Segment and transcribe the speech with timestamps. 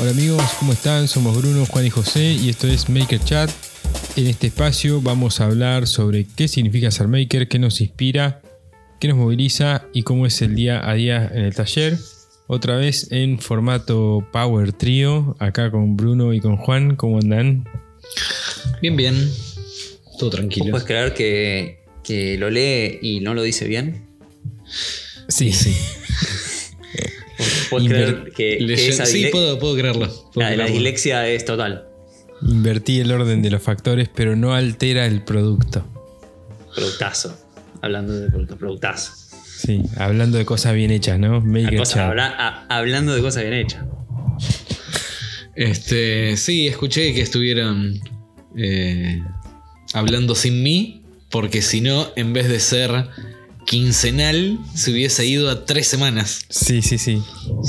[0.00, 1.08] Hola amigos, ¿cómo están?
[1.08, 3.50] Somos Bruno, Juan y José y esto es Maker Chat.
[4.16, 8.40] En este espacio vamos a hablar sobre qué significa ser maker, qué nos inspira,
[8.98, 11.98] qué nos moviliza y cómo es el día a día en el taller.
[12.46, 16.96] Otra vez en formato Power Trio, acá con Bruno y con Juan.
[16.96, 17.68] ¿Cómo andan?
[18.80, 19.30] Bien, bien.
[20.18, 20.70] Todo ¿Vos tranquilo.
[20.70, 24.06] puedes creer que, que lo lee y no lo dice bien?
[25.28, 25.76] Sí, sí.
[27.70, 30.08] ¿Puedes Inver- creer que, que esa sí, puedo, puedo creerlo.
[30.34, 31.86] puedo la, la dislexia es total?
[32.42, 35.86] Invertí el orden de los factores, pero no altera el producto.
[36.74, 37.36] Productazo.
[37.82, 39.12] Hablando de producto, productazo.
[39.56, 41.42] Sí, hablando de cosas bien hechas, ¿no?
[41.76, 43.84] Cosa, habla- a- hablando de cosas bien hechas.
[45.54, 48.00] Este, sí, escuché que estuvieron
[48.56, 49.22] eh,
[49.92, 53.08] hablando sin mí, porque si no, en vez de ser
[53.70, 56.44] quincenal, se hubiese ido a tres semanas.
[56.48, 57.22] Sí, sí, sí.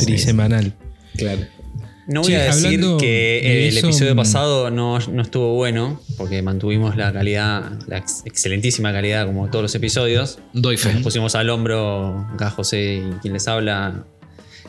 [0.04, 0.74] Trisemanal.
[1.16, 1.46] Claro.
[2.08, 4.18] No voy a decir que de el eso, episodio mm.
[4.18, 9.62] pasado no, no estuvo bueno, porque mantuvimos la calidad, la ex- excelentísima calidad como todos
[9.62, 10.40] los episodios.
[10.54, 10.92] Doy fe.
[10.92, 14.04] Nos pusimos al hombro acá José y quien les habla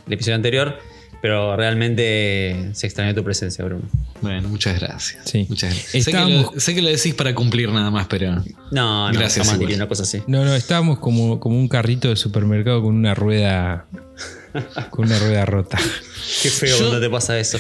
[0.06, 0.78] el episodio anterior,
[1.22, 3.84] pero realmente se extrañó tu presencia, Bruno.
[4.20, 5.22] Bueno, muchas gracias.
[5.24, 5.46] Sí.
[5.48, 6.04] Muchas gracias.
[6.04, 8.44] Sé, que lo, sé que lo decís para cumplir nada más, pero.
[8.72, 9.58] No, no, Gracias, jamás igual.
[9.60, 10.20] diría una cosa así.
[10.26, 13.86] No, no, estábamos como, como un carrito de supermercado con una rueda.
[14.90, 15.78] con una rueda rota.
[16.42, 17.58] Qué feo Yo- cuando te pasa eso.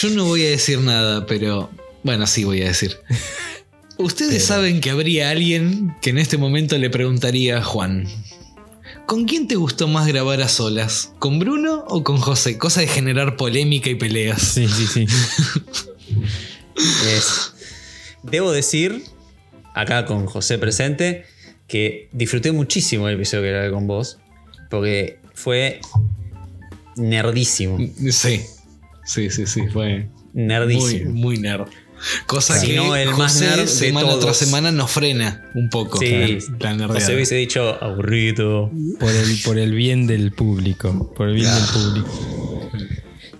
[0.00, 1.70] Yo no voy a decir nada, pero.
[2.02, 2.96] Bueno, sí voy a decir.
[3.98, 8.08] Ustedes saben que habría alguien que en este momento le preguntaría a Juan:
[9.06, 11.12] ¿Con quién te gustó más grabar a solas?
[11.18, 12.56] ¿Con Bruno o con José?
[12.58, 14.40] Cosa de generar polémica y peleas.
[14.42, 15.06] Sí, sí, sí.
[17.06, 17.52] Es-
[18.22, 19.04] Debo decir,
[19.74, 21.24] acá con José presente,
[21.68, 24.18] que disfruté muchísimo el episodio que grabé con vos,
[24.70, 25.80] porque fue
[26.96, 27.76] nerdísimo.
[28.10, 28.40] Sí.
[29.04, 29.66] Sí, sí, sí.
[29.70, 31.10] Fue muy, Nerdísimo.
[31.10, 31.68] muy nerd.
[32.26, 35.98] Cosa que no, el más José, nerd semana tras semana nos frena un poco.
[35.98, 36.94] Sí, la nerdeada.
[36.94, 38.70] José hubiese dicho aburrido.
[39.00, 41.12] Por el, por el bien del público.
[41.16, 42.70] Por el bien del público.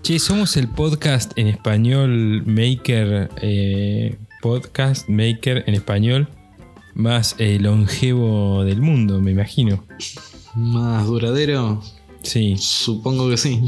[0.02, 3.30] Che, somos el podcast en español Maker.
[3.40, 6.28] eh, podcast Maker en español.
[6.94, 9.84] Más eh, longevo del mundo, me imagino.
[10.54, 11.82] Más duradero.
[12.22, 13.60] Sí, Supongo que sí.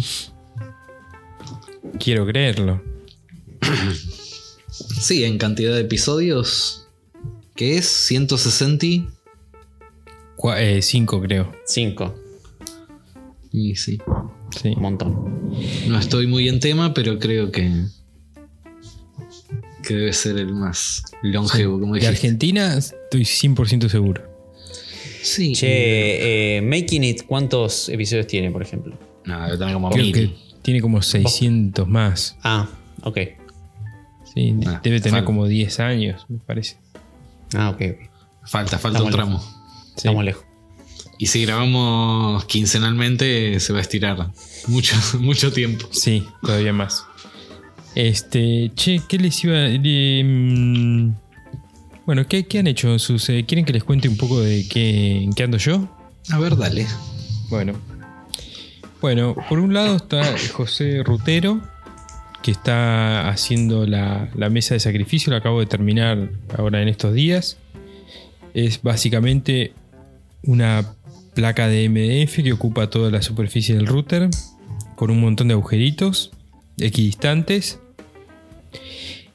[1.98, 2.82] quiero creerlo.
[5.00, 6.86] Sí, en cantidad de episodios.
[7.54, 7.86] ¿Qué es?
[7.86, 8.86] 160.
[8.86, 9.06] y-
[10.36, 11.52] Cua- eh, cinco, creo.
[11.64, 12.14] Cinco.
[13.52, 13.98] Y sí.
[14.60, 14.68] Sí.
[14.76, 15.50] Un montón.
[15.88, 17.84] No estoy muy en tema, pero creo que.
[19.82, 22.06] que debe ser el más longevo, como De.
[22.06, 24.22] Argentina estoy 100% seguro.
[25.22, 25.52] Sí.
[25.54, 28.98] Che, eh, Making It, ¿cuántos episodios tiene, por ejemplo?
[29.24, 30.12] No, tener como Creo mil.
[30.12, 32.36] que tiene como 600 más.
[32.42, 32.68] Ah,
[33.02, 33.18] ok.
[34.36, 35.24] Sí, Ah, debe tener falta.
[35.24, 36.76] como 10 años, me parece.
[37.54, 37.80] Ah, ok.
[38.44, 39.41] Falta, falta Estamos un tramo.
[39.41, 39.92] Sí.
[39.97, 40.44] Estamos lejos.
[41.19, 44.30] Y si grabamos quincenalmente, se va a estirar
[44.69, 45.88] mucho, mucho tiempo.
[45.91, 47.04] Sí, todavía más.
[47.94, 51.14] Este, che, ¿qué les iba mm,
[52.04, 53.28] Bueno, ¿qué, qué han hecho sus...
[53.30, 55.88] eh, ¿Quieren que les cuente un poco de qué, en qué ando yo?
[56.30, 56.86] A ver, dale.
[57.48, 57.72] Bueno.
[59.00, 60.22] Bueno, por un lado está
[60.53, 61.62] José Rutero,
[62.42, 67.14] que está haciendo la, la mesa de sacrificio, la acabo de terminar ahora en estos
[67.14, 67.58] días.
[68.54, 69.72] Es básicamente
[70.42, 70.94] una
[71.34, 74.30] placa de MDF que ocupa toda la superficie del router,
[74.94, 76.32] con un montón de agujeritos
[76.78, 77.78] equidistantes.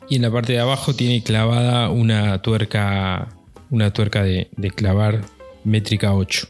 [0.09, 3.29] Y en la parte de abajo tiene clavada una tuerca,
[3.69, 5.21] una tuerca de, de clavar
[5.63, 6.47] métrica 8.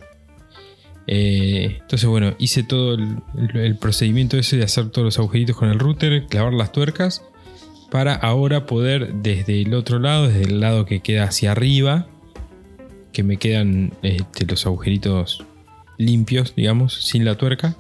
[1.14, 5.78] Eh, entonces, bueno, hice todo el, procedimiento ese de hacer todos los agujeritos con el
[5.78, 7.22] router, clavar las tuercas,
[7.90, 12.08] para ahora poder desde el otro lado, desde el lado que queda hacia arriba,
[13.12, 15.44] que me quedan este, los agujeritos
[15.98, 17.76] limpios, digamos, sin la tuerca,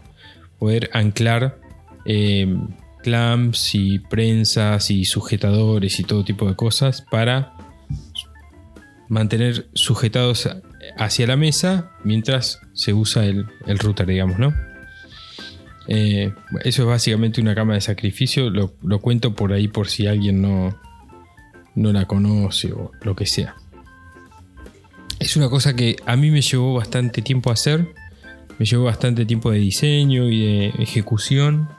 [0.59, 1.57] poder anclar
[2.03, 2.53] eh,
[3.01, 7.53] clamps y prensas y sujetadores y todo tipo de cosas para
[9.07, 10.50] mantener sujetados
[10.98, 14.54] hacia la mesa mientras se usa el, el router, digamos, ¿no?
[15.88, 16.33] Eh,
[16.63, 18.50] eso es básicamente una cama de sacrificio.
[18.50, 20.80] Lo, lo cuento por ahí por si alguien no,
[21.75, 23.56] no la conoce o lo que sea.
[25.19, 27.94] Es una cosa que a mí me llevó bastante tiempo hacer.
[28.57, 31.69] Me llevó bastante tiempo de diseño y de ejecución.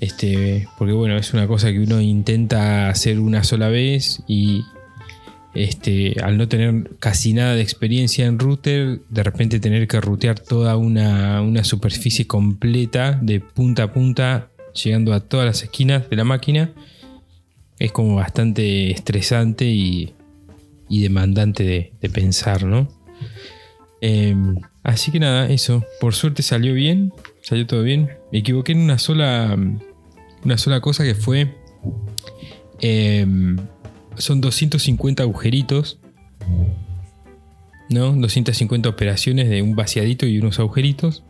[0.00, 4.64] Este, porque bueno, es una cosa que uno intenta hacer una sola vez y
[5.54, 10.38] este, al no tener casi nada de experiencia en router, de repente tener que rutear
[10.38, 16.16] toda una, una superficie completa de punta a punta llegando a todas las esquinas de
[16.16, 16.72] la máquina.
[17.78, 20.14] Es como bastante estresante y,
[20.88, 22.88] demandante de, de pensar, ¿no?
[24.00, 25.84] Em, así que nada, eso.
[26.00, 27.12] Por suerte salió bien,
[27.42, 28.10] salió todo bien.
[28.32, 29.56] Me equivoqué en una sola,
[30.44, 31.54] una sola cosa que fue...
[32.80, 33.56] em,
[34.18, 35.98] son 250 agujeritos.
[37.90, 38.12] ¿No?
[38.12, 41.22] 250 operaciones de un vaciadito y unos agujeritos.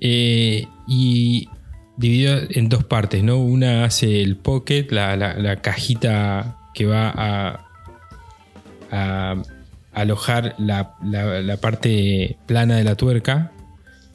[0.00, 1.48] Eh, y
[1.96, 3.38] dividido en dos partes, ¿no?
[3.38, 7.66] Una hace el pocket, la, la- cajita que va a,
[8.90, 9.42] a
[9.92, 13.52] alojar la, la- la parte plana de la tuerca,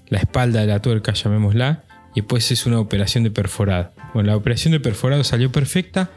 [0.10, 1.84] la espalda de la tuerca, llamémosla,
[2.14, 3.92] y después es una operación de perforado.
[4.14, 6.10] Bueno, la operación de perforado salió perfecta,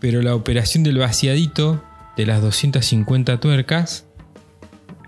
[0.00, 1.82] pero la operación del vaciadito
[2.16, 4.06] de las 250 tuercas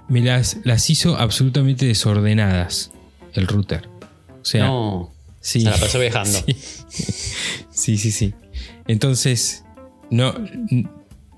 [0.08, 2.90] me las, las hizo absolutamente desordenadas
[3.34, 3.88] el router.
[4.40, 5.12] O sea, no.
[5.40, 5.60] sí.
[5.60, 6.38] Se la pasó viajando.
[7.72, 8.10] Sí, sí, sí.
[8.10, 8.34] sí.
[8.88, 9.64] Entonces,
[10.10, 10.34] no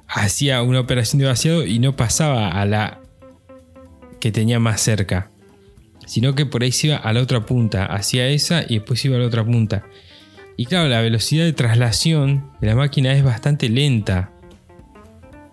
[0.08, 3.00] hacía una operación de vaciado y no pasaba a la
[4.20, 5.30] que tenía más cerca,
[6.06, 9.16] sino que por ahí se iba a la otra punta, hacía esa y después iba
[9.16, 9.84] a la otra punta.
[10.56, 14.30] Y claro, la velocidad de traslación de la máquina es bastante lenta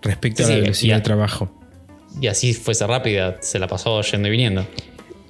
[0.02, 1.56] respecto Sí, a la velocidad a- de trabajo.
[2.22, 4.66] Y así fuese rápida, se la pasó yendo y viniendo.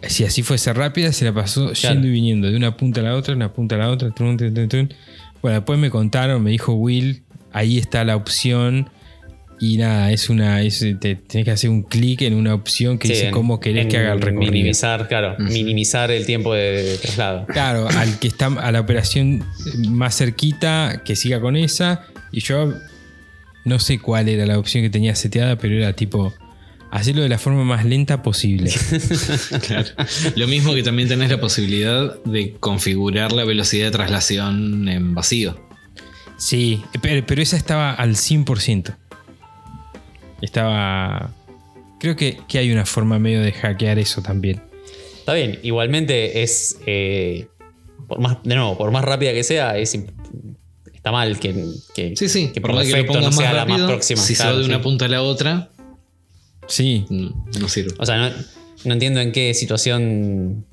[0.03, 1.93] Si así fuese rápida, se la pasó Claro.
[1.95, 4.11] yendo y viniendo de una punta a la otra, una punta a la otra.
[4.11, 4.93] trun, trun, trun.
[5.41, 8.89] Bueno, después me contaron, me dijo Will, ahí está la opción.
[9.61, 10.61] Y nada, es una.
[10.61, 13.59] Es, te, tenés que hacer un clic en una opción que Sí, dice en- cómo
[13.59, 14.51] querés que haga el recorrido.
[14.51, 17.45] Minimizar, claro, minimizar el tiempo de, de traslado.
[17.47, 19.43] Claro, al que está a la operación
[19.89, 22.05] más cerquita, que siga con esa.
[22.31, 22.73] Y yo
[23.65, 26.33] no sé cuál era la opción que tenía seteada, pero era tipo.
[26.91, 28.71] Hacerlo de la forma más lenta posible.
[29.67, 29.89] Claro.
[30.35, 35.59] Lo mismo que también tenés la posibilidad de configurar la velocidad de traslación en vacío.
[36.37, 38.95] Sí, pero, pero esa estaba al 100%.
[40.41, 41.33] Estaba...
[41.99, 44.61] Creo que, que hay una forma medio de hackear eso también.
[45.19, 46.77] Está bien, igualmente es.
[46.85, 47.47] eh,
[48.07, 49.93] por más, de nuevo, por más rápida que sea, es,
[50.93, 51.53] está mal que,
[51.93, 52.51] que, Sí, sí.
[52.53, 54.21] que por que lo defecto no sea más la más rápido, próxima.
[54.21, 54.83] Si se Claro, va de una sí.
[54.83, 55.69] punta a la otra,
[56.67, 57.93] Sí, no, no sirve.
[57.99, 58.35] O sea, no,
[58.85, 60.65] no entiendo en qué situación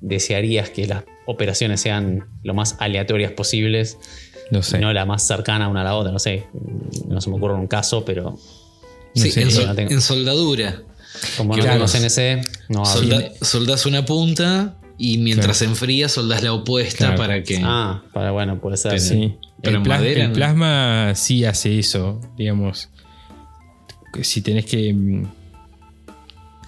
[0.00, 3.98] desearías que las operaciones sean lo más aleatorias posibles,
[4.50, 4.78] no sé.
[4.78, 6.10] no la más cercana una a la otra.
[6.12, 6.46] No sé,
[7.06, 8.38] no se me ocurre un caso, pero
[9.14, 9.90] Sí, en, no sol- tengo.
[9.90, 10.82] en soldadura.
[11.36, 11.86] como no Claro.
[11.88, 12.84] CNC, no.
[12.84, 17.16] Solda- soldás una punta y mientras se enfría soldás la opuesta Claro.
[17.16, 17.60] para que...
[17.64, 19.00] Ah, para bueno, puede ser.
[19.00, 19.36] Sí.
[19.62, 20.34] Pero el, en plas- madera, el ¿no?
[20.34, 22.88] plasma sí hace eso, digamos.
[24.22, 24.92] Si tenés que...
[24.94, 25.24] mm,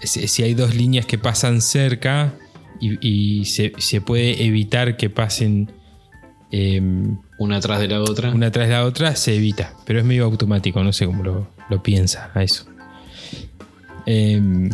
[0.03, 2.33] Si, hay dos líneas que pasan cerca
[2.81, 2.97] y,
[3.39, 5.71] y se, se puede evitar que pasen
[6.51, 8.31] em, Una atrás de la otra.
[8.31, 9.73] una tras la otra, se evita.
[9.85, 12.65] Pero es medio automático, no sé cómo lo, lo piensa a eso.
[14.05, 14.69] Em,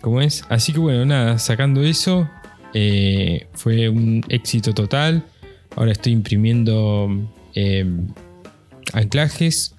[0.00, 0.44] ¿Cómo es?
[0.48, 2.28] Así que bueno, nada, sacando eso,
[2.74, 5.24] eh, fue un éxito total.
[5.76, 7.08] Ahora estoy imprimiendo
[7.54, 8.08] em,
[8.92, 9.74] anclajes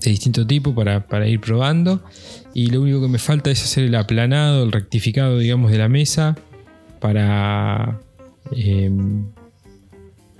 [0.00, 2.02] de distinto tipo para, para ir probando.
[2.52, 5.88] Y lo único que me falta es hacer el aplanado, el rectificado, digamos, de la
[5.88, 6.36] mesa
[7.00, 8.00] para,
[8.52, 9.26] em,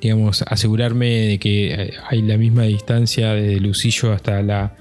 [0.05, 4.77] digamos, asegurarme de que eh, hay la misma distancia desde el usillo hasta la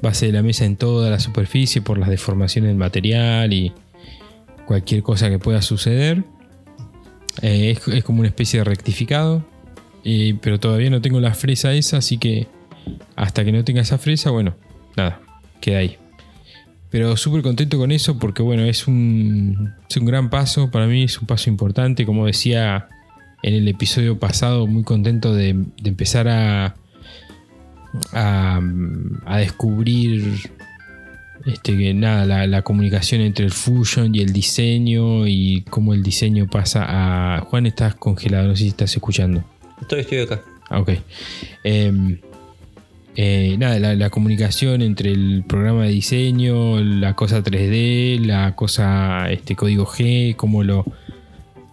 [0.00, 3.70] base de la mesa en toda la superficie por las deformaciones del material y
[4.64, 6.24] cualquier cosa que pueda suceder.
[7.42, 9.44] Eh, es, es como una especie de rectificado,
[10.04, 12.46] eh, pero todavía no tengo la fresa esa, así que
[13.14, 14.56] hasta que no tenga esa fresa, bueno,
[14.96, 15.20] nada,
[15.60, 15.98] queda ahí.
[16.88, 21.02] Pero súper contento con eso porque bueno, es un, es un gran paso, para mí
[21.02, 22.88] es un paso importante, como decía
[23.42, 26.74] en el episodio pasado, muy contento de, de empezar a,
[28.12, 28.60] a,
[29.26, 30.38] a descubrir
[31.46, 36.02] este, que nada, la, la comunicación entre el Fusion y el diseño y cómo el
[36.02, 37.40] diseño pasa a...
[37.40, 39.44] Juan, estás congelado, no sé si estás escuchando.
[39.80, 40.42] Estoy, estoy acá.
[40.70, 40.90] Ah, ok.
[41.64, 42.18] Em,
[43.16, 49.30] eh, nada, la, la comunicación entre el programa de diseño, la cosa 3D, la cosa
[49.30, 50.84] este código G, cómo lo,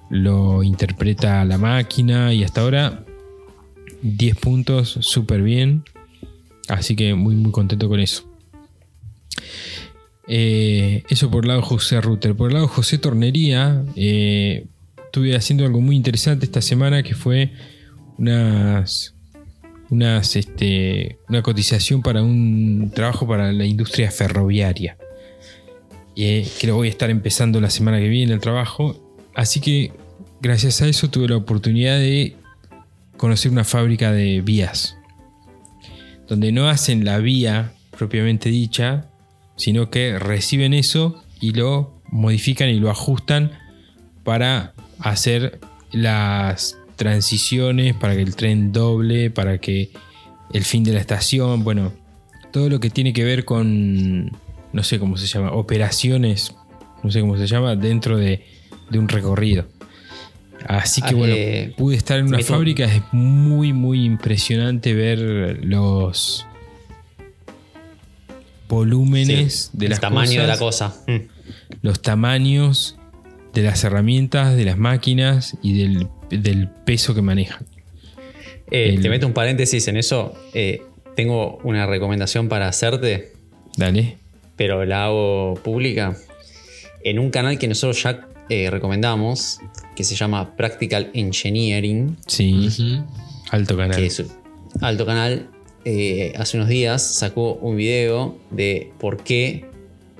[0.09, 3.03] lo interpreta la máquina y hasta ahora
[4.01, 5.83] 10 puntos, súper bien.
[6.67, 8.29] Así que muy muy contento con eso.
[10.31, 12.35] Eh, eso por el lado José Router.
[12.35, 14.67] Por el lado José Tornería, eh,
[15.05, 17.51] estuve haciendo algo muy interesante esta semana que fue
[18.19, 19.15] unas,
[19.89, 24.97] unas este, una cotización para un trabajo para la industria ferroviaria.
[26.15, 29.08] Eh, que lo voy a estar empezando la semana que viene el trabajo.
[29.39, 29.93] Así que
[30.41, 32.35] gracias a eso tuve la oportunidad de
[33.15, 34.97] conocer una fábrica de vías,
[36.27, 39.05] donde no hacen la vía propiamente dicha,
[39.55, 43.53] sino que reciben eso y lo modifican y lo ajustan
[44.25, 45.61] para hacer
[45.93, 49.91] las transiciones, para que el tren doble, para que
[50.51, 51.93] el fin de la estación, bueno,
[52.51, 54.37] todo lo que tiene que ver con,
[54.73, 56.53] no sé cómo se llama, operaciones,
[57.03, 58.58] no sé cómo se llama, dentro de,
[58.89, 59.65] de un recorrido.
[60.67, 65.59] Así que Ah, bueno, eh, pude estar en una fábrica, es muy, muy impresionante ver
[65.63, 66.45] los
[68.67, 70.95] volúmenes Sí, de el las tamaño de la cosa.
[71.07, 71.17] Mm.
[71.81, 72.97] los tamaños
[73.53, 77.65] de las herramientas, de las máquinas y del, del peso que manejan.
[78.69, 80.33] Eh, El- Te meto un paréntesis en eso.
[80.53, 80.83] Eh,
[81.15, 83.31] tengo una recomendación para hacerte,
[83.75, 84.17] Dale.
[84.55, 86.15] pero la hago pública.
[87.03, 89.59] En un canal que nosotros ya eh, recomendamos,
[89.95, 92.69] que se llama Practical Engineering, Sí,
[93.51, 93.95] alto canal.
[93.95, 94.27] que es un
[94.81, 95.49] alto canal,
[95.85, 99.65] eh, hace unos días sacó un video de por qué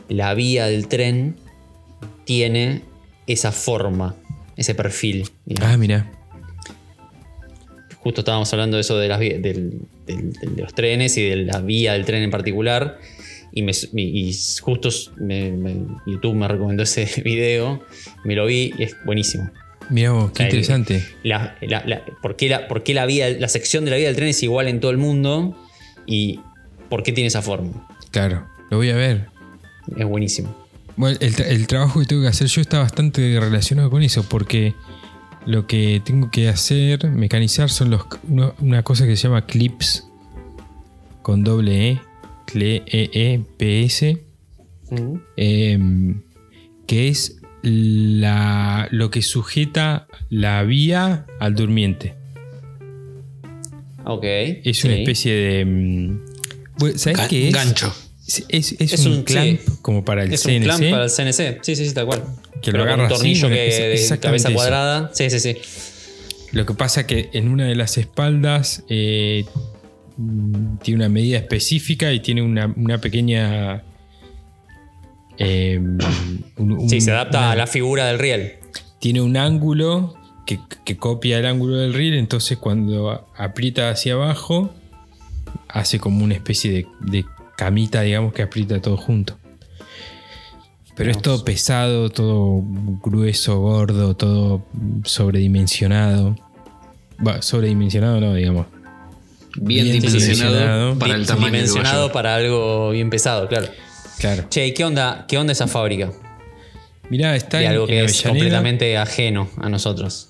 [0.08, 1.36] la vía del tren
[2.26, 2.82] tiene
[3.28, 4.16] esa forma,
[4.58, 5.30] ese perfil.
[5.46, 5.74] digamos.
[5.74, 6.12] Ah, mira.
[7.98, 11.28] Justo estábamos hablando de eso de, las, vi- del- del- del- de los trenes y
[11.30, 12.98] de la vía del tren en particular.
[13.52, 17.84] Y, me- y- y justo me- me- YouTube me recomendó ese video.
[18.24, 19.50] Me lo vi y es buenísimo.
[19.90, 21.04] Mira vos, qué interesante.
[21.24, 24.16] La, la- ¿por, qué la, por qué la vía, la sección de la vía del
[24.16, 25.56] tren es igual en todo el mundo?
[26.06, 26.40] Y
[26.90, 27.88] por qué tiene esa forma.
[28.12, 29.28] Claro, lo voy a ver.
[29.98, 30.56] Es buenísimo.
[30.96, 34.24] Bueno, el, tra- el trabajo que tengo que hacer yo está bastante relacionado con eso,
[34.30, 34.76] porque
[35.46, 38.04] lo que tengo que hacer, mecanizar, son los
[38.60, 40.08] una cosa que se llama clips
[41.24, 42.00] con doble E,
[42.52, 44.18] cle- E, S,
[45.38, 46.22] em,
[46.88, 52.16] que es la, lo que sujeta la vía al durmiente.
[54.06, 54.24] Ok.
[54.24, 55.00] Es una sí.
[55.02, 55.66] especie de...
[55.66, 56.20] mm,
[56.78, 57.54] bueno, ¿Sabes qué es?
[57.54, 57.94] Gancho.
[58.28, 59.72] Es, es- es Es un, un- clamp sí.
[59.82, 60.64] como para el Es un CNC.
[60.64, 61.60] clamp para el CNC.
[61.64, 62.24] Sí, sí, sí, tal cual.
[62.62, 64.56] Que lo Pero agarra un así, tornillo bueno, que es de exactamente cabeza eso.
[64.56, 65.12] cuadrada.
[65.14, 65.58] Sí, sí, sí.
[66.52, 69.60] Lo que pasa que en una de las espaldas eh, mm,
[70.82, 73.84] tiene una medida específica y tiene una, una pequeña.
[75.38, 78.54] eh, un- un- Sí, se adapta una- a la figura del riel.
[79.00, 84.74] Tiene un ángulo que, que copia el ángulo del riel, entonces cuando aprieta hacia abajo,
[85.70, 89.38] hace como una especie de, de camita, digamos, que aprieta todo junto.
[90.96, 92.62] Pero es todo pesado, todo
[93.02, 94.66] grueso, gordo, todo
[95.06, 96.36] sobredimensionado.
[97.26, 98.66] Va, sobredimensionado no, digamos.
[99.62, 101.00] Bien, Bien dimensionado dimensionado.
[101.00, 103.68] para el tamaño Dimensionado para algo bien pesado, claro.
[104.20, 104.46] Claro.
[104.50, 106.12] Che, ¿y qué onda, qué onda esa fábrica?
[107.10, 110.30] Mirá, está De en, algo en que es Avellaneda, completamente ajeno a nosotros.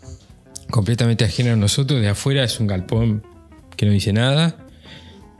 [0.69, 2.01] completamente ajeno a nosotros.
[2.01, 3.23] De afuera es un galpón
[3.75, 4.57] que no dice nada.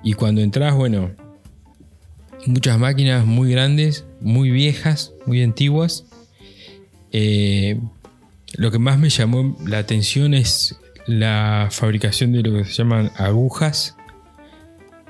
[0.04, 1.12] Y cuando entras, bueno,
[2.46, 6.06] muchas máquinas muy grandes, muy viejas, muy antiguas.
[7.12, 7.80] Eh,
[8.54, 10.76] lo que más me llamó la atención es
[11.10, 13.98] la fabricación de lo que se llaman agujas,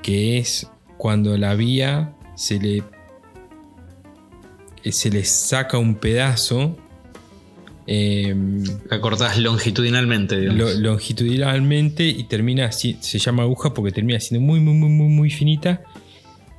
[0.02, 0.66] que es
[0.96, 2.82] cuando la vía se le,
[4.82, 6.76] eh, se le saca un pedazo.
[7.86, 8.34] eh,
[8.88, 10.76] La cortás longitudinalmente, digamos.
[10.76, 15.08] lo- longitudinalmente y termina así, se llama aguja porque termina siendo muy, muy, muy, muy,
[15.08, 15.82] muy finita,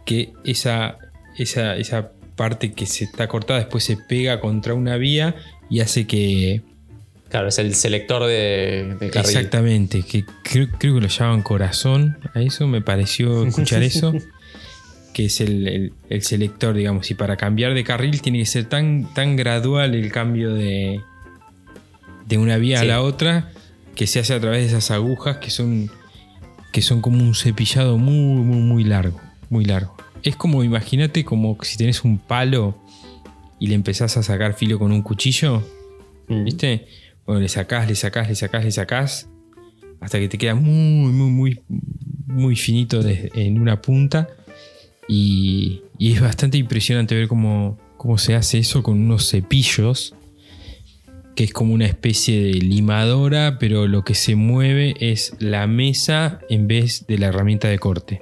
[0.05, 0.97] que esa,
[1.37, 5.35] esa, esa parte que se está cortada después se pega contra una vía
[5.69, 6.63] y hace que...
[7.31, 9.29] Claro, es el selector de, de carril.
[9.37, 14.13] Exactamente, que creo, creo que lo llaman corazón a eso, me pareció escuchar eso,
[15.13, 18.65] que es el, el- el selector, digamos, y para cambiar de carril tiene que ser
[18.65, 20.99] tan, tan gradual el cambio de,
[22.27, 23.49] de una vía a la otra
[23.95, 25.89] que se hace a través de esas agujas que son,
[26.73, 29.19] que son como un cepillado muy, muy, muy largo,
[29.49, 29.95] muy largo.
[30.23, 32.77] Es como, imagínate, como si tenés un palo
[33.59, 35.63] y le empezás a sacar filo con un cuchillo.
[36.27, 36.43] Mm.
[36.45, 36.87] ¿Viste?
[37.25, 39.29] Bueno, le sacás, le sacás, le sacás, le sacás.
[39.99, 41.61] Hasta que te queda muy, muy, muy,
[42.25, 44.27] muy finito en una punta.
[45.07, 50.15] Y, y es bastante impresionante ver cómo, cómo se hace eso con unos cepillos.
[51.35, 56.39] Que es como una especie de limadora, pero lo que se mueve es la mesa
[56.49, 58.21] en vez de la herramienta de corte.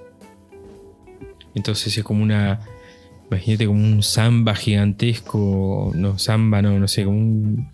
[1.56, 2.60] Entonces es como una.
[3.29, 5.91] Imagínate como un samba gigantesco.
[5.96, 7.70] No, samba, no, no sé, como un.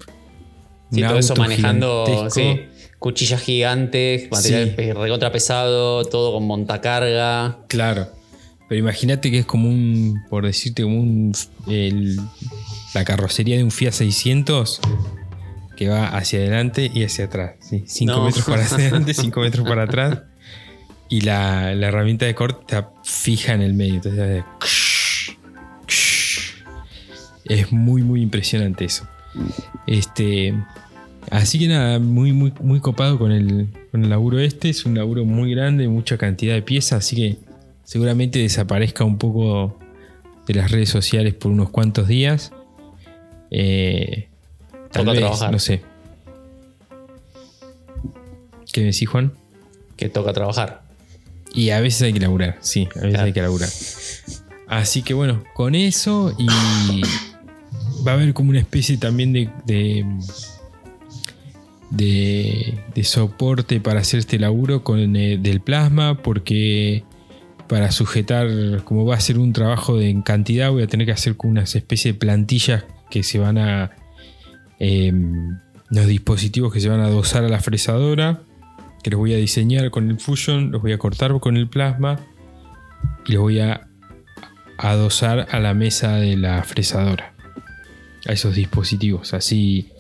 [0.92, 2.62] Sí, todo eso manejando sí,
[3.00, 4.92] cuchillas gigantes, material Sí.
[4.94, 7.58] recontra pesado, todo con montacarga.
[7.68, 8.08] Claro.
[8.70, 11.34] Pero imagínate que es como un, por decirte, como un,
[11.68, 12.20] el-
[12.94, 14.80] la carrocería de un Fiat 600,
[15.75, 17.56] que va hacia adelante y hacia atrás.
[17.86, 18.25] 5 No.
[18.25, 20.20] metros para adelante, 5 metros para atrás.
[21.10, 23.96] Y la, la herramienta de corte está fija en el medio.
[23.96, 24.44] Entonces
[27.46, 29.08] es muy, muy impresionante eso.
[29.88, 30.54] Este.
[31.32, 34.70] Así que nada, muy, muy, muy copado con el, con el laburo este.
[34.70, 37.38] Es un laburo muy grande, mucha cantidad de piezas, así que
[37.84, 39.77] seguramente desaparezca un poco
[40.48, 42.51] de las redes sociales por unos cuantos días.
[43.50, 44.27] Eh,
[44.92, 45.51] tal vez, trabajar.
[45.51, 45.82] no sé.
[48.72, 49.32] ¿Qué me decís, Juan?
[49.96, 50.84] Que toca trabajar.
[51.54, 53.25] Y a veces hay que laburar, sí, a veces Claro.
[53.25, 53.70] hay que laburar.
[54.68, 57.01] Así que bueno, con eso y
[58.05, 59.50] va a haber como una especie también de,
[61.91, 67.03] de, soporte para hacer este laburo con eh, del plasma porque
[67.67, 71.13] para sujetar, como va a ser un trabajo de, en cantidad, voy a tener que
[71.13, 73.91] hacer con unas especies de plantillas que se van a...
[74.79, 75.12] eh,
[75.89, 78.41] los dispositivos que se van a dosar a la fresadora
[79.05, 82.19] que los voy a diseñar con el Fusion, los voy a cortar con el plasma
[83.27, 83.88] y los voy a
[84.79, 87.35] adosar a la mesa de la fresadora.
[88.25, 89.34] A esos dispositivos.
[89.34, 89.91] Así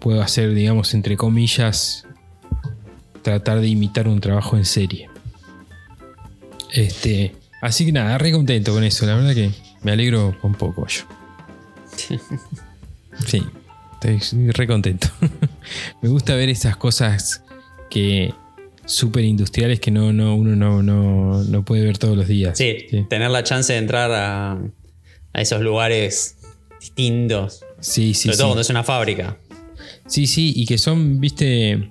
[0.00, 2.06] puedo hacer, digamos, entre comillas,
[3.22, 5.08] tratar de imitar un trabajo en serie.
[6.72, 9.06] Este, así que nada, re contento con eso.
[9.06, 9.50] La verdad que
[9.82, 11.04] me alegro un poco yo.
[13.26, 13.42] Sí,
[14.02, 15.08] estoy re contento.
[16.02, 17.42] me gusta ver esas cosas
[17.88, 18.34] que
[18.84, 22.58] súper industriales que no, no, uno no, no, no puede ver todos los días.
[22.58, 24.58] Sí, sí, tener la chance de entrar a,
[25.32, 26.35] a esos lugares
[26.86, 27.64] distintos.
[27.80, 28.14] sí.
[28.14, 28.48] sí, sobre todo sí.
[28.50, 29.38] cuando es una fábrica.
[30.06, 31.90] Sí, sí, y que son, viste,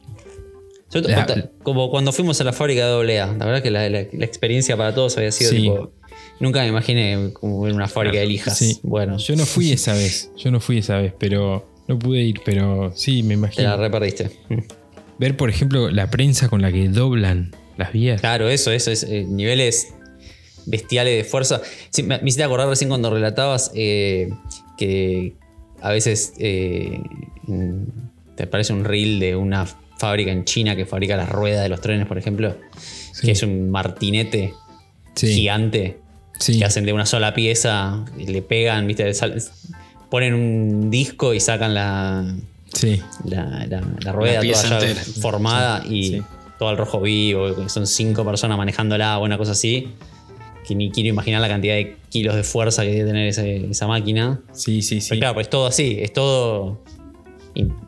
[0.89, 3.27] Sobre todo, La- como cuando fuimos a la fábrica de AA.
[3.37, 5.57] La verdad que la, la- la experiencia para todos había sido Sí.
[5.57, 5.91] tipo.
[6.39, 8.57] Nunca me imaginé como ver una fábrica de lijas.
[8.57, 8.79] Sí.
[8.83, 12.41] Bueno, yo no fui esa vez, yo no fui esa vez, pero no pude ir,
[12.45, 13.77] pero sí, me te la imagino.
[13.77, 14.31] reperdiste.
[15.19, 18.19] Ver, por ejemplo, la prensa con la que doblan las vías.
[18.21, 19.93] Claro, eso, eso es eh, niveles
[20.65, 21.61] bestiales de fuerza.
[21.89, 24.29] Sí, me, me hiciste acordar recién cuando relatabas eh,
[24.77, 25.35] que
[25.81, 27.01] a veces eh,
[28.35, 29.65] te parece un reel de una
[29.97, 32.55] fábrica en China que fabrica las ruedas de los trenes, por ejemplo,
[33.13, 33.27] Sí.
[33.27, 34.53] que es un martinete
[35.15, 35.27] Sí.
[35.33, 35.99] gigante
[36.39, 36.59] Sí.
[36.59, 39.09] que hacen de una sola pieza y le pegan, ¿viste?
[40.09, 42.35] Ponen un disco y sacan la,
[42.73, 43.01] Sí.
[43.23, 46.21] la, la- la rueda toda ya formada y sí.
[46.59, 49.87] todo al rojo vivo, son cinco personas manejándola, o una cosa así.
[50.67, 53.87] Que ni quiero imaginar la cantidad de kilos de fuerza que debe tener ese- esa
[53.87, 54.41] máquina.
[54.53, 55.09] Sí, sí, sí.
[55.09, 56.81] Pero claro, pues es todo así, es todo.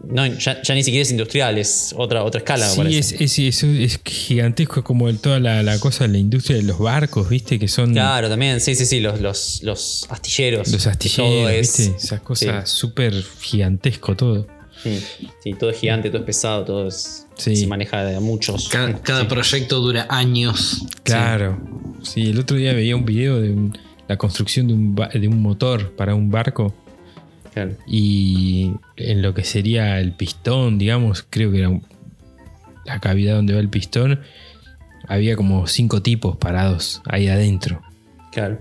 [0.09, 3.63] No, ya, ya ni siquiera es industrial, es otra, otra escala, Sí, es, es, es,
[3.63, 7.59] es gigantesco como el, toda la, la cosa de la industria de los barcos, ¿viste?
[7.59, 10.71] Que son Claro, también, sí, sí, sí, los, los, los astilleros.
[10.71, 11.93] los astilleros, ¿viste?
[11.97, 14.47] Esas cosas súper gigantesco todo.
[14.83, 14.99] Sí,
[15.43, 17.55] sí, todo es gigante, todo es pesado, todo es, Sí.
[17.55, 18.69] se maneja de muchos.
[18.69, 20.85] Cada, cada proyecto dura años.
[21.03, 21.59] Claro.
[22.03, 22.29] Sí.
[22.29, 25.41] el otro día veía un video de un- la construcción de un, ba- de un
[25.41, 26.73] motor para un barco
[27.53, 27.75] Claro.
[27.87, 31.83] y en lo que sería el pistón, digamos, creo que era un-
[32.85, 34.21] la cavidad donde va el pistón,
[35.07, 37.81] había como cinco tipos parados ahí adentro.
[38.31, 38.59] claro.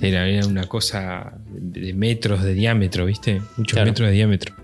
[0.00, 3.40] Era, era una cosa de, de metros de diámetro, ¿viste?
[3.56, 3.90] Muchos Claro.
[3.90, 4.54] metros de diámetro.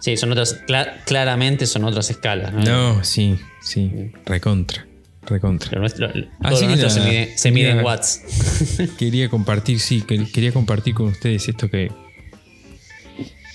[0.00, 2.52] Sí, son otras, cla- claramente son otras escalas.
[2.52, 4.86] No, No, sí, sí, recontra,
[5.26, 5.70] recontra.
[5.72, 8.20] Lo nuestro, lo- todo Así lo que nuestro se mide, se mide en quería- watts.
[8.98, 11.90] Quería compartir, sí, que- quería compartir con ustedes esto que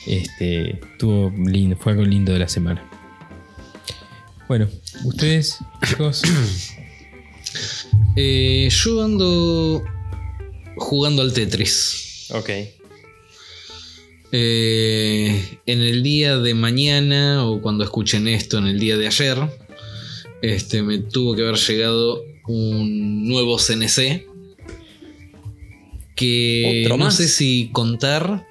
[0.05, 2.83] este tuvo lindo, fue algo lindo de la semana.
[4.49, 4.67] Bueno,
[5.05, 6.21] ustedes, chicos,
[8.15, 9.83] Eh, yo ando
[10.75, 12.27] jugando al Tetris.
[12.31, 12.49] ok.
[14.35, 19.37] Eh, en el día de mañana o cuando escuchen esto en el día de ayer,
[20.41, 24.25] este, me tuvo que haber llegado un nuevo CNC
[26.15, 28.47] que ¿Otro no sé si contar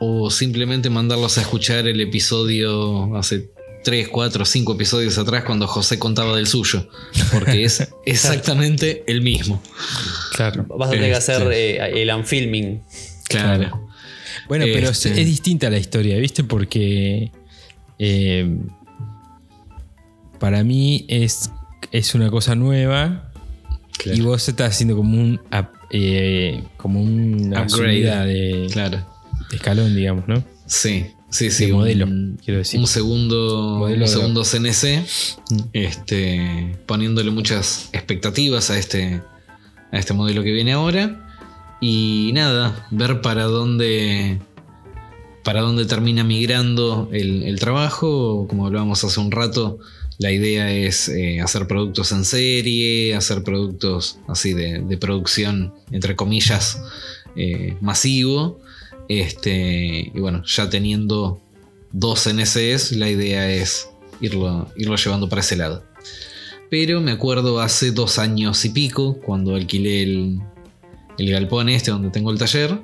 [0.00, 3.50] o simplemente mandarlos a escuchar el episodio hace
[3.84, 6.88] 3, 4, 5 episodios atrás cuando José contaba del suyo,
[7.32, 9.62] porque es exactamente el mismo.
[10.34, 10.66] Claro.
[10.76, 11.32] Vas a tener que Este.
[11.32, 12.82] hacer eh, el unfilming.
[13.28, 13.85] Claro.
[14.48, 16.44] Bueno, pero es, Este- es distinta la historia, ¿viste?
[16.44, 17.30] Porque
[17.98, 18.58] eh,
[20.38, 21.50] para mí es,
[21.92, 23.32] es una cosa nueva
[23.98, 24.18] Claro.
[24.18, 27.68] y vos estás haciendo como un up- eh, como una Upgrade.
[27.70, 29.06] subida de, Claro.
[29.50, 30.44] de escalón, digamos, ¿no?
[30.66, 31.66] Sí, sí, sí.
[31.66, 32.78] de modelo, un- quiero decir.
[32.78, 35.02] un segundo, Modelo un de- segundo CNC,
[35.50, 35.60] Mm.
[35.72, 39.22] este, poniéndole muchas expectativas a este,
[39.92, 41.25] a este modelo que viene ahora.
[41.80, 44.38] Y nada, ver para dónde,
[45.44, 48.46] para dónde termina migrando el, trabajo.
[48.48, 49.78] Como hablábamos hace un rato,
[50.18, 56.16] la idea es eh, hacer productos en serie, hacer productos así de, de producción, entre
[56.16, 56.80] comillas,
[57.36, 58.58] eh, masivo.
[59.08, 61.40] Este, y bueno, ya teniendo
[61.92, 63.88] dos NCS, la idea es
[64.20, 65.84] irlo, irlo llevando para ese lado.
[66.70, 70.40] Pero me acuerdo hace dos años y pico, cuando alquilé el,
[71.18, 72.78] el galpón este donde tengo el taller,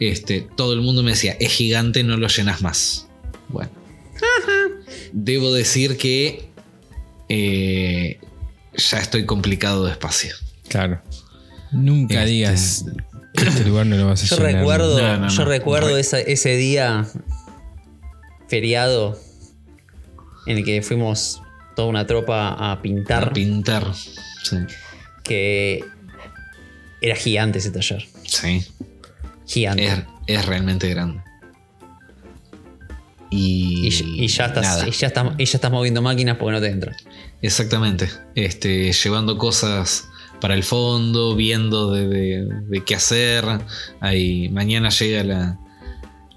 [0.00, 3.08] este, todo el mundo me decía, es gigante, no lo llenas más.
[3.48, 3.70] Bueno.
[5.12, 6.48] Debo decir que
[7.28, 8.18] eh,
[8.76, 10.34] ya estoy complicado de espacio.
[10.68, 11.00] Claro.
[11.72, 12.84] Nunca Este- digas
[13.34, 14.54] que este lugar no lo vas a Yo llenar.
[14.54, 15.48] recuerdo, No, no, yo no.
[15.50, 17.06] recuerdo esa- ese día
[18.48, 19.18] feriado
[20.46, 21.40] en el que fuimos
[21.76, 23.92] toda una tropa a pintar, A pintar.
[23.94, 24.56] Sí.
[25.24, 25.84] que
[27.06, 28.04] era gigante ese taller.
[28.24, 28.64] sí.
[29.46, 29.84] Gigante.
[29.86, 31.20] Es, es realmente grande.
[33.30, 34.88] Y, y, y ya estás, nada.
[34.88, 36.96] y ya estás, y ya estás moviendo máquinas porque no te entra.
[37.42, 38.08] Exactamente.
[38.34, 40.08] Este, llevando cosas
[40.40, 43.44] para el fondo, viendo de, de- de qué hacer.
[44.00, 45.58] Ahí, mañana llega la,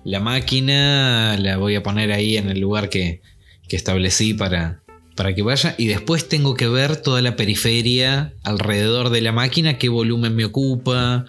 [0.03, 3.21] la máquina, la voy a poner ahí en el lugar que,
[3.69, 4.82] que establecí para,
[5.17, 5.75] para que vaya.
[5.77, 10.45] Y después tengo que ver toda la periferia alrededor de la máquina, qué volumen me
[10.45, 11.25] ocupa,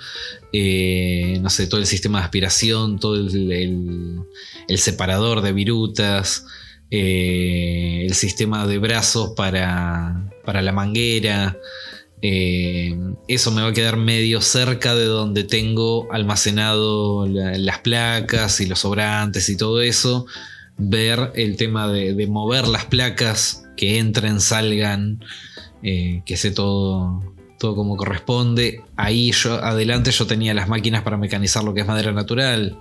[0.52, 4.20] eh, no sé, todo el sistema de aspiración, todo el,
[4.76, 6.44] separador de virutas,
[6.90, 11.56] eh, el sistema de brazos para, para la manguera.
[12.20, 12.96] eh,
[13.28, 18.66] eso me va a quedar medio cerca de donde tengo almacenado la- las placas y
[18.66, 20.26] los sobrantes y todo eso.
[20.78, 25.24] Ver el tema de, de mover las placas, que entren, salgan,
[25.82, 27.22] eh, que sé todo,
[27.58, 28.82] todo como corresponde.
[28.96, 32.78] Ahí yo, adelante yo tenía las máquinas para mecanizar lo que es madera natural.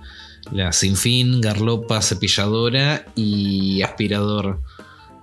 [0.52, 4.60] La sinfín, garlopa, cepilladora y aspirador.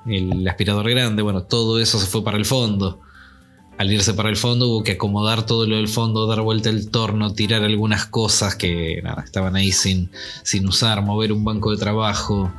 [0.07, 3.01] El aspirador grande, bueno, todo eso se fue para el fondo.
[3.77, 6.89] Al irse para el fondo hubo que acomodar todo lo del fondo, dar vuelta el
[6.89, 10.11] torno, tirar algunas cosas que nada, estaban ahí sin,
[10.43, 12.53] sin usar, mover un banco de trabajo.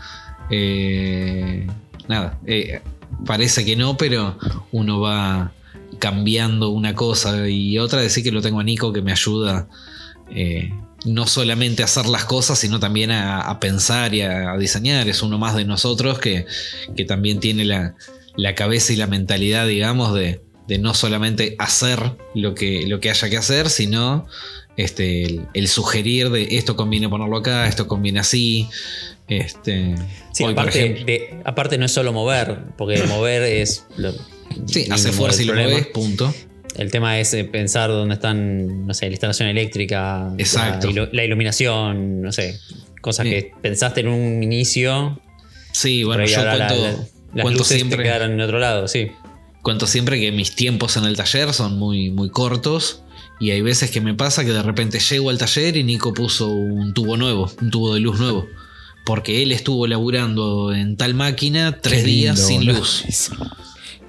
[0.50, 1.66] eh,
[2.07, 2.83] nada, eh,
[3.24, 4.38] parece que no, pero
[4.72, 5.52] uno va
[5.98, 8.00] cambiando una cosa y otra.
[8.00, 9.68] Decir que lo tengo a Nico que me ayuda
[10.31, 10.70] eh,
[11.07, 15.09] no solamente a hacer las cosas, sino también a, pensar y a, a diseñar.
[15.09, 16.46] Es uno más de nosotros que,
[16.96, 17.94] que también tiene la,
[18.37, 21.98] la cabeza y la mentalidad, digamos, de, de no solamente hacer
[22.35, 24.26] lo que, lo que haya que hacer, sino
[24.76, 28.68] este, el, el sugerir de esto conviene ponerlo acá, esto conviene así.
[29.29, 29.94] Este,
[30.33, 33.85] Sí, hoy, por aparte, ejemplo- de- aparte no es solo mover, porque mover es.
[33.96, 34.12] Lo,
[34.66, 36.33] sí, hace fuerza y lo mueves, punto.
[36.76, 40.88] El tema es eh, pensar dónde están, no sé, la instalación eléctrica, Exacto.
[40.88, 42.61] La, ilu- la iluminación, no sé,
[43.00, 45.18] cosas que pensaste en un inicio,
[45.72, 47.96] Sí, bueno, yo la- la- las cuento luces siempre.
[47.98, 49.11] te quedaron en otro lado, sí.
[49.66, 53.02] Cuento siempre que mis tiempos en el taller son muy, muy cortos.
[53.40, 56.46] Y hay veces que me pasa que de repente llego al taller y Nico puso
[56.46, 58.46] un tubo nuevo, un tubo de luz nuevo.
[59.05, 63.02] Porque él estuvo laburando en tal máquina tres días sin luz.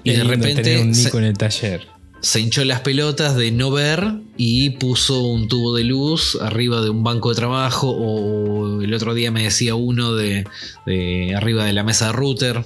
[0.04, 1.88] Y de repente tener un se- Nico en el taller.
[2.20, 6.90] Se hinchó las pelotas de no ver y puso un tubo de luz arriba de
[6.90, 7.90] un banco de trabajo.
[7.90, 10.44] O el otro día me decía uno de,
[10.86, 12.64] de arriba de la mesa de router.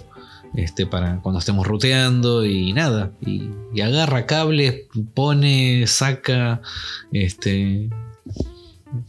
[0.54, 3.12] Este, para cuando estemos ruteando y nada.
[3.24, 4.82] Y, y agarra cables,
[5.14, 6.60] pone, saca.
[7.12, 7.88] Este.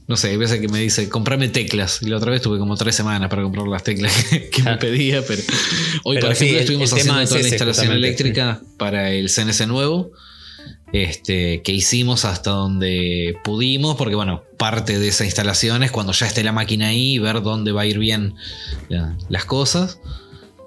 [0.07, 2.01] No sé, hay veces que me dice, comprame teclas.
[2.01, 4.77] Y la otra vez tuve como tres semanas para comprar las teclas que, que me
[4.77, 5.21] pedía.
[5.27, 5.41] Pero
[6.05, 9.11] hoy, Pero por sí, ejemplo, el- estuvimos el haciendo es toda la instalación eléctrica para
[9.11, 10.11] el CNC nuevo.
[10.93, 16.27] Este, que hicimos hasta donde pudimos, porque bueno, parte de esa instalación es cuando ya
[16.27, 18.35] esté la máquina ahí, ver dónde va a ir bien
[18.89, 19.99] la- las cosas.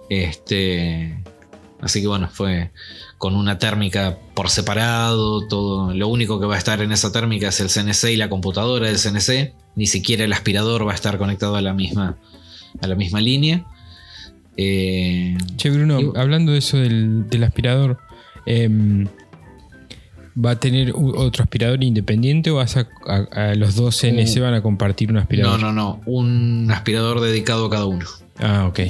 [0.09, 1.23] Este,
[1.81, 2.71] así que bueno, fue
[3.19, 5.93] con una térmica por separado, todo.
[5.95, 8.87] Lo único que va a estar en esa térmica es el CNC y la computadora
[8.89, 9.53] del CNC.
[9.75, 12.17] Ni siquiera el aspirador va a estar conectado a la misma,
[12.81, 13.65] a la misma línea.
[14.57, 17.99] Eh, Che, Bruno, Y- hablando de eso del, del aspirador,
[18.47, 19.07] em,
[20.43, 24.43] ¿va a tener otro aspirador independiente o vas a, a- a los dos CNC Uh.
[24.45, 25.61] van a compartir un no, aspirador?
[25.61, 26.01] no, no.
[26.07, 28.05] Un aspirador dedicado a cada uno.
[28.39, 28.81] Ah, ok.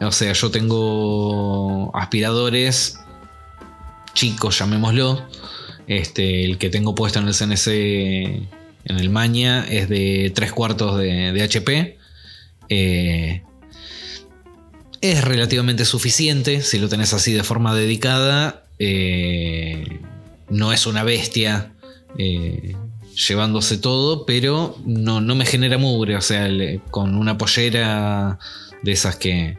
[0.00, 2.98] O sea, yo tengo aspiradores
[4.16, 5.24] chicos, llamémoslo.
[5.86, 10.98] Este, el que tengo puesto en el CNC, en el Maña, es de 3 cuartos
[10.98, 11.98] de, HP.
[12.68, 13.42] Eh,
[15.00, 18.64] es relativamente suficiente si lo tenés así de forma dedicada.
[18.78, 20.00] Eh,
[20.48, 21.72] no es una bestia.
[22.18, 22.74] eh,
[23.28, 26.16] llevándose todo, pero no, no me genera mugre.
[26.16, 26.48] O sea,
[26.90, 28.38] con una pollera
[28.82, 29.56] de esas que,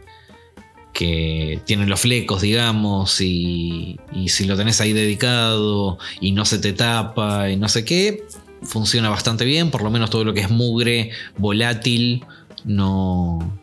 [0.98, 6.58] que tienen los flecos, digamos, y, y si lo tenés ahí dedicado y no se
[6.58, 8.24] te tapa y no sé qué,
[8.64, 9.70] funciona bastante bien.
[9.70, 12.26] Por lo menos todo lo que es mugre, volátil,
[12.66, 13.60] no,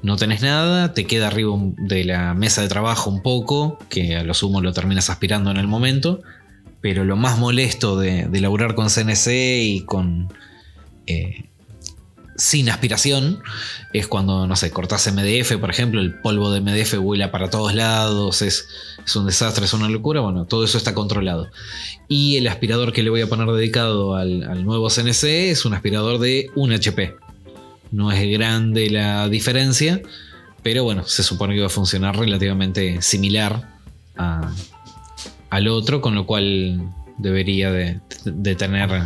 [0.00, 0.94] no tenés nada.
[0.94, 4.72] Te queda arriba de la mesa de trabajo un poco, que a lo sumo lo
[4.72, 6.22] terminas aspirando en el momento.
[6.80, 9.26] Pero lo más molesto de, de laburar con CNC
[9.64, 10.32] y con.
[11.08, 11.46] eh,
[12.40, 13.42] sin aspiración
[13.92, 17.74] es cuando, no sé, cortás MDF, por ejemplo, el polvo de MDF vuela para todos
[17.74, 18.66] lados, es,
[19.14, 20.20] un desastre, es una locura.
[20.22, 21.50] Bueno, todo eso está controlado.
[22.08, 26.18] Y el aspirador que le voy a poner dedicado al, nuevo CNC es un aspirador
[26.18, 27.14] de 1 HP.
[27.92, 30.00] No es grande la diferencia,
[30.62, 33.68] pero bueno, se supone que va a funcionar relativamente similar
[34.16, 36.80] al otro, con lo cual
[37.18, 39.02] debería de, de tener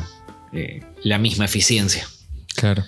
[0.53, 2.07] eh, la misma eficiencia.
[2.55, 2.85] Claro.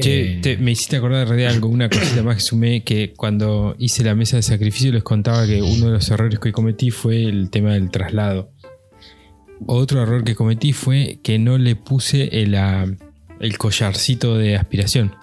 [0.00, 3.74] Che, Eh, te- me hiciste acordar de algo, una cosita más que sumé, que cuando
[3.78, 7.24] hice la mesa de sacrificio les contaba que uno de los errores que cometí fue
[7.24, 8.50] el tema del traslado.
[9.66, 12.86] Otro error que cometí fue que no le puse el, ah,
[13.40, 15.14] el collarcito de aspiración.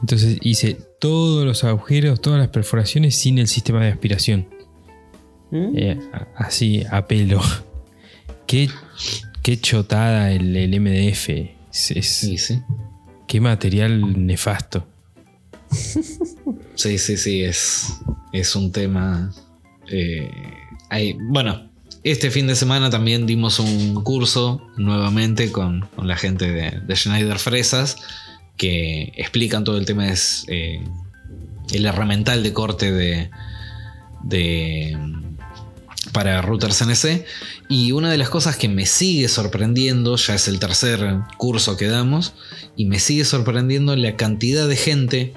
[0.00, 4.48] Entonces hice todos los agujeros, todas las perforaciones sin el sistema de aspiración.
[5.50, 5.72] ¿Mm?
[5.76, 5.98] Eh,
[6.36, 7.40] así, a pelo.
[8.46, 8.68] Qué,
[9.42, 11.28] qué chotada el, el MDF.
[11.72, 12.60] Es- es- sí, sí.
[13.26, 14.86] Qué material nefasto.
[16.74, 18.00] Sí, sí, sí, es,
[18.32, 19.32] es un tema.
[19.88, 21.68] eh, bueno,
[22.04, 26.96] este fin de semana también dimos un curso nuevamente con, con la gente de, de
[26.96, 27.96] Schneider Fresas
[28.56, 30.80] que explican todo el tema, es eh,
[31.72, 33.30] el herramental de corte de,
[34.22, 34.96] de
[36.14, 37.26] para router CNC.
[37.68, 41.88] Y una de las cosas que me sigue sorprendiendo, ya es el tercer curso que
[41.88, 42.32] damos,
[42.76, 45.34] y me sigue sorprendiendo la cantidad de gente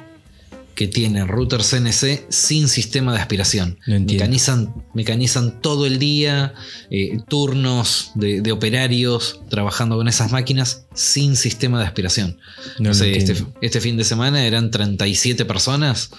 [0.76, 3.80] que tiene router CNC sin sistema de aspiración.
[3.88, 6.54] No mecanizan, mecanizan todo el día,
[6.92, 12.38] eh, turnos de, de operarios trabajando con esas máquinas sin sistema de aspiración.
[12.78, 16.12] No este, este fin de semana eran 37 personas.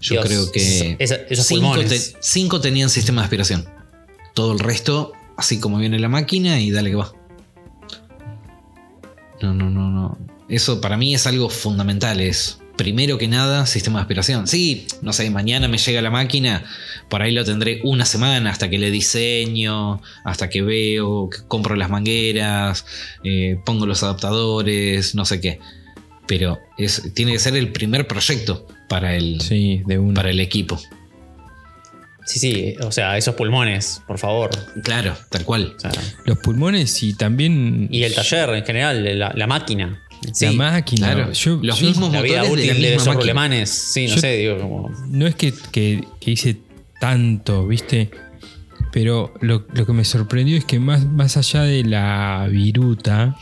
[0.00, 2.12] Yo Dios, creo que esa- esos cinco, pulmones.
[2.12, 3.66] te- cinco tenían sistema de aspiración.
[4.34, 7.12] Todo el resto, así como viene la máquina y dale que va.
[9.40, 10.18] No, no, no, no.
[10.48, 12.20] Eso para mí es algo fundamental.
[12.20, 14.46] Es primero que nada sistema de aspiración.
[14.46, 16.64] Sí, no sé, mañana me llega la máquina.
[17.08, 21.76] Por ahí lo tendré una semana hasta que le diseño, hasta que veo, que compro
[21.76, 22.86] las mangueras,
[23.22, 25.60] eh, pongo los adaptadores, no sé qué.
[26.26, 30.80] Pero es, tiene que ser el primer proyecto para el, Sí, de para el equipo.
[32.24, 34.50] Sí, sí, o sea, esos pulmones, por favor.
[34.82, 35.74] Claro, tal cual.
[35.76, 35.90] O sea,
[36.24, 37.88] Los pulmones y también.
[37.90, 40.00] y el taller en general, la, la máquina.
[40.32, 41.12] Sí, la máquina.
[41.14, 41.32] claro.
[41.32, 43.68] Yo, Los yo mismos La vida motores de la esos rulemanes.
[43.70, 44.90] Sí, no Yo- sé, digo, como.
[45.08, 46.56] No es que, que- que hice
[46.98, 48.10] tanto, ¿viste?
[48.90, 53.36] Pero lo, lo que me sorprendió es que más, más allá de la viruta,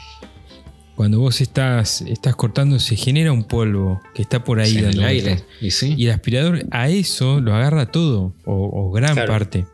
[0.96, 4.85] cuando vos estás, estás cortando, se genera un polvo que está por ahí en el
[4.92, 5.22] dando aire.
[5.35, 5.46] vueltas.
[5.61, 5.94] Y sí.
[5.96, 9.33] Y el aspirador a eso lo agarra todo, o, o gran Claro.
[9.33, 9.66] parte.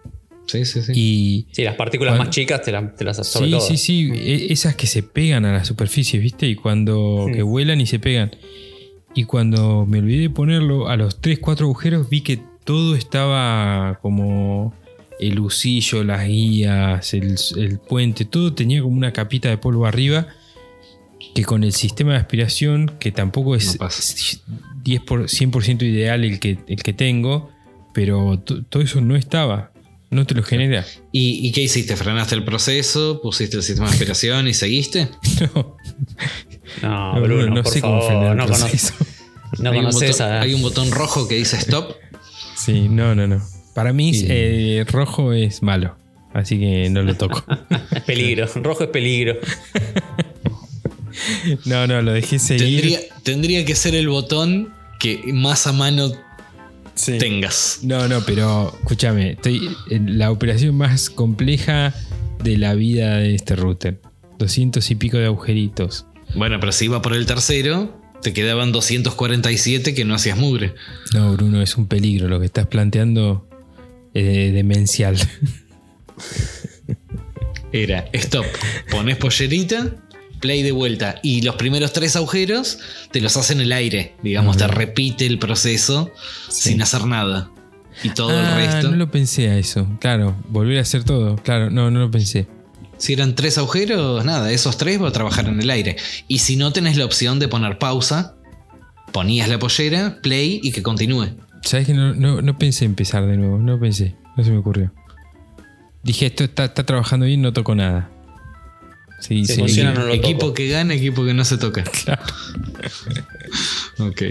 [0.46, 0.92] sí, sí, sí.
[0.94, 3.60] Y Sí, las partículas Cuando- más chicas te, la- te las absorbe sí, todo.
[3.60, 6.46] sí, sí, e- esas que se pegan a la superficie, ¿viste?
[6.46, 7.32] Y cuando Sí.
[7.34, 8.30] que vuelan y se pegan.
[9.14, 13.98] Y cuando me olvidé de ponerlo a los 3, 4 agujeros, vi que todo estaba
[14.00, 14.72] como
[15.20, 20.28] el usillo, las guías, el, el puente, todo tenía como una capita de polvo arriba.
[21.34, 24.14] Que con el sistema de aspiración, que tampoco es No pasa.
[24.82, 27.50] 10 por, 100% ideal el que, el que tengo,
[27.94, 29.72] pero to- todo eso no estaba.
[30.10, 30.86] No te lo genera.
[31.12, 31.94] ¿Y, y qué hiciste?
[31.94, 33.20] ¿Frenaste el proceso?
[33.22, 35.08] ¿Pusiste el sistema de aspiración y seguiste?
[35.54, 35.76] No.
[36.82, 38.94] No, No, Bruno, no por sé cómo favor, frenar el no, proceso.
[39.58, 40.40] no hay, un conoces botón, a.
[40.42, 41.92] hay un botón rojo que dice stop.
[42.56, 43.40] Sí, no, no, no.
[43.74, 45.96] Para mí eh, rojo es malo,
[46.34, 47.44] así que no lo toco.
[48.06, 48.46] Peligro.
[48.56, 49.38] Rojo es peligro.
[51.64, 52.80] No, no, lo dejé seguir.
[52.80, 56.12] Tendría, tendría que ser el botón que más a mano
[56.94, 57.16] Sí.
[57.18, 57.78] tengas.
[57.82, 61.94] No, no, pero escúchame, estoy en la operación más compleja
[62.42, 64.00] de la vida de este router.
[64.40, 66.06] 200 y pico de agujeritos.
[66.34, 70.74] Bueno, pero si iba por el tercero, te quedaban 247 que no hacías mugre.
[71.14, 73.48] No, Bruno, es un peligro lo que estás planteando
[74.14, 75.16] eh, demencial.
[77.72, 78.46] Era stop,
[78.90, 79.94] pones pollerita,
[80.38, 81.20] play de vuelta.
[81.22, 82.78] Y los primeros tres agujeros
[83.10, 84.14] te los hace en el aire.
[84.22, 86.10] Digamos, te repite el proceso
[86.48, 86.70] Sí.
[86.70, 87.50] sin hacer nada.
[88.02, 88.90] Y todo Ah, el resto.
[88.90, 89.86] No lo pensé a eso.
[90.00, 91.36] Claro, volver a hacer todo.
[91.36, 92.46] Claro, no, no lo pensé.
[92.96, 95.96] Si eran tres agujeros, nada, esos tres va a trabajar en el aire.
[96.28, 98.34] Y si no tenés la opción de poner pausa,
[99.12, 101.28] ponías la pollera, play y que continúe.
[101.62, 103.58] ¿Sabes que no, no, no pensé empezar de nuevo?
[103.58, 104.92] No pensé, no se me ocurrió.
[106.02, 108.10] Dije, esto está, está trabajando bien, no toco nada.
[109.20, 109.42] Sí,
[109.82, 110.54] no lo equipo toco.
[110.54, 111.84] que gana, equipo que no se toca.
[112.04, 112.22] Claro.
[113.98, 114.22] Ok.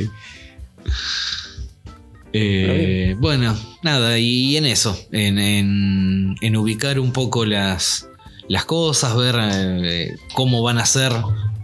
[2.34, 8.08] Eh, bueno, nada, y en eso, en, en- en ubicar un poco las,
[8.47, 11.12] las cosas, ver eh, cómo van a ser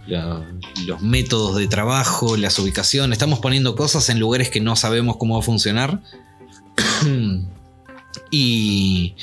[0.06, 0.42] la-
[0.86, 3.14] los métodos de trabajo, las ubicaciones.
[3.16, 6.02] Estamos poniendo cosas en lugares que no sabemos cómo va a funcionar.
[8.30, 9.14] y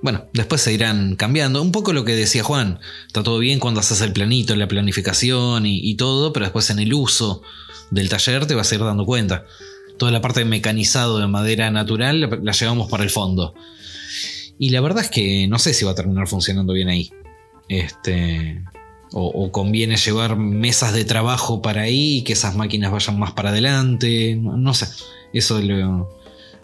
[0.00, 1.60] bueno, después se irán cambiando.
[1.60, 5.66] Un poco lo que decía Juan, está todo bien cuando haces el planito, la planificación
[5.66, 7.42] y, todo, pero después en el uso
[7.90, 9.44] del taller te vas a ir dando cuenta.
[9.98, 13.54] Toda la parte de mecanizado de madera natural la, llevamos para el fondo.
[14.58, 17.10] Y la verdad es que no sé si va a terminar funcionando bien ahí.
[17.68, 18.62] Este.
[19.10, 24.36] O, conviene llevar mesas de trabajo para ahí que esas máquinas vayan más para adelante.
[24.36, 24.86] No, no sé.
[25.32, 26.08] Eso lo,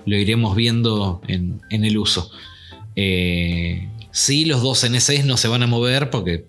[0.05, 2.31] lo iremos viendo en, en el uso.
[2.97, 6.47] Eh, sí, los dos NCs no se van a mover porque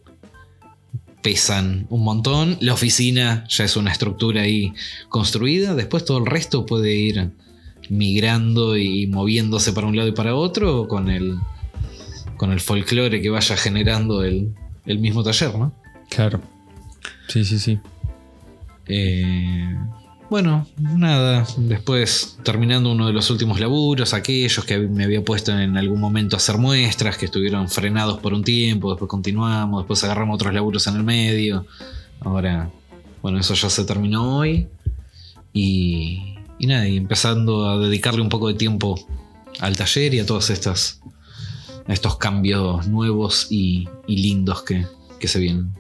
[1.22, 2.58] pesan un montón.
[2.62, 4.74] La oficina ya es una estructura ahí
[5.10, 5.74] construida.
[5.74, 7.32] Después todo el resto puede ir
[7.90, 11.38] migrando y moviéndose para un lado y para otro con el,
[12.38, 14.54] con el folclore que vaya generando el,
[14.86, 15.74] el mismo taller, ¿no?
[16.10, 16.42] Claro.
[17.28, 17.80] Sí, sí, sí.
[18.88, 19.76] Eh,
[20.30, 21.46] bueno, nada.
[21.58, 26.36] Después terminando uno de los últimos laburos, aquellos que me había puesto en algún momento
[26.36, 30.88] a hacer muestras, que estuvieron frenados por un tiempo, después continuamos, después agarramos otros laburos
[30.88, 31.66] en el medio.
[32.22, 32.70] Ahora,
[33.22, 34.68] bueno, eso ya se terminó hoy.
[35.54, 39.00] Y, y nada, y empezando a dedicarle un poco de tiempo
[39.60, 41.02] al taller y a todos estos,
[41.88, 44.86] a estos cambios nuevos y, y lindos que,
[45.20, 45.74] que se vienen.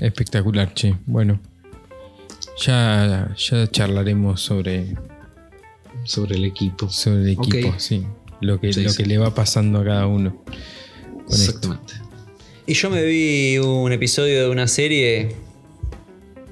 [0.00, 0.96] Espectacular, che.
[1.06, 1.40] Bueno.
[2.60, 4.96] Ya, ya charlaremos sobre,
[6.04, 6.88] Sobre el equipo.
[6.90, 8.04] sobre el equipo, sí.
[8.40, 8.96] Lo que, Sí, lo sí.
[9.02, 10.42] que le va pasando a cada uno.
[10.44, 11.34] Con esto.
[11.34, 11.94] Exactamente.
[12.66, 15.34] Y yo me vi un episodio de una serie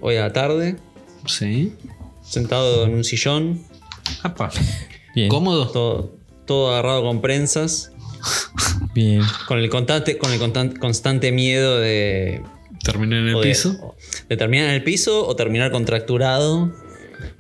[0.00, 0.76] hoy a la tarde,
[1.26, 1.72] Sí.
[2.22, 3.62] sentado en un sillón,
[4.22, 4.50] Apa.
[5.14, 5.68] Bien, ¿Cómodo?
[5.70, 6.16] todo,
[6.46, 7.92] todo agarrado con prensas,
[8.94, 9.22] bien.
[9.48, 12.42] con el constante, con el constan- constante miedo de,
[12.87, 13.96] Terminé en el o de- piso.
[14.29, 16.72] de terminar en el piso o terminar contracturado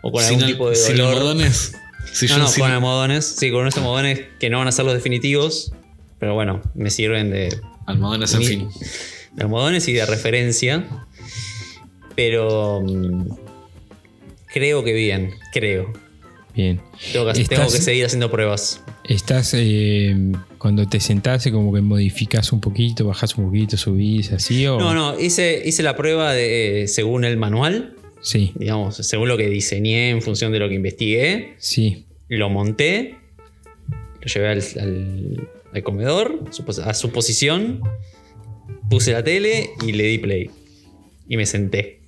[0.02, 1.12] o con sin, algún tipo de sin dolor.
[1.14, 1.72] almohadones.
[2.12, 3.24] Si No, no, sin- con almohadones.
[3.38, 5.72] Sí, con unos almohadones que no van a ser los definitivos.
[6.18, 7.54] Pero bueno, me sirven de,
[7.86, 8.68] almohadones, en Mi- fin.
[9.32, 10.84] de almohadones y de referencia.
[12.14, 13.28] Pero mm,
[14.52, 15.92] creo que bien, creo.
[16.56, 16.80] Bien.
[17.12, 18.82] Tengo que, Estás- tengo que seguir haciendo pruebas.
[19.04, 20.16] Estás, eh,
[20.58, 24.78] cuando te sentás, como que modificás un poquito, bajás un poquito, subís, así o.
[24.78, 29.36] No, no, hice, hice la prueba de, eh, según el manual, Sí, digamos, según lo
[29.36, 31.54] que diseñé en función de lo que investigué.
[31.58, 32.04] sí.
[32.28, 33.14] Lo monté,
[34.20, 36.40] lo llevé al, al- al comedor,
[36.84, 37.82] a su posición,
[38.90, 40.50] puse la tele y le di play.
[41.28, 42.00] Y me senté.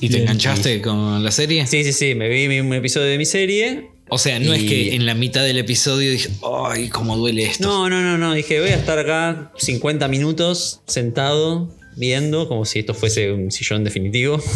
[0.00, 1.66] ¿Y te enganchaste con la serie?
[1.66, 3.90] Sí, sí, sí, me vi un episodio de mi serie.
[4.10, 6.30] O sea, no es que en la mitad del episodio dije,
[6.66, 7.68] ¡ay, cómo duele esto!
[7.68, 8.32] No, no, no, no.
[8.32, 13.84] Dije, voy a estar acá 50 minutos sentado, viendo, como si esto fuese un sillón
[13.84, 14.42] definitivo.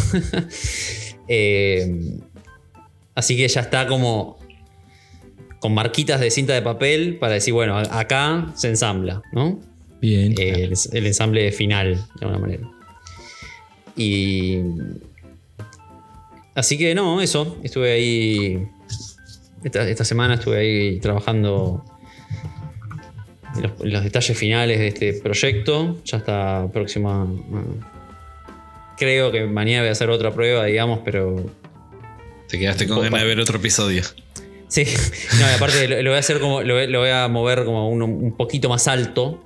[1.29, 2.19] Eh,
[3.15, 4.37] así que ya está como
[5.59, 9.61] con marquitas de cinta de papel para decir, bueno, acá se ensambla, ¿no?
[10.01, 10.35] Bien.
[10.37, 12.69] Eh, el, el ensamble final, de alguna manera.
[13.95, 14.57] Y.
[16.55, 17.57] Así que no, eso.
[17.63, 18.67] Estuve ahí.
[19.63, 21.83] Esta, esta semana estuve ahí trabajando
[23.81, 25.97] los, detalles finales de este proyecto.
[26.05, 27.27] Ya está próxima.
[28.97, 31.45] Creo que mañana voy a hacer otra prueba, digamos, pero
[32.47, 34.03] Te quedaste con ganas de ver otro episodio.
[34.67, 34.85] Sí,
[35.39, 36.61] no, y aparte lo, lo voy a hacer como.
[36.61, 39.43] Lo, voy- lo voy a mover como uno, un poquito más alto.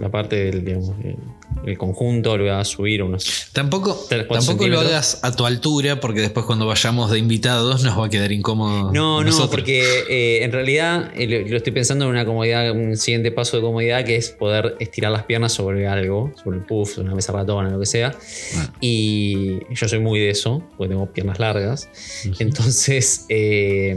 [0.00, 1.16] La parte del, digamos, el,
[1.64, 3.48] el conjunto lo voy a subir unos.
[3.52, 8.06] Tampoco, tampoco lo hagas a tu altura, porque después cuando vayamos de invitados nos va
[8.06, 8.92] a quedar incómodo.
[8.92, 13.30] No, no, porque eh, en realidad eh, lo, estoy pensando en una comodidad, un siguiente
[13.30, 17.06] paso de comodidad que es poder estirar las piernas sobre algo, sobre el puff, sobre
[17.06, 18.16] una mesa ratona, lo que sea.
[18.54, 18.72] Bueno.
[18.80, 21.88] Y yo soy muy de eso, porque tengo piernas largas.
[22.38, 23.96] Entonces, eh,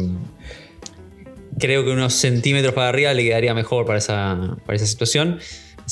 [1.60, 5.40] creo que unos centímetros para arriba le quedaría mejor para esa, para esa situación.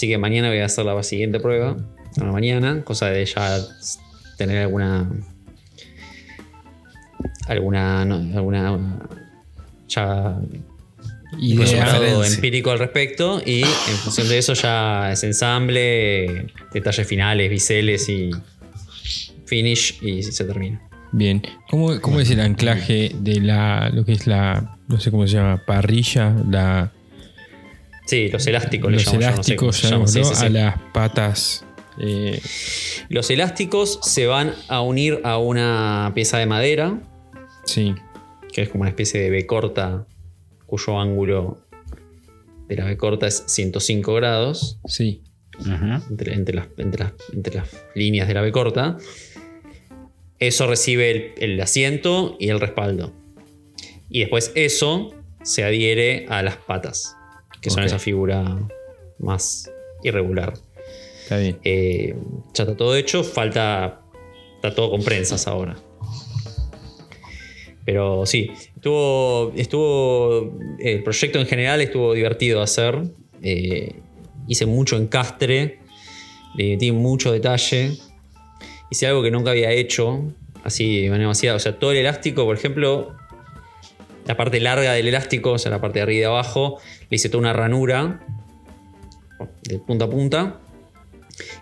[0.01, 1.77] Así que mañana voy a hacer la siguiente prueba,
[2.19, 3.59] a la mañana, cosa de ya
[4.35, 5.07] tener alguna.
[7.47, 8.03] alguna.
[8.03, 8.79] no, alguna.
[9.87, 10.39] ya
[11.37, 11.59] Idea.
[11.59, 12.33] resultado referencia.
[12.33, 18.31] empírico al respecto y en función de eso ya es ensamble, detalles finales, biseles y
[19.45, 20.81] finish y se termina.
[21.11, 21.43] Bien.
[21.69, 23.91] ¿Cómo, cómo es el anclaje de la.
[23.93, 24.79] lo que es la.
[24.87, 26.33] no sé cómo se llama, parrilla?
[26.49, 26.91] La,
[28.05, 29.75] Sí, los elásticos le los llamo yo, no sé elásticos.
[29.77, 30.45] Sí, llamémoslo, sí, sí.
[30.45, 31.65] a las patas.
[31.99, 32.41] eh,
[33.09, 36.99] Los elásticos se van a unir a una pieza de madera,
[37.65, 37.93] sí.
[38.51, 40.05] que es como una especie de B corta,
[40.65, 41.59] cuyo ángulo
[42.67, 44.79] de la B corta es 105 grados.
[44.85, 45.21] Sí.
[46.09, 48.97] entre, entre las, entre las- entre las líneas de la B corta.
[50.39, 53.13] Eso recibe el, el asiento y el respaldo.
[54.09, 57.15] Y después eso se adhiere a las patas,
[57.61, 58.59] que son esa figura
[59.19, 59.71] más
[60.03, 60.53] irregular.
[61.23, 61.59] Está bien.
[61.63, 62.15] Eh,
[62.53, 64.01] ya está todo hecho, falta.
[64.55, 65.77] Está todo con prensas ahora.
[67.85, 69.51] Pero sí, estuvo.
[69.55, 73.03] estuvo el proyecto en general estuvo divertido de hacer.
[73.41, 73.95] Eh,
[74.47, 75.79] hice mucho encastre,
[76.55, 77.97] le metí mucho detalle.
[78.89, 80.33] Hice algo que nunca había hecho,
[80.63, 81.57] así de manera demasiado.
[81.57, 83.15] O sea, todo el elástico, por ejemplo,
[84.25, 86.79] la parte larga del elástico, o sea, la parte de arriba y de abajo,
[87.11, 88.19] le hice toda una ranura
[89.63, 90.59] de punta a punta.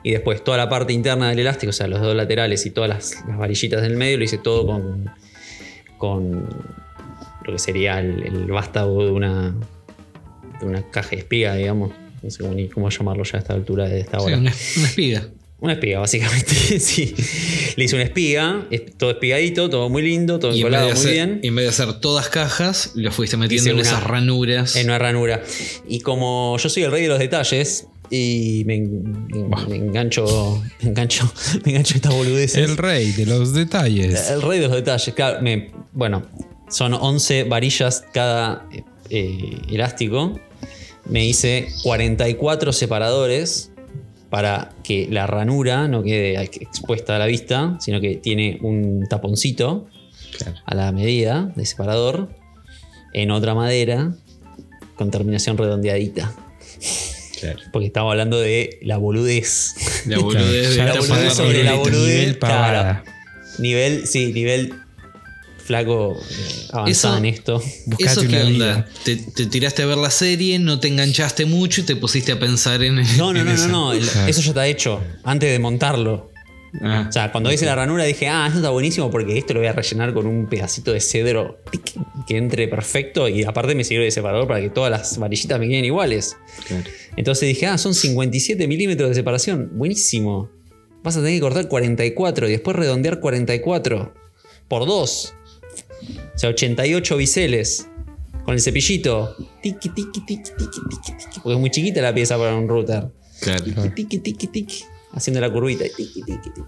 [0.03, 2.89] Y después toda la parte interna del elástico, o sea, los dos laterales y todas
[2.89, 5.09] las, las varillitas del medio, lo hice todo con,
[5.97, 6.47] con
[7.45, 9.53] lo que sería el, el vástago de una,
[10.59, 11.91] de una caja de espiga, digamos.
[12.21, 14.37] No sé cómo, ni cómo llamarlo ya a esta altura de esta Sí, hora.
[14.37, 15.27] una, una espiga.
[15.61, 17.13] Una espiga, básicamente, sí.
[17.75, 21.11] Le hice una espiga, es- todo espigadito, todo muy lindo, todo en, encolado muy hacer,
[21.11, 21.39] bien.
[21.43, 24.75] y en vez de hacer todas cajas, lo fuiste metiendo en una- esas ranuras.
[24.77, 25.43] En una ranura.
[25.87, 30.89] Y como yo soy el rey de los detalles y me, me- me engancho, me
[30.89, 31.29] engancho,
[31.65, 32.57] me engancho a estas boludeces.
[32.69, 34.29] El rey de los detalles.
[34.29, 35.41] El rey de los detalles, claro.
[35.41, 36.23] me- bueno,
[36.69, 38.65] son 11 varillas cada
[39.09, 40.39] eh, elástico.
[41.05, 43.68] Me hice 44 separadores
[44.29, 49.87] para que la ranura no quede expuesta a la vista, sino que tiene un taponcito
[50.37, 50.57] Claro.
[50.65, 52.29] a la medida de separador
[53.13, 54.13] en otra madera
[54.95, 56.31] con terminación redondeadita.
[57.39, 57.59] Claro.
[57.71, 59.73] Porque estamos hablando de la boludez.
[60.05, 63.03] La boludez de la boludez sobre la boludez, nivel pavada.
[63.57, 64.73] Nivel, sí, nivel
[65.69, 67.63] flaco eh, avanzado Eso- en esto.
[67.85, 68.87] Buscate ¿Eso qué onda?
[69.05, 72.39] Te, te tiraste a ver la serie, no te enganchaste mucho y te pusiste a
[72.39, 72.95] pensar en.
[73.17, 73.67] No, no, en no, no, eso.
[73.67, 73.93] no.
[74.27, 74.99] Eso ya está hecho.
[75.23, 76.31] Antes de montarlo.
[76.81, 79.59] Ah, O sea, cuando hice la ranura dije, ah, esto está buenísimo porque esto lo
[79.59, 81.59] voy a rellenar con un pedacito de cedro
[82.27, 85.67] que entre perfecto y aparte me sirve de separador para que todas las varillitas me
[85.67, 86.35] queden iguales.
[86.67, 86.83] claro.
[87.15, 89.69] Entonces dije, ah, son 57 milímetros de separación.
[89.73, 90.49] Buenísimo.
[91.03, 94.13] Vas a tener que cortar 44 y después redondear 44
[94.67, 95.33] por 2.
[96.35, 97.87] O sea, 88 biseles.
[98.45, 99.35] Con el cepillito.
[99.61, 101.39] Tiki, tiki, tiki, tiki, tiki, tiki.
[101.43, 103.07] Porque es muy chiquita la pieza para un router.
[103.41, 103.63] Claro.
[103.95, 104.83] Tiki, tiki, tiki.
[105.13, 105.83] Haciendo la curvita.
[105.95, 106.61] Tiki, tiki, tiki.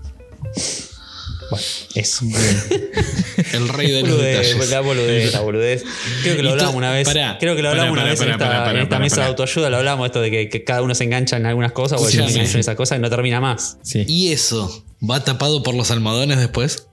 [1.50, 1.66] Bueno,
[1.96, 2.26] eso.
[3.54, 4.70] El rey de los detalles.
[4.70, 5.84] la boludez, la boludez.
[6.24, 7.06] Creo que lo hablamos una vez.
[7.08, 9.70] pará, creo que lo pará, hablamos una pará, vez en esta, en mesa de autoayuda.
[9.70, 12.06] Lo hablamos esto de que, que cada uno se engancha en algunas cosas o yo
[12.06, 12.32] me Escuchame.
[12.32, 13.80] engancho en esa cosa y no termina más.
[13.82, 14.06] Sí.
[14.08, 14.86] ¿Y eso?
[15.10, 16.88] ¿Va tapado por los almohadones después?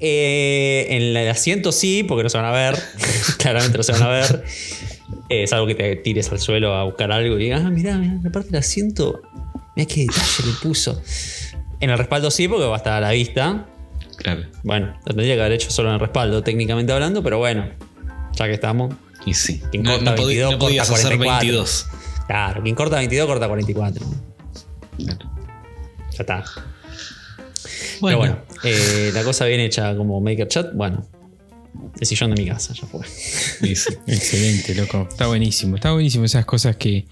[0.00, 2.78] Eh, en el asiento sí, porque no se van a ver.
[3.38, 4.44] Claramente no se van a ver.
[5.28, 7.96] Eh, es algo que te tires al suelo a buscar algo y digas, ah, mirá,
[7.96, 9.20] mirá, la parte del asiento.
[9.76, 11.02] Mirá qué detalle le puso.
[11.80, 13.66] En el respaldo sí, porque va a estar a la vista.
[14.16, 14.42] Claro.
[14.64, 17.68] Bueno, lo tendría que haber hecho solo en el respaldo, técnicamente hablando, pero bueno,
[18.34, 18.94] ya que estamos.
[19.26, 19.62] Y sí.
[19.70, 21.38] Quien No, corta no podí- 22, no corta hacer 44.
[21.40, 21.86] 22.
[22.26, 24.06] Claro, quien corta 22 corta 44.
[24.96, 25.18] Claro.
[26.12, 26.44] Ya está.
[28.00, 31.06] Bueno, Pero bueno, eh, la cosa bien hecha como Maker Chat, bueno,
[32.00, 33.00] el sillón de mi casa, ya fue.
[34.06, 35.06] Excelente, loco.
[35.10, 35.76] Está buenísimo.
[35.76, 37.06] Está buenísimo esas cosas que,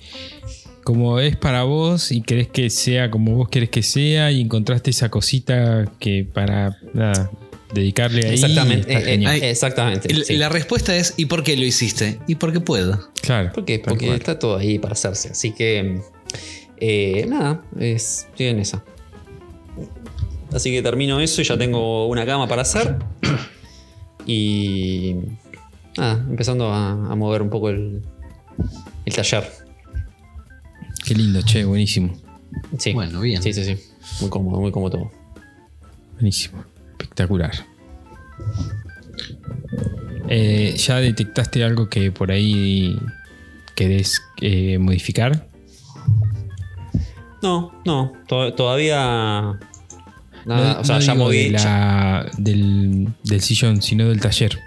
[0.84, 4.90] como es para vos y querés que sea como vos querés que sea, y encontraste
[4.90, 7.30] esa cosita que para nada,
[7.74, 8.34] dedicarle ahí.
[8.34, 10.24] exactamente, eh, eh, exactamente.
[10.24, 10.36] Sí.
[10.36, 12.18] La respuesta es: ¿y por qué lo hiciste?
[12.26, 13.10] ¿Y porque puedo?
[13.22, 13.52] claro.
[13.52, 13.78] ¿Por qué?
[13.78, 14.18] Porque cual.
[14.18, 15.30] está todo ahí para hacerse.
[15.30, 16.00] Así que,
[16.78, 18.84] eh, nada, es, estoy en esa.
[20.52, 22.96] Así que termino eso y ya tengo una cama para hacer.
[24.28, 25.14] Y
[25.96, 28.02] nada, empezando a, a mover un poco el,
[29.04, 29.48] el taller.
[31.04, 32.12] Qué lindo, che, buenísimo.
[32.76, 32.92] Sí.
[32.92, 33.40] Bueno, bien.
[33.40, 33.76] Sí, sí, sí.
[34.20, 35.12] Muy cómodo, muy cómodo todo.
[36.14, 36.64] Buenísimo.
[36.90, 37.52] Espectacular.
[40.28, 42.98] Eh, ¿Ya detectaste algo que por ahí
[43.76, 45.48] querés eh, modificar?
[47.42, 49.56] No, no, to- todavía.
[50.46, 51.50] Nada, No- o sea, no ya moví.
[51.50, 54.58] de ya- la- del, del sillón, sino del taller.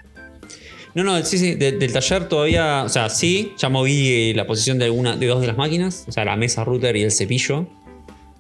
[0.94, 4.46] No, no, sí, sí, de- del taller todavía, o sea, sí, ya moví eh, la
[4.46, 7.12] posición de alguna, de dos de las máquinas, o sea, la mesa router y el
[7.12, 7.68] cepillo.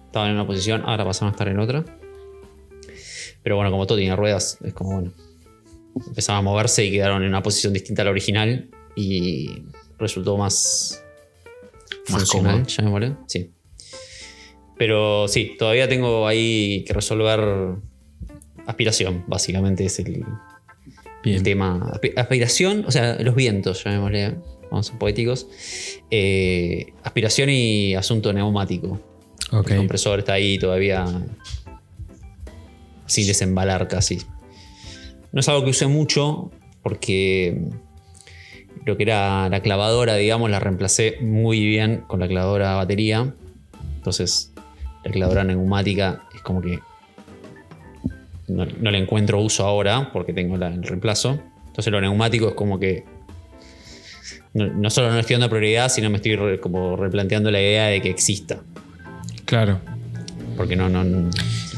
[0.08, 1.86] Estaban en una posición, ahora pasaron a estar en otra.
[3.44, 5.14] Pero bueno, como todo tiene ruedas, es como bueno.
[6.08, 9.64] Empezaron a moverse y quedaron en una posición distinta a la original y
[9.98, 11.02] resultó más.
[12.10, 12.68] Más funcional, cómodo.
[12.70, 13.16] llamémosle.
[13.28, 13.52] Sí.
[14.80, 17.76] Pero sí, todavía tengo ahí que resolver
[18.66, 20.24] aspiración, básicamente es el,
[21.44, 21.92] tema.
[21.94, 24.36] Aspi- Aspiración, o sea, los vientos, llamémosle,
[24.72, 25.48] vamos a poéticos.
[26.10, 29.00] Eh, aspiración y asunto neumático.
[29.52, 29.72] Ok.
[29.72, 31.06] El compresor está ahí todavía
[33.06, 34.20] sin desembalar casi.
[35.32, 36.52] No es algo que use mucho
[36.84, 37.60] porque
[38.86, 43.34] lo que era la clavadora, digamos, la reemplacé muy bien con la clavadora batería.
[43.98, 44.54] Entonces,
[45.04, 46.80] la clavadora neumática es como que
[48.47, 51.39] no, no le encuentro uso ahora porque tengo la- el reemplazo.
[51.68, 53.04] Entonces, lo neumático es como que
[54.54, 57.86] no, no solo no estoy dando prioridad, sino me estoy re- como replanteando la idea
[57.88, 58.60] de que exista.
[59.45, 59.80] Claro.
[60.58, 61.30] Porque no, no, no-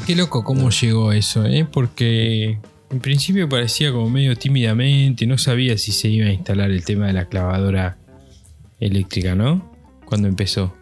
[0.08, 1.68] Qué loco cómo llegó eso, ¿eh?
[1.72, 2.58] Porque
[2.90, 7.08] en principio parecía como medio tímidamente, no sabía si se iba a instalar el tema
[7.08, 7.98] de la clavadora
[8.80, 9.72] eléctrica, ¿no?
[10.06, 10.74] Cuando empezó.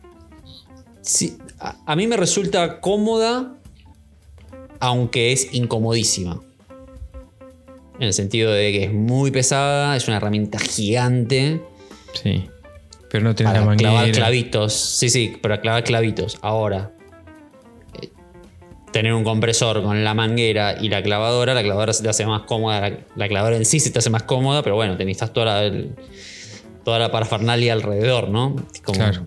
[1.01, 3.55] Sí, a, a mí me resulta cómoda,
[4.79, 6.39] aunque es incomodísima.
[7.99, 11.61] En el sentido de que es muy pesada, es una herramienta gigante
[12.13, 12.49] Sí.
[13.11, 14.17] Pero no tenés la para clavar manguera.
[14.17, 14.73] clavitos.
[14.73, 16.37] Sí, sí, para clavar clavitos.
[16.41, 16.91] Ahora,
[18.01, 18.09] eh,
[18.91, 22.43] tener un compresor con la manguera y la clavadora, la clavadora se te hace más
[22.43, 25.33] cómoda, la, la clavadora en sí se te hace más cómoda, pero bueno, te necesitas
[25.33, 25.95] toda la, el-
[26.83, 28.55] toda la parafernalia alrededor, ¿no?
[28.83, 29.25] Como- Claro.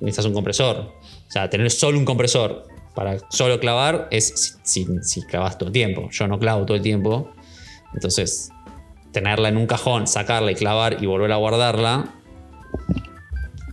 [0.00, 0.92] necesitas un compresor.
[1.28, 5.68] O sea, tener solo un compresor para solo clavar es si, si- si clavas todo
[5.68, 6.08] el tiempo.
[6.10, 7.32] Yo no clavo todo el tiempo.
[7.94, 8.50] Entonces,
[9.12, 12.14] tenerla en un cajón, sacarla y clavar y volver a guardarla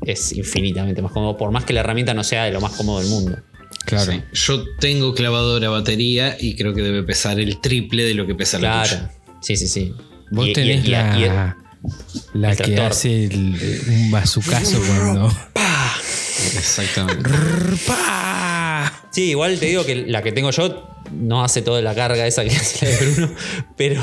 [0.06, 1.38] es infinitamente más cómodo.
[1.38, 3.38] Por más que la herramienta no sea de lo más cómodo del mundo.
[3.86, 4.12] Claro.
[4.12, 4.22] Sí.
[4.34, 8.58] Yo tengo clavadora batería y creo que debe pesar el triple de lo que pesa
[8.60, 9.10] la Claro.
[9.42, 9.94] Sí, sí, sí.
[10.32, 15.32] Vos Y- tenés y- la, y- la el que hace el- un bazucazo cuando.
[16.58, 17.30] Exactamente.
[19.12, 22.44] Sí, igual te digo que la que tengo yo no hace toda la carga esa
[22.44, 23.36] que hace la de Bruno,
[23.78, 24.02] pero,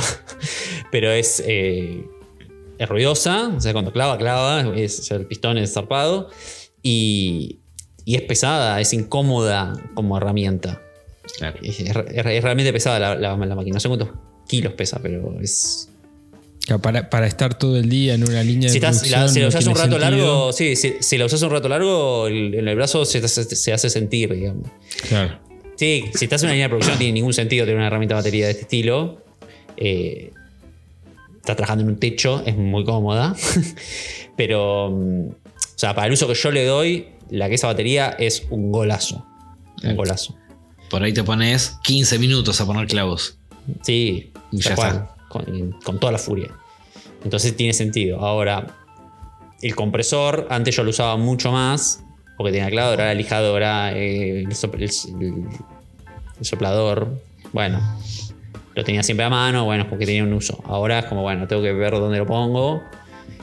[0.91, 1.43] pero es,
[2.89, 6.31] ruidosa, o sea, cuando clava, clava, el pistón es zarpado
[6.83, 7.61] y,
[8.05, 10.81] y es pesada, es incómoda como herramienta.
[11.39, 11.59] Claro.
[11.63, 11.93] Es,
[12.43, 14.09] realmente pesada la, la- la máquina, no sé cuántos
[14.49, 15.89] kilos pesa, pero es...
[16.81, 19.41] Para, para estar todo el día en una línea Si, de estás, la, producción si
[19.41, 19.99] la no usas un rato sentido.
[20.11, 23.45] largo, sí, si, si la usas un rato largo, el- en el brazo se, se-
[23.57, 24.69] se hace sentir, digamos.
[25.09, 25.39] Claro.
[25.77, 28.15] Sí, si estás en una línea de producción no tiene ningún sentido tener una herramienta
[28.15, 29.23] de batería de este estilo.
[29.77, 30.31] Eh,
[31.37, 33.35] estás trabajando en un techo, es muy cómoda.
[34.37, 35.35] Pero, mm, o
[35.79, 39.27] sea, para el uso que yo le doy, la que esa batería es un golazo.
[39.83, 40.37] Un golazo.
[40.91, 43.37] Por ahí te pones 15 minutos a poner clavos.
[43.83, 45.12] Sí, Y ya cual, está.
[45.33, 46.51] Con, con toda la furia.
[47.25, 48.21] Entonces tiene sentido.
[48.21, 48.67] Ahora,
[49.63, 52.05] el compresor, antes yo lo usaba mucho más,
[52.37, 54.91] porque tenía clavadora, la lijadora, eh, el, sop- el-
[55.25, 55.47] el-
[56.39, 57.19] el soplador.
[57.53, 57.81] Bueno,
[58.75, 60.63] lo tenía siempre a mano, bueno, porque tenía un uso.
[60.67, 62.83] Ahora es como, bueno, tengo que ver dónde lo pongo,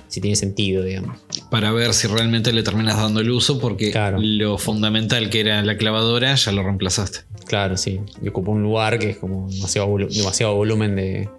[0.07, 1.17] si tiene sentido, digamos.
[1.49, 4.17] Para ver si realmente le terminas dando el uso, porque Claro.
[4.21, 7.19] lo fundamental que era la clavadora ya lo reemplazaste.
[7.45, 7.99] Claro, sí.
[8.21, 11.29] Y ocupa un lugar que es como demasiado, volu- demasiado volumen de,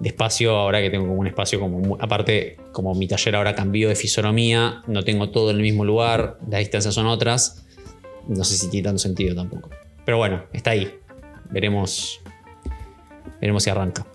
[0.00, 0.56] de espacio.
[0.56, 1.96] Ahora que tengo como un espacio como.
[2.00, 6.38] Aparte, como mi taller ahora cambió de fisonomía, no tengo todo en el mismo lugar,
[6.50, 7.64] las distancias son otras.
[8.28, 9.70] No sé si tiene tanto sentido tampoco.
[10.04, 10.92] Pero bueno, está ahí.
[11.50, 12.20] Veremos.
[13.40, 14.06] Veremos si arranca.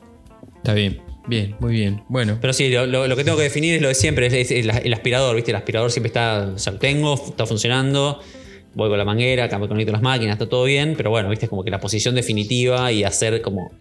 [0.57, 1.01] Está bien.
[1.27, 2.03] Bien, muy bien.
[2.09, 4.33] Bueno, Pero sí, lo, lo- lo que tengo que definir es lo de siempre, es,
[4.33, 5.51] es el, el aspirador, ¿viste?
[5.51, 8.19] El aspirador siempre está, o sea, lo tengo, está funcionando,
[8.73, 11.45] voy con la manguera, conecto a las máquinas, está todo bien, pero bueno, ¿viste?
[11.45, 13.71] Es como que la posición definitiva y hacer como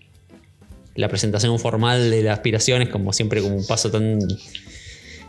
[0.95, 4.18] la presentación formal de la aspiración es como siempre como un paso tan,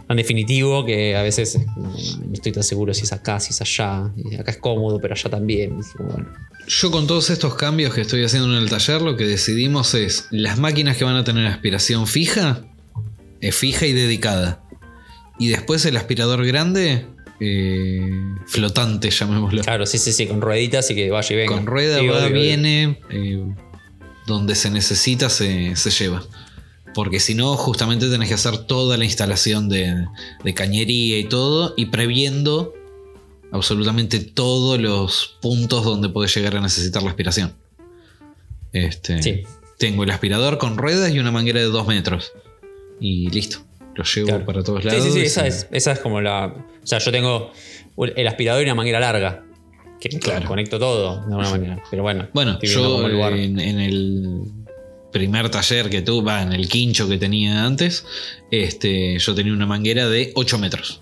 [0.08, 3.62] tan definitivo que a veces no, no estoy tan seguro si es acá, si es
[3.62, 5.80] allá, y acá es cómodo, pero allá también.
[6.68, 10.28] Yo con todos estos cambios que estoy haciendo en el taller, lo que decidimos es
[10.32, 12.64] las máquinas que van a tener aspiración fija,
[13.40, 14.64] es fija y dedicada.
[15.40, 17.08] Y después el aspirador grande,
[17.40, 18.12] eh,
[18.46, 19.64] flotante, llamémoslo.
[19.64, 21.56] Claro, sí, sí, sí, con rueditas y que vaya y venga.
[21.56, 22.42] Con rueda Sí, va, obvio, obvio.
[22.42, 23.44] viene, eh,
[24.28, 26.24] donde se necesita se, se lleva.
[26.94, 30.06] Porque si no, justamente tenés que hacer toda la instalación de,
[30.44, 32.74] de cañería y todo, y previendo
[33.54, 37.54] absolutamente todos los puntos donde podés llegar a necesitar la aspiración.
[38.74, 39.44] Este, Sí.
[39.78, 42.34] Tengo el aspirador con ruedas y una manguera de 2 metros.
[43.04, 43.58] y listo.
[43.96, 44.46] Lo llevo Claro.
[44.46, 45.04] para todos Sí, lados.
[45.04, 46.46] sí, sí, esa y- es, esa es como la.
[46.84, 47.52] O sea, yo tengo
[47.98, 49.44] el aspirador y una manguera larga.
[50.02, 50.48] Que Claro.
[50.48, 51.84] conecto todo de alguna manera.
[51.90, 53.34] Pero bueno, Bueno, yo lugar.
[53.34, 54.42] en, en el
[55.14, 58.04] primer taller que tuve, va, en el quincho que tenía antes,
[58.50, 61.02] este, yo tenía una manguera de 8 metros.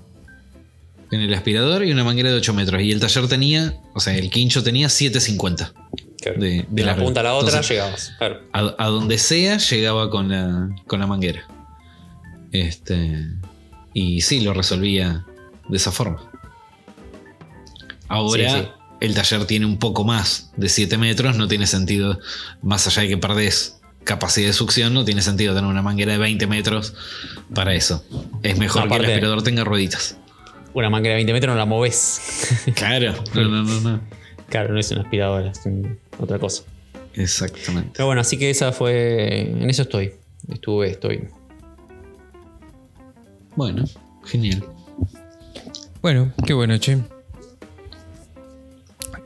[1.12, 2.82] En el aspirador y una manguera de 8 metros.
[2.84, 5.74] Y el taller tenía, o sea, el quincho tenía 750.
[6.22, 6.41] Claro.
[6.41, 7.06] de- de largo.
[7.06, 8.12] punta a la otra Entonces- llegabas.
[8.18, 8.41] Claro.
[8.52, 11.47] A, a donde sea llegaba con la, con la manguera.
[12.52, 13.26] Este,
[13.93, 15.26] y sí, lo resolvía
[15.70, 16.30] de esa forma.
[18.10, 18.68] Ahora Sí, sí.
[19.00, 22.20] El taller tiene un poco más de 7 metros, no tiene sentido,
[22.62, 26.18] más allá de que perdés capacidad de succión, no tiene sentido tener una manguera de
[26.18, 26.95] 20 metros
[27.54, 28.04] para eso.
[28.43, 30.18] Es mejor que el aspirador tenga rueditas.
[30.74, 32.66] Una manguera de 20 metros no la moves.
[32.76, 34.02] Claro, no, no, no, no.
[34.50, 35.62] claro, no es una aspiradora, es
[36.18, 36.64] otra cosa.
[37.14, 37.91] Exactamente.
[37.93, 39.50] Pero bueno, así que esa fue.
[39.50, 40.14] En eso estoy.
[40.47, 41.28] Estuve, estoy.
[43.56, 43.84] Bueno,
[44.26, 44.64] genial.
[46.02, 46.97] Bueno, qué bueno, che.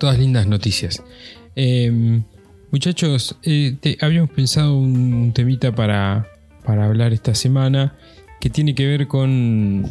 [0.03, 1.01] Todas lindas noticias.
[1.55, 2.19] Eh,
[2.71, 6.27] muchachos, eh, te- habíamos pensado un, un temita para,
[6.65, 7.95] para hablar esta semana
[8.41, 9.89] que tiene que ver con,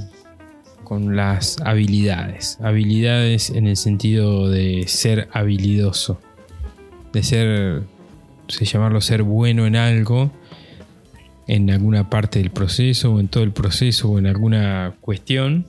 [0.85, 2.59] con las habilidades.
[2.61, 6.21] Habilidades en el sentido de ser habilidoso.
[7.15, 7.83] De ser,
[8.49, 10.31] se llamarlo ser bueno en algo,
[11.49, 15.65] en alguna parte del proceso o en todo el proceso o en alguna cuestión.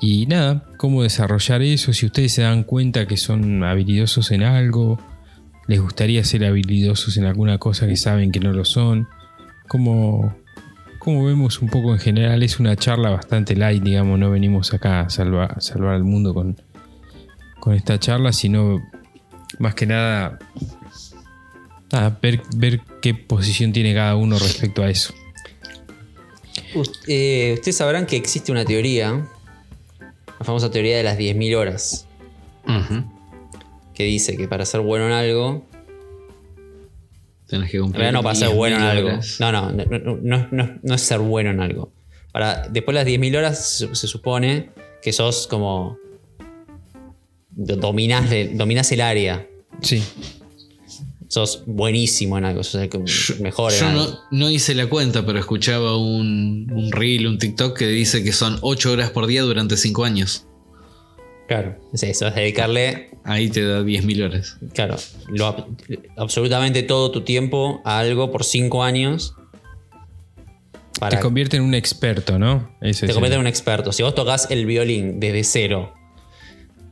[0.00, 4.98] Y nada, cómo desarrollar eso, si ustedes se dan cuenta que son habilidosos en algo,
[5.66, 9.08] les gustaría ser habilidosos en alguna cosa que saben que no lo son,
[9.68, 10.34] como,
[11.06, 15.10] vemos un poco en general, es una charla bastante light, digamos, no venimos acá a
[15.10, 16.56] salvar, salvar al mundo con,
[17.60, 18.80] con esta charla, sino
[19.58, 20.38] más que nada,
[22.22, 25.12] ver, ver qué posición tiene cada uno respecto a eso.
[27.06, 29.26] Eh, ustedes sabrán que existe una teoría,
[30.40, 32.06] la famosa teoría de las 10.000 horas,
[32.66, 33.04] Ujú.
[33.94, 35.64] que dice que para ser bueno en algo,
[37.46, 38.00] Tenés que en cumplir.
[38.00, 39.10] realidad no para ser 10.000 bueno en algo,
[39.40, 41.92] no, no, no, no, no- no- es ser bueno en algo.
[42.32, 44.70] Para, después de las 10.000 horas se, se supone
[45.02, 45.98] que sos como...
[47.50, 49.46] do- Dominás, dominás el área,
[49.82, 50.02] Sí,
[51.30, 54.18] sos buenísimo en algo, sos el que Yo, mejor en yo algo.
[54.32, 58.58] no, hice la cuenta, pero escuchaba un, un reel, un TikTok que dice que son
[58.62, 60.46] 8 horas por día durante 5 años.
[61.46, 64.56] Claro, es eso, es dedicarle Ahí te da 10.000 horas.
[64.72, 64.96] Claro,
[65.28, 65.66] lo
[66.16, 69.34] absolutamente todo tu tiempo a algo por cinco años.
[70.98, 72.74] Para te convierte en un experto, ¿no?
[72.80, 73.92] Ese te convierte en un experto.
[73.92, 75.92] Si vos tocas el violín desde cero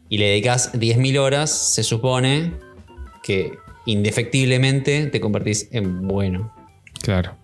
[0.08, 2.52] y le dedicas 10.000 horas, se supone
[3.22, 3.58] que
[3.88, 6.52] indefectiblemente te convertís en bueno.
[7.00, 7.34] Claro.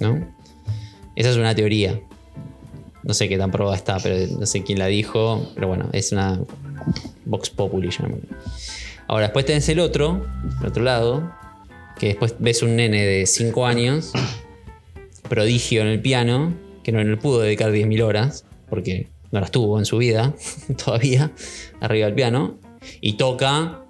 [0.00, 0.34] ¿No?
[1.14, 2.00] Esa es una teoría.
[3.02, 5.52] No sé qué tan probada está, pero no sé quién la dijo.
[5.54, 6.40] Pero bueno, es una
[7.26, 7.90] Vox Populi.
[9.06, 10.26] Ahora, después tenés el otro,
[10.60, 11.30] el otro lado,
[11.98, 14.12] que después ves un nene de 5 años,
[15.28, 19.78] prodigio en el piano, que no le pudo dedicar 10.000 horas, porque no las tuvo
[19.78, 20.34] en su vida
[20.84, 21.32] todavía,
[21.80, 22.58] arriba del piano,
[23.02, 23.85] y toca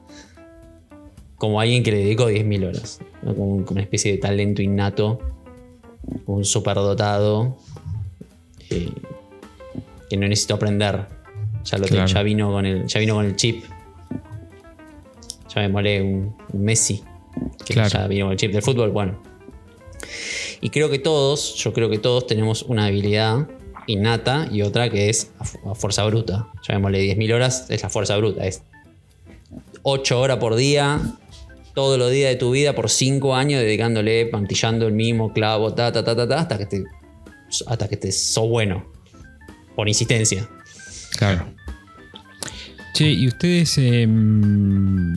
[1.37, 3.35] como alguien que le dedicó 10.000 horas, ¿no?
[3.35, 5.21] como, como una especie de talento innato,
[6.27, 7.57] un superdotado,
[8.71, 8.91] eh,
[10.09, 11.07] que no necesito aprender.
[11.65, 12.07] Ya, lo tengo, Claro.
[12.07, 13.65] ya, vino con el, ya vino con el chip.
[15.55, 17.03] Ya me molé un, un Messi,
[17.65, 17.89] que Claro.
[17.89, 19.19] ya vino con el chip del fútbol, bueno.
[20.61, 23.49] Y creo que todos, yo creo que todos tenemos una habilidad
[23.87, 26.49] innata y otra que es a, fu- a fuerza bruta.
[26.67, 28.47] Llamémosle 10.000 horas, es la fuerza bruta.
[28.47, 28.63] Es
[29.83, 31.01] 8 horas por día,
[31.77, 35.93] todos los días de tu vida, por 5 años, dedicándole, pantillando el mismo clavo, ta,
[35.93, 36.85] ta, ta, ta, ta, hasta que te,
[37.67, 38.87] hasta que te sos bueno.
[39.77, 40.49] Por insistencia.
[41.19, 41.53] Claro.
[42.95, 45.15] Che, ¿y ustedes em,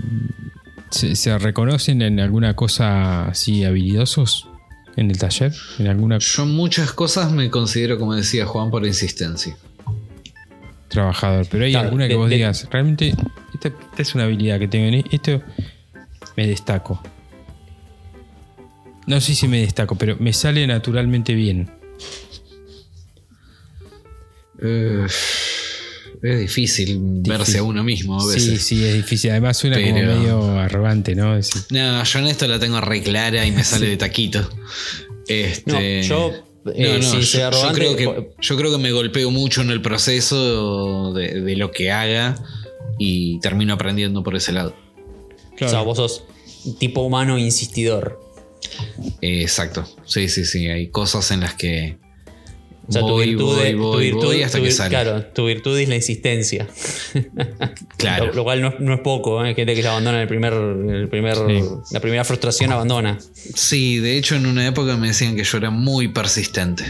[0.91, 4.49] se, se reconocen en alguna cosa así habilidosos
[4.97, 5.53] en el taller?
[5.80, 9.55] ¿En alguna Yo muchas cosas me considero, como decía Juan, por insistencia.
[10.89, 11.47] trabajador?
[11.49, 13.14] Pero hay Claro, alguna que de- vos de- digas, realmente,
[13.53, 15.41] esta, esta es una habilidad que tengo en esto,
[16.38, 17.01] me destaco.
[19.07, 21.69] No sé si me destaco, pero me sale naturalmente bien.
[24.61, 25.05] Eh,
[26.21, 28.43] es difícil, verse a uno mismo a veces.
[28.43, 29.32] Sí, sí, es difícil.
[29.32, 31.36] Además suena como Pero- medio arrogante, ¿no?
[31.69, 34.47] No, yo en esto la tengo re clara y me sale de taquito.
[35.27, 36.34] Este, No, yo,
[36.75, 39.82] eh, no, ser yo, creo que, po- yo creo que me golpeo mucho en el
[39.82, 42.36] proceso de, de lo que haga
[42.97, 44.75] y termino aprendiendo por ese lado.
[45.66, 46.24] O sea, vos sos
[46.80, 48.20] tipo humano insistidor.
[49.22, 49.86] Eh, exacto.
[50.05, 50.68] Sí, sí, sí.
[50.68, 51.97] Hay cosas en las que.
[52.88, 54.89] O sea, tu virtud, voy, tu virtud- voy hasta tu que sale.
[54.89, 56.68] Claro, tu virtud es la insistencia.
[57.97, 58.28] Claro.
[58.28, 59.49] Lo, lo cual no, es- no es poco, ¿eh?
[59.49, 61.64] Hay gente que ya abandona el primer, el primer, Sí.
[61.91, 63.20] la primera frustración, abandona.
[63.34, 66.84] Sí, de hecho en una época me decían que yo era muy persistente.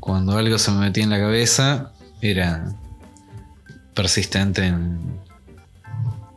[0.00, 2.74] Cuando algo se me metía en la cabeza, era
[3.94, 4.98] persistente en,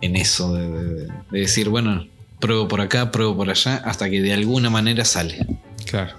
[0.01, 2.07] en eso, de, de- de decir, bueno,
[2.39, 5.45] pruebo por acá, pruebo por allá, hasta que de alguna manera sale.
[5.85, 6.15] Claro.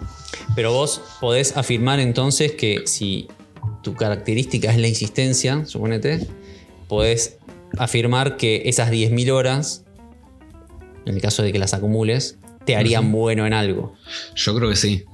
[0.55, 3.28] Pero vos podés afirmar entonces que si
[3.83, 6.26] tu característica es la insistencia, suponete,
[6.89, 7.39] podés
[7.78, 9.85] afirmar que esas 10.000 horas,
[11.07, 13.95] en el caso de que las acumules, te harían bueno en algo.
[14.35, 15.05] Yo creo que sí.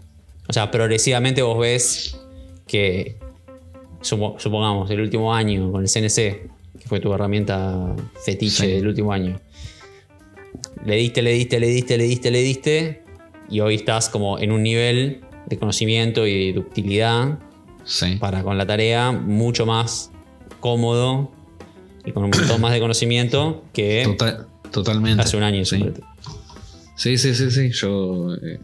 [0.49, 2.17] O sea, progresivamente vos ves
[2.67, 3.17] que,
[4.03, 6.49] supo- supongamos, el último año con el CNC,
[6.87, 8.73] fue tu herramienta fetiche Sí.
[8.73, 9.39] del último año,
[10.85, 13.03] le diste, le diste, le diste, le diste, le diste,
[13.51, 17.39] y hoy estás como en un nivel de conocimiento y de utilidad
[17.85, 18.17] Sí.
[18.19, 20.11] para con la tarea mucho más
[20.61, 21.31] cómodo
[22.05, 25.23] y con un montón más de conocimiento que Total- totalmente.
[25.23, 25.65] hace un año.
[25.65, 25.85] Sí.
[26.97, 27.71] Sí, sí, sí, sí.
[27.73, 28.59] Yo, eh,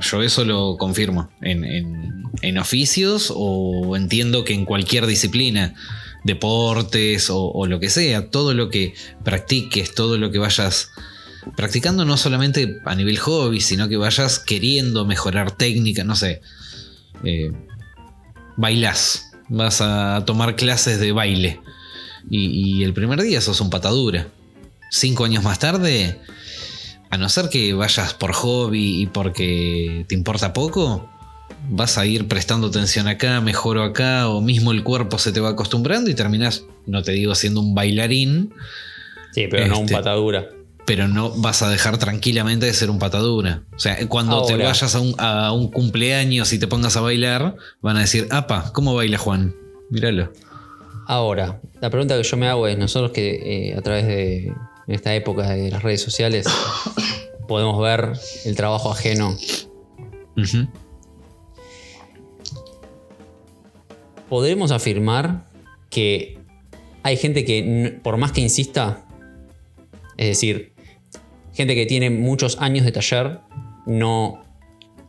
[0.00, 1.30] yo eso lo confirmo.
[1.40, 5.74] En, en- en oficios o entiendo que en cualquier disciplina,
[6.24, 8.94] deportes o, lo que sea, todo lo que
[9.24, 10.90] practiques, todo lo que vayas
[11.56, 16.42] practicando, no solamente a nivel hobby, sino que vayas queriendo mejorar técnica, no sé.
[17.24, 17.52] Eh,
[18.56, 21.60] bailás, vas a tomar clases de baile
[22.28, 24.28] y, y el primer día sos un patadura.
[24.90, 26.18] Cinco años más tarde,
[27.10, 31.08] a no ser que vayas por hobby y porque te importa poco,
[31.68, 35.50] vas a ir prestando atención acá, mejoro acá, o mismo el cuerpo se te va
[35.50, 38.52] acostumbrando y terminas, no te digo siendo un bailarín,
[39.32, 40.48] Sí, pero no un Este, patadura.
[40.86, 43.62] pero no vas a dejar tranquilamente de ser un patadura.
[43.76, 47.54] O sea, cuando te vayas a un, a un cumpleaños y te pongas a bailar,
[47.80, 49.54] van a decir, apa, ¿cómo baila Juan?
[49.90, 50.32] Míralo.
[51.06, 54.52] Ahora, la pregunta que yo me hago es, nosotros que eh, a través de
[54.88, 56.46] esta época de las redes sociales
[57.48, 58.12] podemos ver
[58.44, 59.36] el trabajo ajeno.
[64.30, 65.44] ¿Podremos afirmar
[65.90, 66.38] que
[67.02, 69.04] hay gente que por más que insista,
[70.16, 70.72] es decir,
[71.52, 73.40] gente que tiene muchos años de taller,
[73.86, 74.42] no,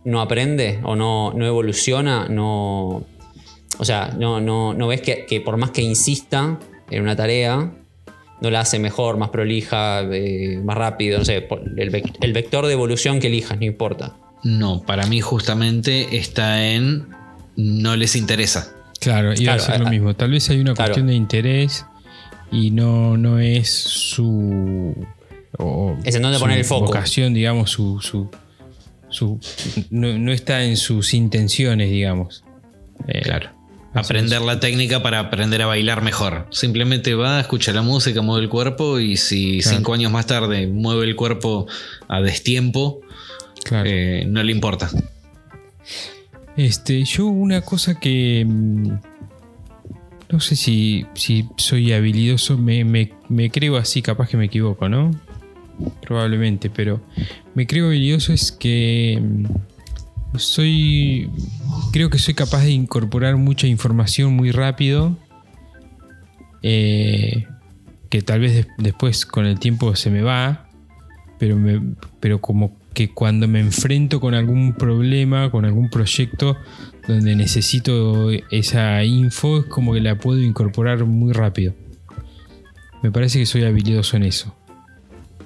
[0.03, 3.05] no aprende o no, no evoluciona, no...
[3.77, 6.59] O sea, no, no, no ves que, que por más que insista
[6.89, 7.71] en una tarea,
[8.41, 11.47] no la hace mejor, más prolija, eh, más rápido, no sé,
[12.21, 14.17] el vector de evolución que elijas, no importa.
[14.43, 17.07] No, para mí justamente está en
[17.55, 18.75] no les interesa.
[19.01, 20.13] Claro, iba Claro, a ser lo mismo.
[20.15, 20.89] Tal vez hay una claro.
[20.89, 21.85] cuestión de interés
[22.51, 24.95] y no, no es su.
[25.57, 26.85] o- Es en dónde su poner el foco.
[26.85, 27.99] Vocación, digamos, su.
[27.99, 28.29] su,
[29.09, 29.39] su-
[29.89, 32.43] no, no está en sus intenciones, digamos.
[33.07, 33.49] Eh, Claro.
[33.93, 36.47] Aprender la técnica para aprender a bailar mejor.
[36.51, 39.77] Simplemente va, escucha la música, mueve el cuerpo y si Claro.
[39.77, 41.67] cinco años más tarde mueve el cuerpo
[42.07, 43.01] a destiempo,
[43.65, 43.89] Claro.
[43.89, 44.89] eh, no le importa.
[46.57, 48.45] Este, yo una cosa que.
[48.47, 48.89] mm,
[50.31, 53.11] No sé si, si soy habilidoso, me, me-
[53.51, 55.11] creo así, capaz que me equivoco, ¿no?
[56.01, 57.01] Probablemente, pero
[57.55, 61.29] me creo habilidoso es que mm, soy.
[61.91, 65.17] Creo que soy capaz de incorporar mucha información muy rápido.
[66.63, 67.47] eh,
[68.09, 70.67] que tal vez des- después con el tiempo se me va.
[71.39, 76.57] Pero, me- pero como que cuando me enfrento con algún problema, con algún proyecto
[77.07, 81.73] donde necesito esa info, es como que la puedo incorporar muy rápido.
[83.01, 84.53] Me parece que soy habilidoso en eso.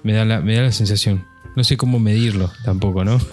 [0.04, 1.26] Me da la, me da la sensación.
[1.56, 3.20] No sé cómo medirlo tampoco, ¿no?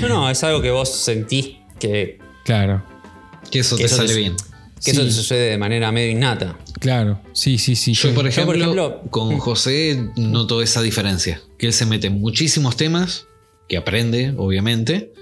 [0.00, 2.82] No, no, es algo que vos sentís que, claro,
[3.50, 4.36] Que eso Que te eso sale te- bien.
[4.84, 6.58] Que eso te sucede de manera medio innata.
[6.80, 7.20] claro.
[7.32, 7.92] Sí, sí, sí.
[7.94, 11.40] Yo, por yo, ejemplo, por ejemplo- con José noto esa diferencia.
[11.58, 13.26] Que él se mete en muchísimos temas,
[13.68, 15.12] que aprende, obviamente,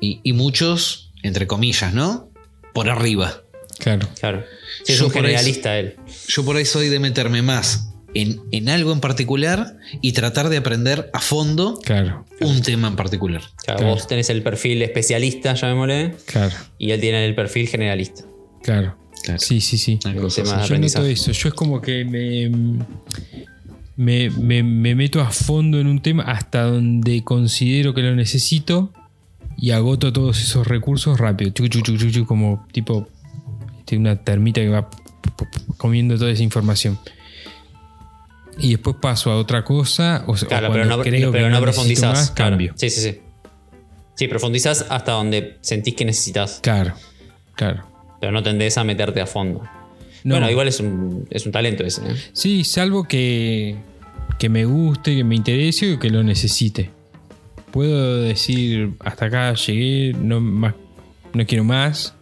[0.00, 2.30] y, y muchos, entre comillas, ¿no?
[2.72, 3.42] Por arriba.
[3.78, 4.08] Claro.
[4.20, 4.44] Claro.
[4.84, 5.96] Sí, es Yo un ahí- generalista él.
[6.28, 10.56] Yo por ahí soy de meterme más en, en algo en particular y tratar de
[10.56, 12.24] aprender a fondo Claro.
[12.40, 13.42] un tema en particular.
[13.64, 13.94] Claro, Claro.
[13.94, 16.54] Vos tenés el perfil especialista, llamémosle, Claro.
[16.78, 18.24] y él tiene el perfil generalista.
[18.62, 18.96] Claro.
[19.22, 19.40] Claro.
[19.40, 19.98] Sí, sí, sí.
[20.04, 21.32] Yo noto eso.
[21.32, 22.48] Yo es como que me,
[23.96, 28.92] me, me- me meto a fondo en un tema hasta donde considero que lo necesito
[29.56, 31.52] y agoto todos esos recursos rápido.
[32.26, 33.08] Como tipo
[33.80, 34.88] este, una termita que va
[35.76, 36.98] comiendo toda esa información.
[38.60, 41.50] y después paso a otra cosa, o, o Claro, pero cuando no, creo pero que
[41.52, 42.12] no profundizás.
[42.18, 42.52] más, claro.
[42.52, 42.72] cambio.
[42.76, 43.20] Sí, sí, sí.
[44.16, 46.94] Sí, profundizás hasta donde sentís que necesitas, Claro,
[47.54, 47.84] claro.
[48.20, 49.62] Pero no tendés a meterte a fondo.
[50.24, 50.34] No.
[50.34, 52.02] Bueno, igual es un, es un talento ese.
[52.02, 52.16] ¿eh?
[52.32, 53.76] Sí, salvo que,
[54.38, 56.90] que me guste, que me interese o que lo necesite.
[57.70, 60.74] Puedo decir, hasta acá llegué, no, más,
[61.32, 62.14] no quiero más,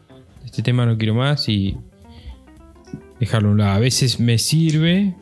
[0.45, 1.77] este tema no quiero más y
[3.21, 3.73] dejarlo a un lado.
[3.73, 5.15] A veces me sirve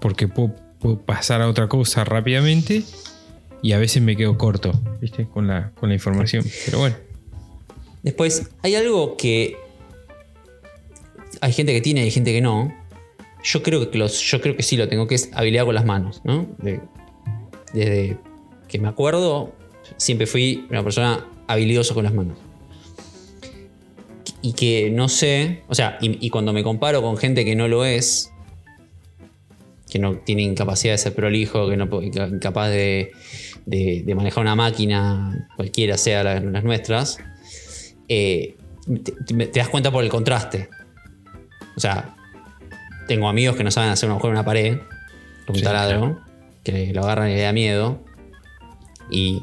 [0.00, 2.84] porque puedo, puedo pasar a otra cosa rápidamente
[3.62, 5.26] y a veces me quedo corto, ¿viste?
[5.26, 6.44] Con la, con la información.
[6.66, 6.96] Pero bueno,
[8.04, 9.56] Después, hay algo que.
[11.44, 12.72] Hay gente que tiene y hay gente que no.
[13.42, 15.84] Yo creo que, los, yo creo que sí lo tengo, que es habilidad con las
[15.84, 16.46] manos, ¿no?
[16.56, 16.80] De-
[17.74, 18.16] desde
[18.66, 19.52] que me acuerdo,
[19.98, 22.38] siempre fui una persona habilidosa con las manos.
[24.40, 27.84] Y que no sé, o sea, y, cuando me comparo con gente que no lo
[27.84, 28.30] es,
[29.90, 33.10] que no tiene incapacidad de ser prolijo, que no incapaz de,
[33.66, 37.18] de- de manejar una máquina, cualquiera sea la- las nuestras,
[38.08, 38.56] eh,
[39.26, 40.70] te das cuenta por el contraste.
[41.76, 42.14] O sea,
[43.08, 44.78] tengo amigos que no saben hacer un agujero en una pared
[45.46, 46.20] un Sí, taladro,
[46.62, 48.00] que lo agarran y le da miedo.
[49.10, 49.42] Y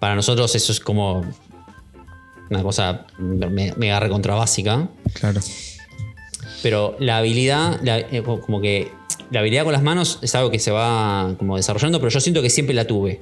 [0.00, 1.24] para nosotros eso es como
[2.50, 4.88] una cosa me- mega recontra básica.
[5.14, 5.40] claro.
[6.62, 8.90] Pero la habilidad, la- eh, como que
[9.30, 12.40] la habilidad con las manos es algo que se va como desarrollando, pero yo siento
[12.42, 13.20] que siempre la tuve.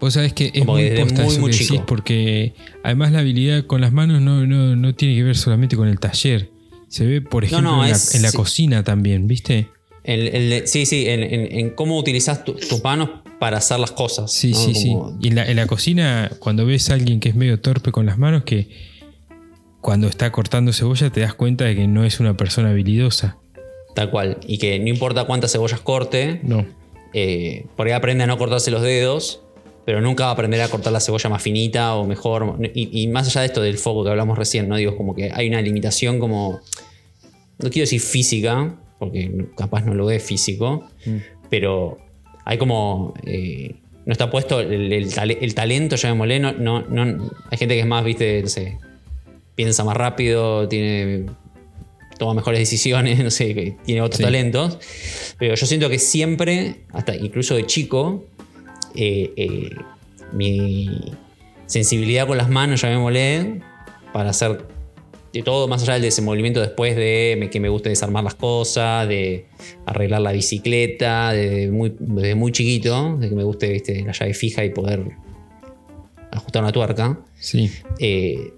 [0.00, 1.86] Vos sabés que es Como muy que desde posta muy, eso muy que decís, chico.
[1.86, 2.54] porque
[2.84, 5.98] además la habilidad con las manos no, no, no tiene que ver solamente con el
[5.98, 6.50] taller.
[6.88, 8.36] Se ve, por ejemplo, no, en, la, es- en la sí.
[8.36, 9.68] cocina también, ¿viste?
[10.04, 13.10] El- el- sí, sí, en, en- en cómo utilizas tu- tus manos
[13.40, 14.32] para hacer las cosas.
[14.32, 14.58] Sí, ¿no?
[14.58, 14.96] sí, sí.
[15.20, 18.06] Y en la, en la cocina, cuando ves a alguien que es medio torpe con
[18.06, 18.68] las manos, que
[19.80, 23.36] cuando está cortando cebolla te das cuenta de que no es una persona habilidosa.
[23.94, 24.38] Tal cual.
[24.46, 26.66] Y que no importa cuántas cebollas corte, No.
[27.14, 29.42] eh, por ahí aprende a no cortarse los dedos,
[29.86, 32.58] pero nunca va a aprender a cortar la cebolla más finita o mejor.
[32.74, 34.76] Y, y más allá de esto del foco que hablamos recién, ¿no?
[34.76, 36.60] Digo, como que hay una limitación como.
[37.58, 40.84] No quiero decir física, porque capaz no lo es físico,
[41.48, 41.96] pero
[42.44, 43.14] hay como.
[43.24, 46.38] eh, no está puesto el, el tale- el talento, llamémosle.
[46.40, 48.78] No, no, no- hay gente que es más, viste, no sé,
[49.54, 51.26] piensa más rápido, tiene.
[52.18, 54.22] toma mejores decisiones, no sé, que tiene otros Sí.
[54.24, 54.78] talentos.
[55.38, 58.24] Pero yo siento que siempre, hasta incluso de chico,
[58.96, 59.70] eh, eh,
[60.32, 60.88] mi
[61.66, 63.60] sensibilidad con las manos, llamémosle,
[64.12, 64.64] para hacer
[65.32, 69.06] de todo, más allá del desenvolvimiento después de me- que me guste desarmar las cosas,
[69.06, 69.44] de
[69.84, 71.32] arreglar la bicicleta,
[71.70, 74.02] muy, desde muy chiquito, de que me guste ¿viste?
[74.02, 75.02] la llave fija y poder
[76.30, 77.18] ajustar una tuerca.
[77.38, 77.70] Sí.
[77.98, 78.52] Eh,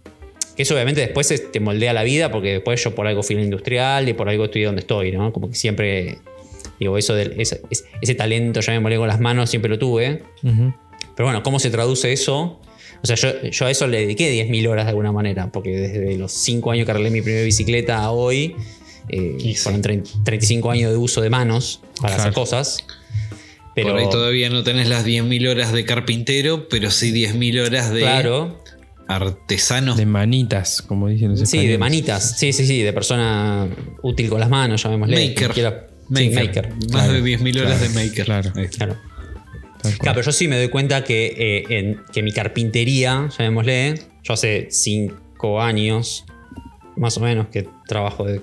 [0.56, 3.36] que eso obviamente después es- te moldea la vida, porque después yo por algo fui
[3.36, 5.32] industrial y por algo estoy donde estoy, ¿no?
[5.32, 6.18] Como que siempre,
[6.80, 10.22] digo, eso del, ese, talento, ya me molé con las manos, siempre lo tuve.
[10.42, 12.60] Pero bueno, ¿cómo se traduce eso?
[13.02, 16.16] O sea, yo, yo a eso le dediqué 10.000 horas de alguna manera, porque desde
[16.18, 18.54] los 5 años que arreglé mi primera bicicleta a hoy,
[19.08, 19.56] eh, Y sí.
[19.56, 22.78] fueron trein- 35 años de uso de manos para hacer cosas.
[23.74, 27.92] Pero, Por ahí todavía no tenés las 10.000 horas de carpintero, pero sí 10.000 horas
[27.92, 28.60] de claro,
[29.06, 29.94] artesano.
[29.94, 33.68] De manitas, como dicen los sí, de manitas, sí, sí, sí, de persona
[34.02, 35.28] útil con las manos, llamémosle.
[35.28, 35.88] Maker.
[36.14, 36.70] Sí, Maker.
[36.70, 38.24] Más Claro, de 10.000 horas claro, de maker.
[38.24, 38.52] claro.
[38.52, 38.96] Claro.
[39.80, 43.94] Claro, pero yo sí me doy cuenta que, eh, en- que mi carpintería, llamémosle,
[44.24, 46.24] yo hace cinco años,
[46.96, 48.40] más o menos, que trabajo de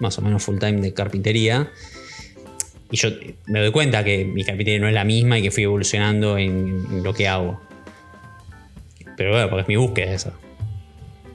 [0.00, 1.70] más o menos full time de carpintería.
[2.90, 3.10] Y yo
[3.46, 6.84] me doy cuenta que mi carpintería no es la misma y que fui evolucionando en,
[6.90, 7.60] en lo que hago.
[9.16, 10.32] Pero bueno, porque es mi búsqueda esa.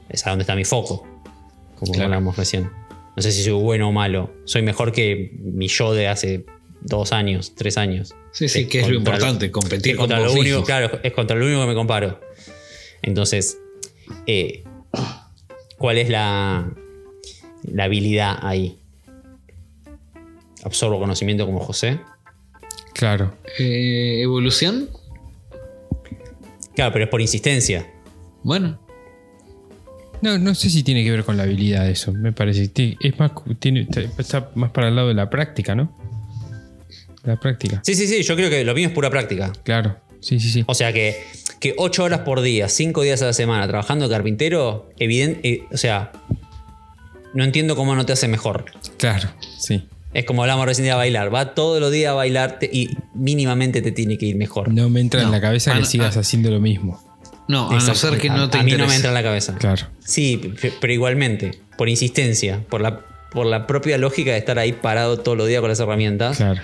[0.08, 1.06] Es a donde está mi foco.
[1.76, 2.68] Como hablamos recién.
[3.16, 4.34] No sé si soy bueno o malo.
[4.44, 6.44] Soy mejor que mi yo de hace
[6.82, 8.14] dos años, tres años.
[8.30, 11.12] Sí, sí, que es lo importante, competir es con contra vos lo único, claro, es
[11.12, 12.20] contra lo único que me comparo.
[13.00, 13.58] Entonces,
[14.26, 14.62] eh,
[15.78, 16.70] ¿cuál es la,
[17.62, 18.78] la habilidad ahí?
[20.62, 22.00] Absorbo conocimiento como José.
[22.92, 23.34] Claro.
[23.58, 24.90] Eh, ¿Evolución?
[26.74, 27.90] Claro, pero es por insistencia.
[28.42, 28.78] Bueno,
[30.22, 32.12] No, no sé si tiene que ver con la habilidad eso.
[32.12, 32.70] Me parece.
[33.00, 33.86] Es más, tiene,
[34.18, 35.96] está más para el lado de la práctica, ¿no?
[37.24, 37.80] La práctica.
[37.84, 39.52] Sí, sí, sí, yo creo que lo mío es pura práctica.
[39.64, 39.96] Claro.
[40.20, 40.64] Sí, sí, sí.
[40.66, 41.16] O sea que,
[41.60, 45.76] que 8 horas por día, 5 días a la semana trabajando de carpintero, evidente, o
[45.76, 46.12] sea,
[47.34, 48.64] no entiendo cómo no te hace mejor.
[48.96, 49.28] Claro.
[49.58, 49.86] Sí.
[50.14, 51.32] Es como hablamos recién de bailar.
[51.34, 54.72] Va todos los días a bailar te- y mínimamente te tiene que ir mejor.
[54.72, 56.20] No me entra en la cabeza Ah, que sigas ah.
[56.20, 57.02] haciendo lo mismo.
[57.48, 58.10] No, a no Exacto.
[58.10, 59.54] ser que no te a, a mí no me entra en la cabeza.
[59.58, 59.86] Claro.
[60.04, 60.40] Sí,
[60.80, 65.36] pero igualmente, por insistencia, por la, por la propia lógica de estar ahí parado todos
[65.38, 66.60] los días con las herramientas, Claro.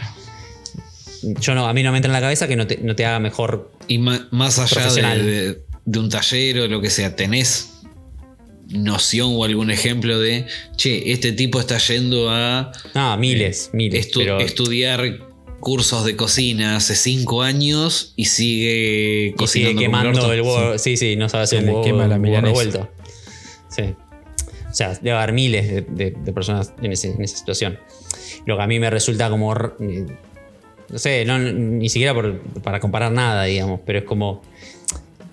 [1.22, 3.04] yo no, a mí no me entra en la cabeza que no te, no te
[3.06, 3.70] haga mejor.
[3.88, 7.68] Y ma- más allá de, de- de un taller o lo que sea, ¿tenés
[8.70, 14.08] noción o algún ejemplo de, che, este tipo está yendo a No, miles, miles.
[14.08, 15.18] estu- pero, estudiar
[15.62, 20.40] cursos de cocina hace cinco años y sigue y sigue cocinando como el quemando el
[20.42, 20.78] huevo.
[20.78, 22.88] Sí, sí, no sabe hacer Se un huevo, quema la huevo revuelto.
[23.68, 23.94] Sí.
[24.70, 27.78] O sea, debe haber miles de, de- de personas en, ese- en esa situación.
[28.44, 29.54] Lo que a mí me resulta como.
[29.54, 34.42] No sé, no, ni siquiera por- para comparar nada, digamos, pero es como.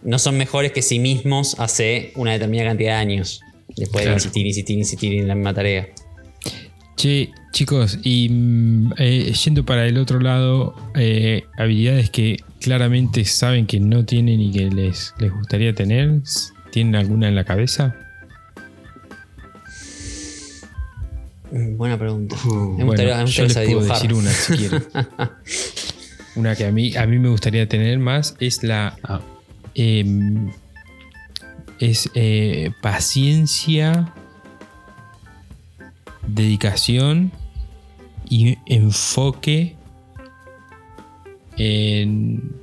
[0.04, 3.42] No son mejores que sí mismos hace una determinada cantidad de años.
[3.76, 4.10] Después Claro.
[4.12, 5.90] de insistir, insistir, insistir en la misma tarea.
[7.00, 13.68] Che, chicos, y mm, eh, yendo para el otro lado, eh, habilidades que claramente saben
[13.68, 16.22] que no tienen y que les, les gustaría tener,
[16.74, 17.96] ¿tienen alguna en la cabeza?
[21.52, 22.36] Mm, Buena pregunta.
[22.46, 23.94] Uh, me gustaría, me Bueno, yo les puedo dibujar.
[23.96, 24.84] decir una si quieren.
[26.36, 29.22] una que a mí, a mí me gustaría tener más es la Ah,
[29.74, 30.52] em,
[31.80, 34.14] es eh, paciencia,
[36.36, 37.32] dedicación
[38.30, 39.76] y enfoque
[41.58, 42.56] en,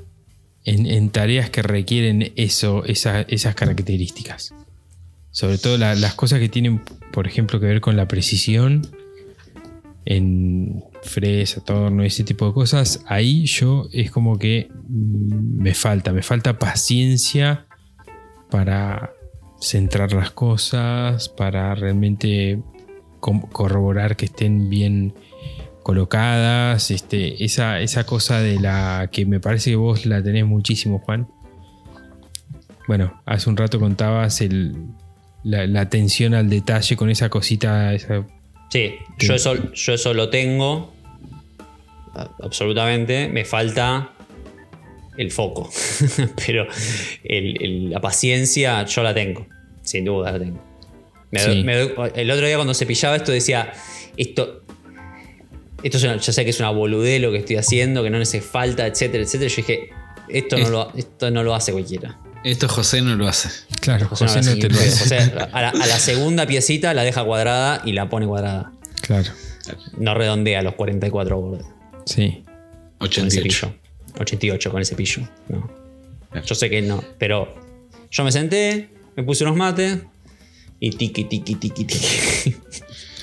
[0.64, 4.54] en- tareas que requieren eso, esa- esas características.
[5.30, 6.80] Sobre todo la- las cosas que tienen,
[7.12, 8.86] por ejemplo, que ver con la precisión
[10.04, 16.22] en fresa, torno, ese tipo de cosas, ahí yo es como que me falta, me
[16.22, 17.66] falta paciencia
[18.50, 19.12] para
[19.60, 22.60] centrar las cosas, para realmente
[23.52, 25.14] corroborar que estén bien
[25.82, 30.98] colocadas, este, esa, esa cosa de la que me parece que vos la tenés muchísimo,
[31.00, 31.28] Juan.
[32.88, 34.74] Bueno, hace un rato contabas el,
[35.44, 38.24] la, la atención al detalle con esa cosita, esa
[38.70, 40.92] Sí, yo eso, yo eso lo tengo.
[42.42, 43.28] Absolutamente.
[43.28, 44.10] Me falta
[45.16, 45.70] el foco.
[46.46, 46.66] Pero
[47.24, 49.46] el- el- la paciencia yo la tengo.
[49.82, 50.60] Sin duda la tengo.
[51.30, 51.64] Me doy- Sí.
[51.64, 53.72] me doy- el otro día cuando cepillaba esto decía,
[54.16, 54.62] esto...
[55.82, 58.18] Esto es una- yo sé que es una boludez lo que estoy haciendo, que no
[58.18, 59.48] hace falta, etcétera, etcétera.
[59.50, 59.90] Yo dije,
[60.28, 62.18] esto no, lo, esto no lo hace cualquiera.
[62.44, 63.50] esto José no lo hace.
[63.80, 65.04] Claro, José no José te lo hace.
[65.04, 68.72] O sea, a la, a la segunda piecita la deja cuadrada y la pone cuadrada.
[69.02, 69.30] Claro,
[69.98, 71.66] No redondea los 44 bordes.
[72.06, 72.42] sí.
[72.98, 73.30] Con el 88.
[73.36, 73.74] cepillo.
[74.20, 75.22] 88 con el cepillo.
[75.48, 75.70] No.
[76.44, 77.04] Yo sé que no.
[77.18, 77.54] Pero
[78.10, 79.98] yo me senté, me puse unos mates
[80.80, 82.56] y tiki, tiki, tiki, tiki.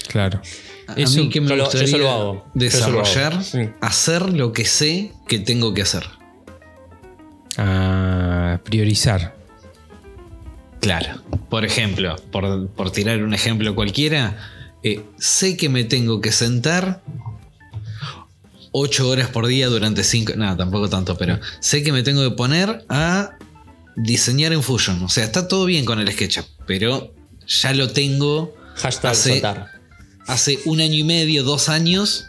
[0.08, 0.42] Claro.
[0.88, 2.46] A Eso- mí que me yo gustaría eso lo hago.
[2.54, 3.04] Yo eso lo hago.
[3.04, 3.70] desarrollar, Sí.
[3.82, 6.04] hacer lo que sé que tengo que hacer.
[7.58, 9.36] A priorizar.
[10.82, 11.22] Claro.
[11.50, 14.38] Por ejemplo, por, por tirar un ejemplo cualquiera,
[14.84, 17.02] eh, sé que me tengo que sentar
[18.72, 20.34] 8 horas por día durante 5...
[20.36, 23.38] No, tampoco tanto, pero sé que me tengo que poner a
[23.96, 25.02] diseñar en Fusion.
[25.04, 27.14] O sea, está todo bien con el SketchUp, pero
[27.62, 29.68] ya lo tengo Hashtag Hace- soltar.
[30.28, 32.26] hace un año y medio, dos años.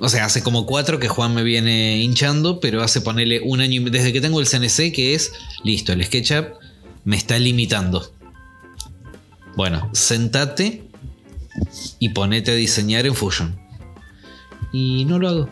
[0.00, 3.80] O sea, hace como cuatro que Juan me viene hinchando, pero hace ponerle un año
[3.80, 6.46] y desde que tengo el CNC, que es listo, el SketchUp
[7.04, 8.12] me está limitando.
[9.56, 10.82] Bueno, sentate
[12.00, 13.56] y ponete a diseñar en Fusion.
[14.72, 15.50] Y no lo hago.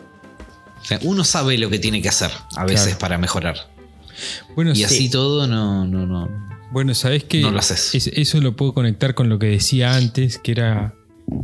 [0.81, 2.99] O sea, uno sabe lo que tiene que hacer a veces Claro.
[2.99, 3.55] para mejorar.
[4.55, 4.83] Bueno, Y sí.
[4.83, 6.52] así todo no, no, no.
[6.73, 7.39] Bueno, ¿sabes qué?
[7.41, 7.93] No lo haces.
[7.95, 10.95] Es- eso lo puedo conectar con lo que decía antes, que era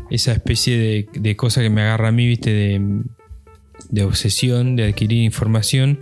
[0.10, 3.02] esa especie de, de cosa que me agarra a mí, viste, de,
[3.90, 6.00] de obsesión, de adquirir información.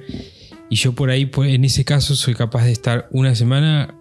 [0.70, 3.94] Y yo por ahí, por- en ese caso, soy capaz de estar una semana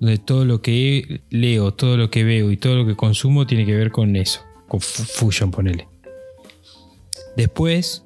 [0.00, 3.64] donde todo lo que leo, todo lo que veo y todo lo que consumo tiene
[3.66, 5.86] que ver con eso, con Fu- Fusion, ponele.
[7.36, 8.02] Después,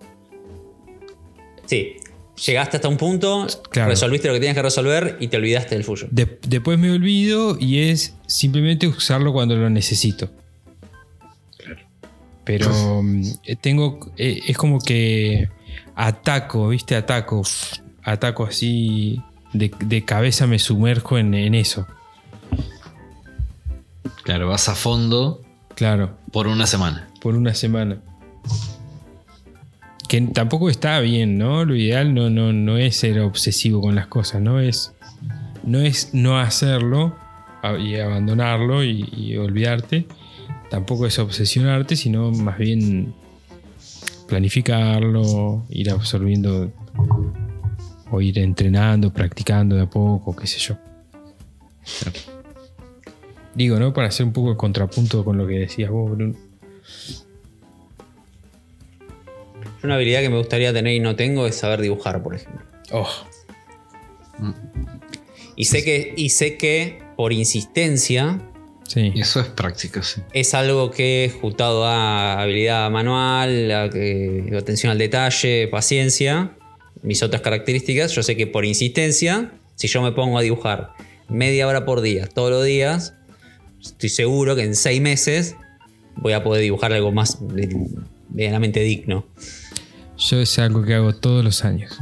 [1.67, 1.97] Sí.
[2.47, 3.91] Llegaste hasta un punto, Claro.
[3.91, 6.09] resolviste lo que tenías que resolver y te olvidaste del Fusion.
[6.12, 10.30] De- después me olvido y es simplemente usarlo cuando lo necesito.
[12.45, 13.22] Pero mm,
[13.61, 14.11] tengo.
[14.18, 15.49] eh, Es como que
[15.95, 16.97] ataco, ¿viste?
[16.97, 17.43] Ataco.
[18.03, 19.20] Ataco así.
[19.53, 21.87] De, de cabeza me sumerjo en, en eso.
[24.24, 25.41] Claro, vas a fondo
[25.76, 27.09] Claro, por una semana.
[27.20, 27.99] por una semana.
[30.15, 31.65] Que tampoco está bien, ¿no?
[31.65, 34.61] Lo ideal no, no, no es ser obsesivo con las cosas, ¿no?
[34.61, 34.95] Es
[35.65, 37.17] no, es no hacerlo
[37.81, 40.07] y abandonarlo y, y olvidarte.
[40.71, 43.12] Tampoco es obsesionarte, sino más bien
[44.29, 46.71] planificarlo, ir absorbiendo
[48.09, 50.77] o ir entrenando, practicando de a poco, qué sé yo.
[53.57, 53.93] Digo, ¿no?
[53.93, 56.37] Para hacer un poco el contrapunto con lo que decías vos, Bruno.
[59.85, 62.64] Una habilidad que me gustaría tener y no tengo es saber dibujar, por ejemplo.
[62.91, 63.09] Oh,
[65.57, 68.41] Y sé que, y sé que por insistencia
[68.89, 69.12] sí.
[69.14, 70.22] Eso es práctica, sí.
[70.32, 73.85] es algo que juntado a habilidad manual, a
[74.59, 76.57] atención al detalle, paciencia,
[77.03, 80.93] mis otras características, yo sé que por insistencia, si yo me pongo a dibujar
[81.28, 83.14] media hora por día, todos los días,
[83.82, 85.57] estoy seguro que en seis meses
[86.16, 87.39] voy a poder dibujar algo más
[88.30, 89.26] medianamente digno.
[90.17, 91.99] Yo es algo que hago todos los años.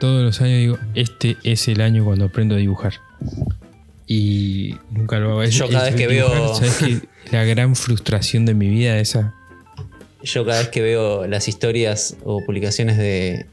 [0.00, 2.94] Todos los años digo, este es el año cuando aprendo a dibujar.
[4.06, 5.42] Y nunca lo hago.
[5.42, 7.00] Es- Yo cada es vez que dibujar, veo- ¿sabes qué?
[7.32, 9.34] La gran frustración de mi vida esa.
[10.22, 13.46] Yo cada vez que veo las historias o publicaciones de,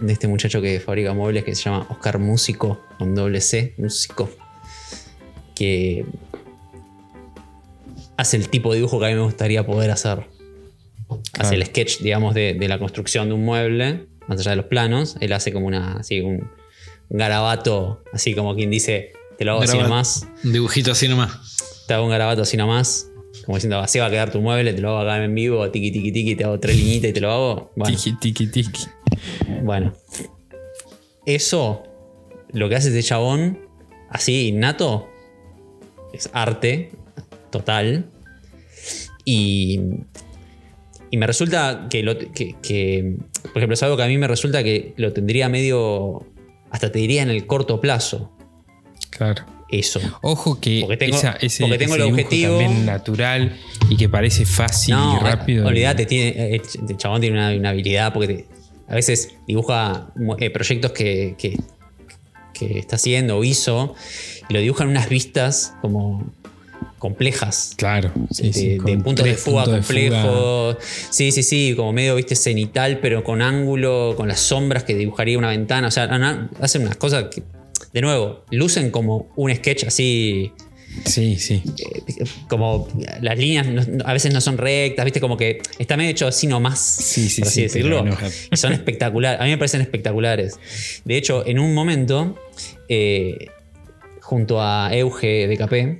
[0.00, 4.30] de este muchacho que fabrica muebles que se llama Oscar Músico, con doble C, Músico,
[5.54, 6.06] que
[8.16, 10.26] hace el tipo de dibujo que a mí me gustaría poder hacer.
[11.38, 14.66] Hace el sketch, digamos, de, de la construcción de un mueble, más allá de los
[14.66, 15.16] planos.
[15.20, 16.48] Él hace como una, así, un,
[17.12, 20.26] garabato, así como quien dice, te lo hago así nomás.
[20.44, 21.84] Un dibujito así nomás.
[21.86, 23.08] Te hago un garabato así nomás.
[23.44, 25.90] Como diciendo, así va a quedar tu mueble, te lo hago acá en vivo, tiki
[25.90, 27.72] tiki tiki, te hago tres liñitas y te lo hago.
[27.76, 28.86] Bueno, Tiki, tiki, tiki.
[29.62, 29.92] bueno.
[31.26, 31.84] Eso,
[32.50, 33.66] lo que hace este chabón,
[34.10, 35.08] así innato,
[36.12, 36.92] es arte
[37.50, 38.06] total.
[39.24, 39.80] Y,
[41.12, 44.26] y me resulta que, lo, que, que, por ejemplo, es algo que a mí me
[44.26, 46.26] resulta que lo tendría medio,
[46.70, 48.32] hasta te diría en el corto plazo,
[49.10, 49.44] Claro.
[49.68, 50.00] eso.
[50.22, 53.56] Ojo que Porque tengo- esa- ese, porque tengo ese el dibujo objetivo- también natural
[53.90, 55.66] y que parece fácil y rápido.
[55.66, 58.46] Olvídate, tiene, eh, el chabón tiene una, una habilidad porque te-
[58.88, 61.58] a veces dibuja eh, proyectos que, que,
[62.54, 63.94] que está haciendo o hizo
[64.48, 66.32] y lo dibuja en unas vistas como
[67.02, 67.74] complejas.
[67.76, 70.76] Claro, sí, de, sí, de puntos de fuga complejos.
[71.10, 75.36] Sí, sí, sí, como medio, viste, cenital, pero con ángulo, con las sombras que dibujaría
[75.36, 75.88] una ventana.
[75.88, 76.04] O sea,
[76.60, 77.42] hacen unas cosas que,
[77.92, 80.52] de nuevo, lucen como un sketch así
[81.06, 81.62] Sí, sí.
[81.78, 82.86] eh, como
[83.20, 86.46] las líneas no- a veces no son rectas, viste, como que está medio hecho así
[86.46, 88.04] nomás, Sí, sí, por así sí, decirlo.
[88.04, 88.16] no.
[88.50, 90.60] Y son espectaculares, a mí me parecen espectaculares.
[91.04, 92.38] De hecho, en un momento,
[92.88, 93.46] eh,
[94.20, 95.98] junto a Euge de Capé,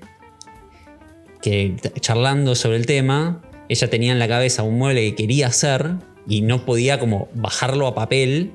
[1.42, 5.94] que charlando sobre el tema, ella tenía en la cabeza un mueble que quería hacer
[6.28, 8.52] y no podía como bajarlo a papel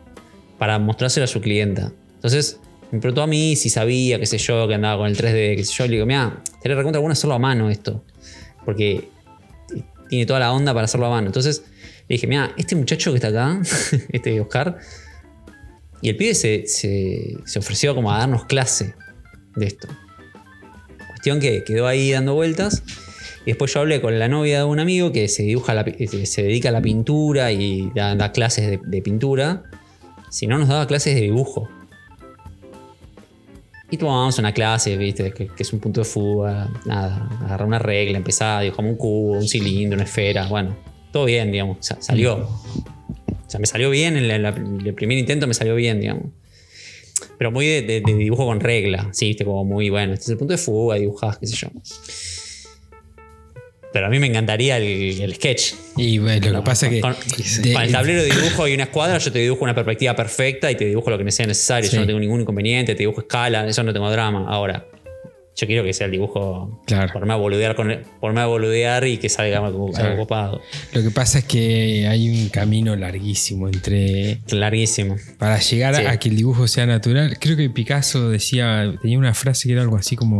[0.57, 1.91] para mostrárselo a su clienta.
[2.15, 2.59] Entonces
[2.91, 5.63] me preguntó a mí si sabía, qué sé yo, que andaba con el 3D, qué
[5.65, 5.85] sé yo.
[5.85, 8.03] Le digo, mira, te recontra bueno hacerlo a mano esto.
[8.65, 9.09] Porque
[10.09, 11.27] tiene toda la onda para hacerlo a mano.
[11.27, 11.63] Entonces
[12.07, 13.59] le dije, mira, este muchacho que está acá,
[14.09, 14.77] este Oscar,
[16.01, 18.93] y el pibe se, se- se ofreció como a darnos clase
[19.55, 19.87] de esto.
[21.27, 22.83] Cuestión que quedó ahí dando vueltas.
[23.43, 26.07] Y después yo hablé con la novia de un amigo que se, dibuja la que
[26.25, 29.63] se dedica a la pintura y da, da clases de, de pintura.
[30.29, 31.67] Si no, nos daba clases de dibujo.
[33.91, 35.31] Y tomábamos una clase, ¿viste?
[35.31, 39.31] Que, que es un punto de fuga, nada, agarrar una regla, empezar, dibujamos un cubo,
[39.37, 40.75] un cilindro, una esfera, bueno,
[41.11, 42.35] todo bien, digamos, sa- salió.
[42.37, 46.25] O sea, me salió bien, en la- la- el primer intento me salió bien, digamos.
[47.37, 50.13] Pero muy de, de- de dibujo con regla, sí, viste, como muy bueno.
[50.13, 51.69] Este es el punto de fuga, dibujás, qué sé yo.
[53.93, 55.73] Pero a mí me encantaría el, el sketch.
[55.95, 57.01] Y bueno, lo que pasa es que.
[57.01, 57.15] Con,
[57.63, 60.69] de- con el tablero de dibujo y una escuadra, yo te dibujo una perspectiva perfecta
[60.69, 61.89] y te dibujo lo que me sea necesario.
[61.89, 61.95] Sí.
[61.95, 64.45] Yo no tengo ningún inconveniente, te dibujo escala, eso no tengo drama.
[64.49, 64.85] Ahora,
[65.59, 66.81] yo quiero que sea el dibujo.
[66.85, 67.11] Claro.
[67.11, 70.15] Por más boludear, con, por más boludear y que salga algo, Claro.
[70.15, 70.61] copado.
[70.93, 74.39] Lo que pasa es que hay un camino larguísimo entre.
[74.51, 75.15] Larguísimo.
[75.39, 76.05] Para llegar Sí.
[76.05, 77.37] a que el dibujo sea natural.
[77.39, 78.93] Creo que Picasso decía.
[79.01, 80.39] Tenía una frase que era algo así como.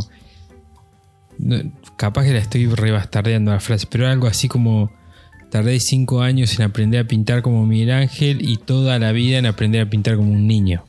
[1.40, 1.58] no,
[1.98, 4.92] capaz que la estoy rebastardeando la frase, pero era algo así como.
[5.50, 9.46] Tardé cinco años en aprender a pintar como Miguel Ángel y toda la vida en
[9.46, 10.84] aprender a pintar como un niño.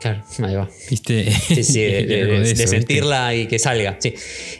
[0.00, 0.68] Claro, ahí va.
[0.90, 1.30] ¿Viste?
[1.30, 3.96] Sí, sí, de, sentirla y que salga.
[3.98, 4.14] Sí.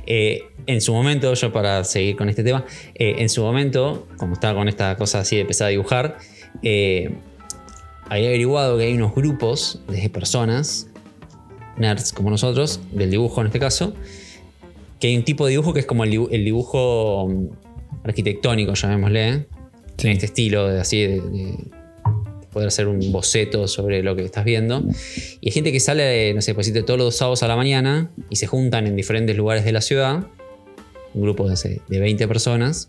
[0.06, 2.64] Eh, en su momento, yo para seguir con este tema,
[2.94, 6.18] eh, en su momento, como estaba con esta cosa así de empezar a dibujar,
[6.62, 7.10] eh,
[8.08, 10.88] había averiguado que hay unos grupos de personas,
[11.76, 13.94] nerds como nosotros, del dibujo en este caso,
[14.98, 17.48] que hay un tipo de dibujo que es como el dibu- el dibujo mm,
[18.04, 19.46] arquitectónico, llamémosle,
[19.98, 20.08] Sí.
[20.08, 21.22] en este estilo de así de
[22.56, 24.82] poder hacer un boceto sobre lo que estás viendo.
[25.42, 28.36] Y hay gente que sale, no sé, pues todos los sábados a la mañana y
[28.36, 30.26] se juntan en diferentes lugares de la ciudad,
[31.12, 32.88] un grupo de, no sé, de 20 personas,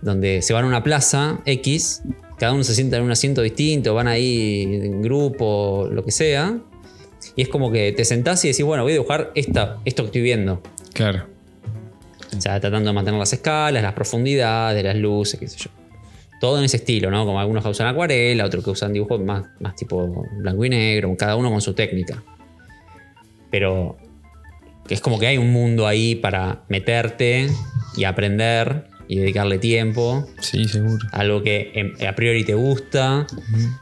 [0.00, 2.00] donde se van a una plaza X,
[2.38, 6.58] cada uno se sienta en un asiento distinto, van ahí en grupo, lo que sea,
[7.36, 10.06] y es como que te sentás y decís, bueno, voy a dibujar esta, esto que
[10.06, 10.62] estoy viendo.
[10.94, 11.26] Claro.
[12.34, 15.79] O sea, tratando de mantener las escalas, las profundidades, las luces, qué sé yo.
[16.40, 17.24] Todo en ese estilo, ¿no?
[17.26, 21.14] Como algunos que usan acuarela, otros que usan dibujos más, más tipo blanco y negro,
[21.16, 22.22] cada uno con su técnica.
[23.50, 23.98] Pero
[24.88, 27.48] es como que hay un mundo ahí para meterte
[27.96, 30.26] y aprender y dedicarle tiempo.
[30.40, 31.06] Sí, seguro.
[31.12, 33.26] Algo que em, a priori te gusta,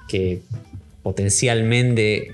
[0.09, 0.43] que
[1.03, 2.33] potencialmente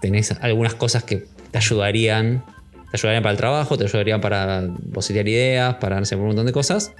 [0.00, 2.44] tenés algunas cosas que te ayudarían.
[2.90, 6.52] Te ayudarían para el trabajo, te ayudarían para bocetear ideas, para hacer un montón de
[6.52, 6.92] cosas.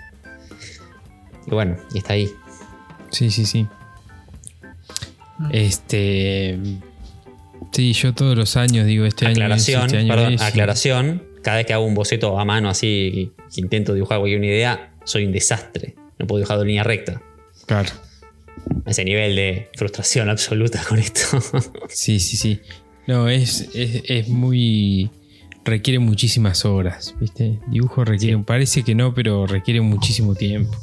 [1.47, 2.31] Y bueno, y está ahí.
[3.11, 3.67] Sí, sí, sí.
[5.51, 6.59] Este.
[7.73, 9.87] Sí, yo todos los años digo este aclaración, año.
[9.87, 11.23] es, Este año perdón, es, aclaración.
[11.43, 14.93] Cada vez que hago un boceto a mano así, que intento dibujar cualquier una idea,
[15.05, 15.97] soy un desastre.
[16.19, 17.21] No puedo dibujar de línea recta.
[17.67, 17.89] Claro.
[18.87, 21.21] Ese nivel de frustración absoluta con esto.
[21.89, 22.61] Sí, sí, sí.
[23.07, 25.11] No, es, es, es muy.
[25.65, 27.59] requiere muchísimas horas, ¿viste?
[27.67, 28.39] Dibujo requiere.
[28.39, 30.77] Parece que no, pero requiere muchísimo tiempo.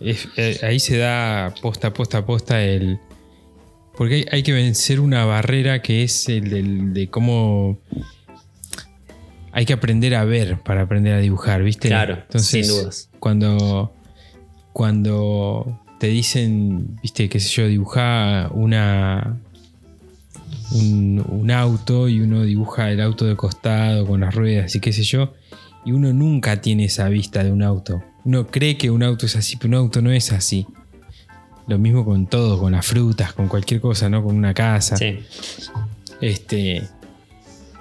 [0.00, 2.98] Es- eh, ahí se da posta, posta, posta el.
[3.96, 7.78] Porque hay, hay que vencer una barrera que es el del- de cómo.
[9.52, 11.88] Hay que aprender a ver para aprender a dibujar, ¿viste?
[11.88, 13.08] Claro, sin dudas.
[13.18, 13.92] Cuando.
[14.72, 19.38] Cuando te dicen, viste, qué sé yo, dibujar una,
[20.72, 24.92] un, un auto y uno dibuja el auto de costado con las ruedas y qué
[24.92, 25.32] sé yo,
[25.86, 28.02] y uno nunca tiene esa vista de un auto.
[28.26, 30.66] Uno cree que un auto es así, pero un auto no es así.
[31.68, 34.22] Lo mismo con todo, con las frutas, con cualquier cosa, ¿no?
[34.22, 34.96] Con una casa.
[34.96, 35.20] sí.
[36.20, 36.82] Este.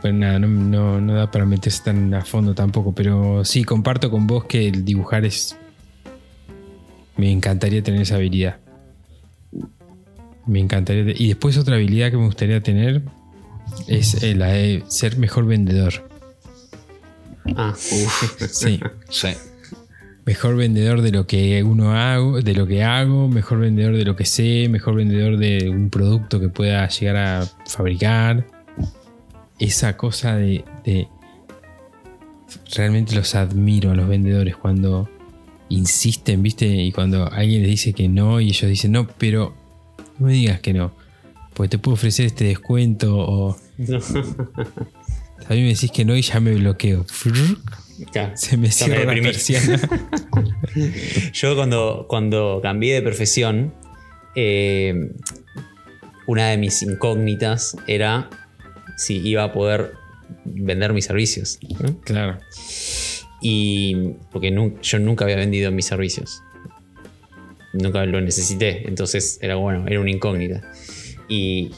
[0.02, 4.12] Pues nada, no, no- no da para meterse tan a fondo tampoco, pero sí, comparto
[4.12, 5.56] con vos que el dibujar es.
[7.18, 8.58] Me encantaría tener esa habilidad.
[10.46, 11.14] Me encantaría.
[11.18, 13.02] Y después otra habilidad que me gustaría tener
[13.88, 16.08] es eh, la de ser mejor vendedor.
[17.56, 18.80] Ah, Sí.
[19.10, 19.30] Sí.
[20.26, 24.16] Mejor vendedor de lo que uno hago, de lo que hago, mejor vendedor de lo
[24.16, 28.48] que sé, mejor vendedor de un producto que pueda llegar a fabricar.
[29.60, 31.08] Esa cosa de, de-
[32.76, 35.08] realmente los admiro a los vendedores cuando
[35.70, 36.66] insisten, ¿viste?
[36.68, 39.56] Y cuando alguien les dice que no y ellos dicen, "No, pero
[40.18, 40.92] no me digas que no,
[41.54, 43.52] porque te puedo ofrecer este descuento o
[45.48, 47.06] a mí me decís que no y ya me bloqueo."
[48.36, 49.80] Se me cierra la persiana.
[51.34, 53.74] Yo cuando, cuando cambié de profesión,
[54.36, 54.94] eh,
[56.28, 58.30] una de mis incógnitas era
[58.98, 59.94] si iba a poder
[60.44, 61.60] vender mis servicios.
[61.80, 62.00] ¿no?
[62.02, 62.38] Claro.
[63.42, 63.96] Y
[64.32, 66.42] porque nu- yo nunca había vendido mis servicios.
[67.74, 68.88] Nunca lo necesité.
[68.88, 70.62] Entonces era bueno, era una incógnita.
[71.30, 71.72] Y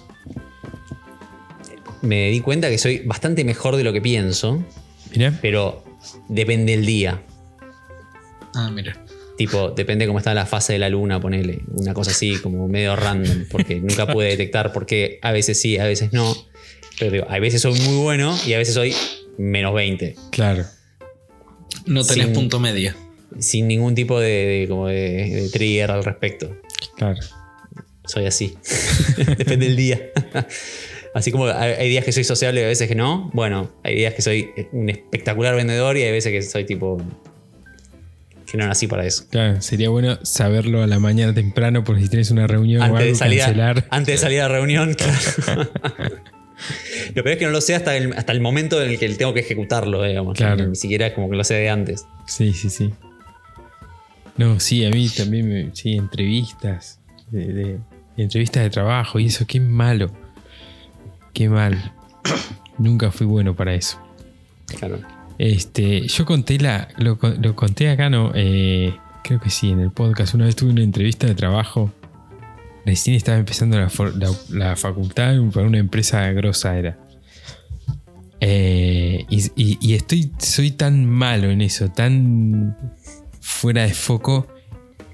[2.02, 4.64] me di cuenta que soy bastante mejor de lo que pienso,
[5.15, 5.84] Mira, pero
[6.29, 7.21] depende del día.
[8.55, 9.03] Ah, mira.
[9.38, 11.59] Tipo, depende cómo está la fase de la luna, ponele.
[11.75, 15.77] Una cosa así, como medio random, porque nunca pude detectar por qué a veces sí,
[15.77, 16.35] a veces no.
[16.99, 18.95] Pero digo, a veces soy muy bueno y a veces soy
[19.38, 20.15] menos 20.
[20.31, 20.65] claro.
[21.85, 22.93] No tenés Sin- punto medio.
[23.39, 24.29] Sin ningún tipo de,
[24.61, 26.57] de- como de, de trigger al respecto.
[26.97, 27.19] Claro.
[28.05, 28.57] Soy así.
[29.38, 30.01] Depende del día.
[31.13, 33.29] Así como hay, hay días que soy sociable y a veces que no.
[33.34, 36.97] Bueno, hay días que soy un espectacular vendedor y hay veces que soy tipo.
[38.49, 39.25] que no nací para eso.
[39.29, 42.99] Claro, sería bueno saberlo a la mañana temprano por si tienes una reunión o Antes
[42.99, 43.88] algo, de, salir a, cancelar.
[43.89, 45.69] antes de salir a la reunión, claro.
[47.13, 49.07] Lo peor es que no lo sé hasta el, hasta el momento en el que
[49.09, 50.35] tengo que ejecutarlo, digamos.
[50.38, 50.65] Claro.
[50.67, 52.05] Ni siquiera es como que lo sé de antes.
[52.25, 52.93] Sí, sí, sí.
[54.38, 55.69] No, sí, a mí también me.
[55.75, 56.99] Sí, entrevistas.
[57.31, 57.77] De, de-
[58.17, 60.11] entrevistas de trabajo y eso, qué malo.
[61.38, 61.93] Qué mal.
[62.80, 63.99] Nunca fui bueno para eso.
[64.80, 64.99] Claro.
[65.38, 66.88] Este, yo conté la.
[66.97, 68.31] Lo, con- lo conté acá, ¿no?
[68.34, 68.91] Eh,
[69.23, 70.34] creo que sí, en el podcast.
[70.34, 71.93] Una vez tuve una entrevista de trabajo.
[72.88, 76.97] Recién estaba empezando la, for- la- la facultad para una empresa grosa era.
[78.39, 80.31] Eh, y, y- y estoy.
[80.39, 82.76] Soy tan malo en eso, tan
[83.41, 84.47] fuera de foco.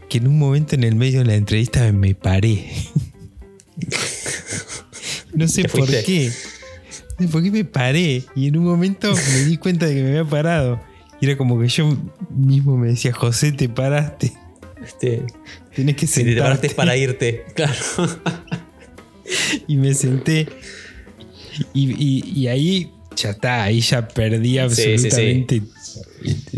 [0.10, 2.66] Que en un momento en el medio de la entrevista me paré.
[5.34, 6.32] no sé ¿Te por qué.
[7.20, 8.24] No sé por qué me paré.
[8.36, 10.82] Y en un momento me di cuenta de que me había parado.
[11.22, 11.98] Y era como que yo
[12.30, 14.34] mismo me decía, José, te paraste.
[14.84, 15.24] Este,
[15.76, 16.42] Tenés que si te sentarte.
[16.42, 17.46] paraste es para irte.
[17.56, 17.74] Claro.
[19.68, 20.48] Y me senté.
[21.74, 25.62] Y, y- y ahí ya está, ahí ya perdí Sí, sí, sí.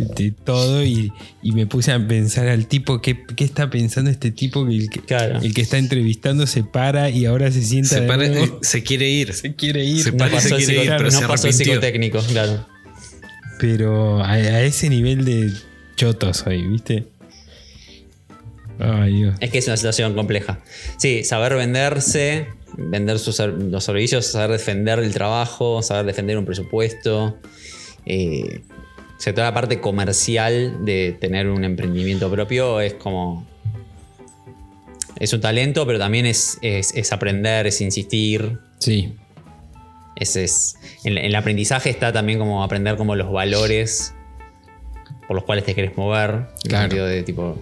[0.03, 0.83] De- todo.
[0.83, 1.11] Y,
[1.41, 4.65] y me puse a pensar al tipo, ¿qué, qué está pensando este tipo?
[4.67, 5.39] Que el, que Claro.
[5.41, 7.89] el que está entrevistando se para y ahora se sienta.
[7.89, 8.25] Se, para-
[8.61, 9.33] se quiere ir.
[9.33, 10.03] se quiere ir.
[10.03, 12.65] Se No Parece pasó, quiere ir, pero no se pasó psicotécnico, claro.
[13.59, 15.51] Pero a, a ese nivel de
[15.95, 17.05] choto soy, ¿viste?
[18.79, 19.35] Ay, Dios.
[19.39, 20.59] Es que es una situación compleja.
[20.97, 22.47] Sí, saber venderse,
[22.77, 27.37] vender sus los servicios, saber defender el trabajo, saber defender un presupuesto.
[28.05, 28.61] Eh,
[29.17, 33.45] o sea, toda la parte comercial de tener un emprendimiento propio es como.
[35.19, 38.59] Es un talento, pero también es, es- es aprender, es insistir.
[38.79, 39.15] Sí,
[40.17, 44.13] Es, es- en, en el aprendizaje está también como aprender como los valores
[45.27, 46.29] por los cuales te querés mover.
[46.31, 47.05] En el Claro.
[47.05, 47.57] de tipo.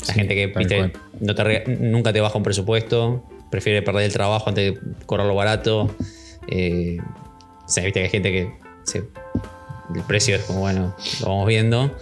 [0.00, 0.92] La Sí, gente que viste, cual.
[1.20, 5.34] no te re- nunca te baja un presupuesto, prefiere perder el trabajo antes de cobrarlo
[5.34, 5.94] barato.
[6.48, 6.98] Eh,
[7.64, 8.52] o sea, viste que hay gente que
[8.84, 9.04] se-
[9.94, 11.96] el precio es como, bueno, lo vamos viendo.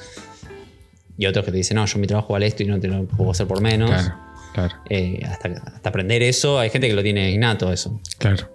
[1.16, 3.04] Y otros que te dicen, no, yo mi trabajo vale esto y no te lo
[3.06, 3.90] puedo hacer por menos.
[3.90, 4.14] claro,
[4.52, 8.00] claro, Eh, hasta, hasta aprender eso, hay gente que lo tiene innato eso.
[8.18, 8.50] claro.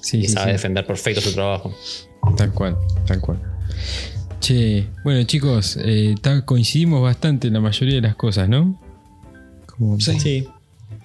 [0.00, 0.52] Sí, Y sí, sabe sí.
[0.52, 1.72] defender perfecto su trabajo.
[2.36, 2.76] Tal cual,
[3.06, 3.38] tal cual.
[4.40, 6.14] Che, bueno chicos, eh,
[6.44, 8.80] coincidimos bastante en la mayoría de las cosas, ¿no?
[9.66, 10.18] Como, Sí.
[10.18, 10.48] Sí,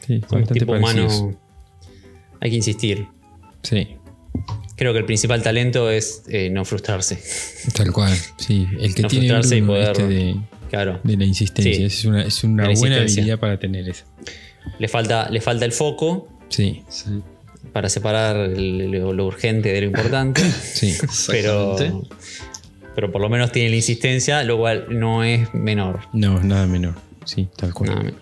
[0.06, 1.14] sí, bastante parecidos.
[1.20, 1.38] humano
[2.40, 3.08] hay que insistir.
[3.62, 3.98] Sí,
[4.76, 7.22] Creo que el principal talento es eh, no frustrarse.
[7.76, 8.18] tal cual.
[8.38, 10.36] Sí, el que No tiene frustrarse y poder- este de,
[10.70, 11.00] Claro.
[11.04, 11.76] de la insistencia.
[11.76, 11.84] Sí.
[11.84, 14.06] Es una, es una buena habilidad para tener eso.
[14.80, 17.22] Le falta, le falta el foco Sí, Sí,
[17.72, 20.42] para separar el- lo, lo urgente de lo importante.
[20.74, 20.96] sí.
[21.28, 22.08] pero, exactamente.
[22.96, 26.02] pero por lo menos tiene la insistencia, lo cual no es menor.
[26.14, 26.96] No, nada menor.
[27.26, 27.90] Sí, tal cual.
[27.92, 28.20] Nada menor.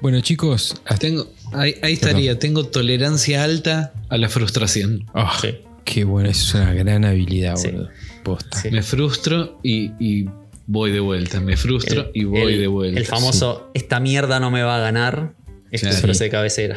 [0.00, 0.98] Bueno chicos, hasta...
[0.98, 5.04] Tengo, ahí, ahí estaría, tengo tolerancia alta a la frustración.
[5.14, 5.56] Ah, Sí.
[5.84, 7.68] Qué bueno, eso es una gran habilidad, Sí.
[7.70, 7.90] boludo.
[8.24, 8.58] Posta.
[8.60, 8.70] Sí.
[8.72, 10.28] Me frustro y, y
[10.66, 11.40] voy de vuelta.
[11.40, 12.98] Me frustro y voy el- de vuelta.
[12.98, 15.34] El famoso, esta mierda no me va a ganar,
[15.70, 16.76] es tu frase de cabecera.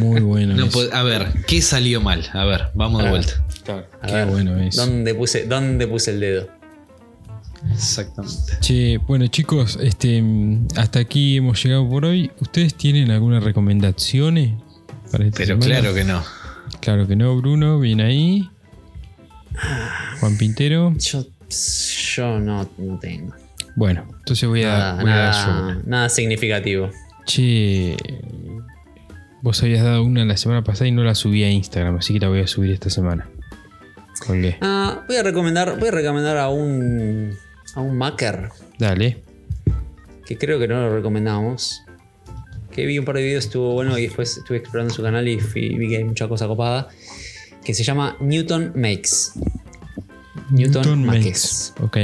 [0.00, 0.54] Muy bueno.
[0.56, 2.24] No a ver, ¿qué salió mal?
[2.32, 3.10] A ver, vamos de Ah.
[3.10, 3.46] vuelta.
[4.02, 4.74] A Qué ver, bueno es.
[4.74, 6.48] ¿dónde puse, ¿Dónde puse el dedo?
[7.72, 8.52] Exactamente.
[8.60, 10.22] Che, bueno chicos, este,
[10.76, 12.30] hasta aquí hemos llegado por hoy.
[12.40, 14.34] ¿Ustedes tienen alguna recomendación
[15.10, 15.80] para esta Pero semana?
[15.80, 16.22] claro que no.
[16.80, 18.48] Claro que no, Bruno, bien ahí.
[20.20, 20.94] Juan Pintero.
[20.98, 21.24] Yo,
[22.16, 23.34] yo no, no tengo.
[23.76, 25.82] Bueno, entonces voy a, Nada, voy nada, una.
[25.84, 26.90] nada significativo.
[27.26, 27.96] Che,
[29.42, 32.20] vos habías dado una la semana pasada y no la subí a Instagram, así que
[32.20, 33.28] la voy a subir esta semana.
[34.26, 34.58] Colgué.
[34.60, 37.36] Ah, voy a recomendar, voy a recomendar a un
[37.74, 39.18] a un maker Dale.
[40.26, 41.82] que creo que no lo recomendamos.
[42.72, 45.38] Que vi un par de videos, estuvo bueno y después estuve explorando su canal y
[45.38, 46.88] fui- vi que hay mucha cosa copada.
[47.64, 49.32] Que se llama Newton Makes.
[50.50, 51.72] Newton, Makes.
[51.80, 51.96] Ok.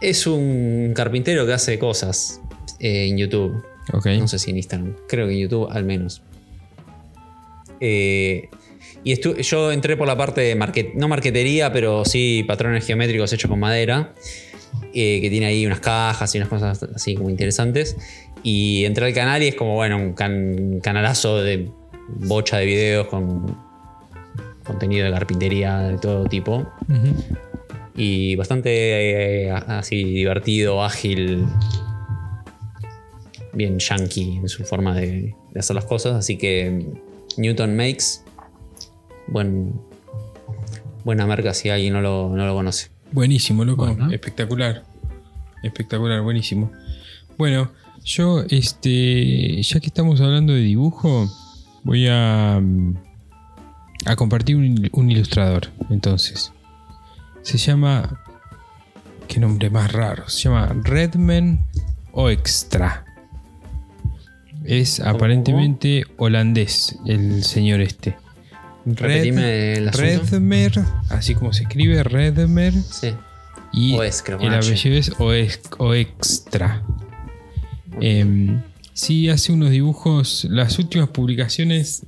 [0.00, 2.40] Es un carpintero que hace cosas
[2.80, 3.64] eh, en YouTube.
[3.92, 4.06] Ok.
[4.18, 4.94] No sé si en Instagram.
[5.08, 6.22] Creo que en YouTube al menos.
[7.80, 8.48] Eh,
[9.06, 13.32] y estu- yo entré por la parte de market- no marquetería, pero sí patrones geométricos
[13.32, 14.12] hechos con madera.
[14.92, 17.96] eh, que tiene ahí unas cajas y unas cosas así como interesantes.
[18.42, 21.70] Y entré al canal y es como, bueno, un can- canalazo de
[22.08, 23.56] bocha de videos con
[24.64, 26.66] contenido de carpintería de todo tipo.
[27.96, 31.46] Y bastante eh, así divertido, ágil.
[33.52, 36.14] Bien yankee en su forma de, de hacer las cosas.
[36.16, 36.86] Así que
[37.36, 38.20] Newton Makes.
[39.28, 39.80] Buen,
[41.04, 42.90] buena marca si alguien no lo, no lo conoce.
[43.12, 43.86] Buenísimo, loco.
[43.86, 44.10] Bueno.
[44.10, 44.84] Espectacular.
[45.62, 46.70] Espectacular, buenísimo.
[47.38, 47.70] Bueno,
[48.04, 51.28] yo, este, ya que estamos hablando de dibujo,
[51.82, 52.94] voy a, mm,
[54.06, 55.68] a compartir un, un ilustrador.
[55.90, 56.52] Entonces,
[57.42, 58.22] se llama,
[59.28, 61.66] qué nombre más raro, se llama Redman
[62.12, 63.04] o Extra.
[64.64, 68.16] Es aparentemente holandés el señor este.
[68.86, 69.92] El.
[69.92, 70.80] Redmer,
[71.10, 72.72] así como se escribe, Redmer.
[72.72, 73.08] Sí.
[73.72, 76.82] Y O es, creo, el apellido es o, es- o Extra.
[78.00, 78.60] Em,
[78.92, 80.46] sí, hace unos dibujos.
[80.50, 82.06] Las últimas publicaciones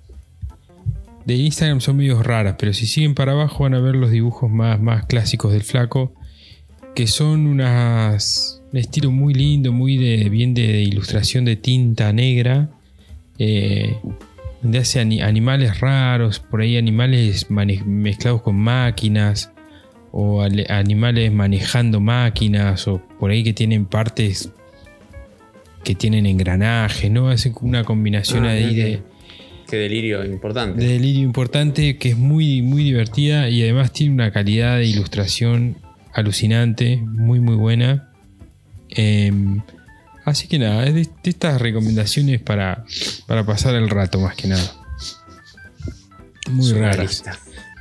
[1.25, 4.51] de Instagram son medio raras, pero si siguen para abajo van a ver los dibujos
[4.51, 6.13] más, más clásicos del flaco.
[6.95, 8.55] Que son unas.
[8.73, 12.69] Un estilo muy lindo, muy de, bien de, ilustración de tinta negra.
[13.39, 13.97] eh,
[14.63, 19.53] donde hace ani- animales raros, por ahí animales mezclados con máquinas
[20.11, 24.51] o ale- animales manejando máquinas o por ahí que tienen partes
[25.85, 27.29] que tienen engranajes, ¿no?
[27.29, 29.03] Hacen una combinación Ah, ahí de.
[29.71, 30.83] Qué delirio importante.
[30.83, 35.77] de delirio importante que es muy, muy divertida y además tiene una calidad de ilustración
[36.15, 38.11] alucinante, muy, muy buena.
[38.91, 39.61] Em,
[40.29, 42.85] así que nada, es de, de estas recomendaciones para,
[43.27, 44.73] para pasar el rato más que nada.
[46.51, 47.23] Muy raras.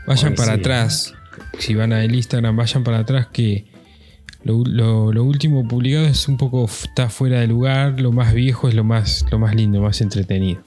[0.08, 1.14] Vayan para atrás.
[1.60, 3.66] Si van al Instagram, vayan para atrás que
[4.44, 8.70] Lo, lo- lo último publicado es un poco está fuera de lugar, lo más viejo
[8.70, 10.62] es lo más, lo más lindo, más entretenido.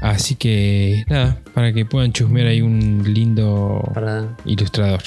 [0.00, 5.00] Así que nada, para que puedan chusmear ahí un lindo Para, ilustrador.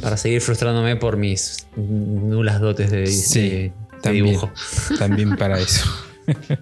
[0.00, 4.26] para seguir frustrándome por mis nulas dotes de, Sí, de también.
[4.26, 4.50] dibujo.
[4.98, 5.88] También para eso.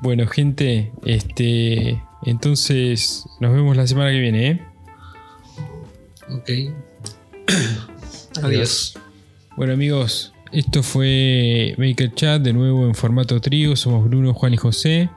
[0.00, 2.02] bueno, gente, este.
[2.24, 4.62] Entonces, nos vemos la semana que viene, ¿eh?
[6.30, 6.50] Ok.
[8.42, 8.98] Adiós.
[9.56, 13.76] Bueno, amigos, esto fue Maker Chat, de nuevo en formato trío.
[13.76, 15.10] Somos Bruno, Juan y José.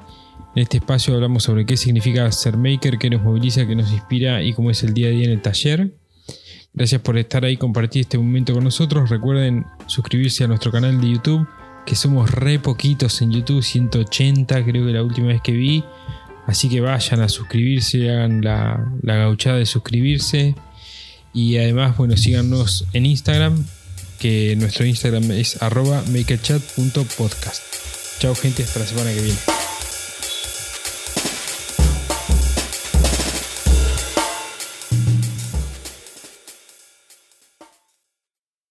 [0.56, 4.42] En este espacio hablamos sobre qué significa ser maker, qué nos moviliza, qué nos inspira
[4.42, 5.92] y cómo es el día a día en el taller.
[6.74, 9.10] Gracias por estar ahí, compartir este momento con nosotros.
[9.10, 11.48] Recuerden suscribirse a nuestro canal de YouTube,
[11.86, 15.84] que somos re poquitos en YouTube, 180 creo que la última vez que vi.
[16.46, 20.56] Así que vayan a suscribirse, hagan la, la gauchada de suscribirse.
[21.34, 23.66] Y además, bueno, síganos en Instagram,
[24.20, 27.62] que nuestro Instagram es arroba makerchat.podcast.
[28.20, 29.69] Chao gente, hasta la semana que viene.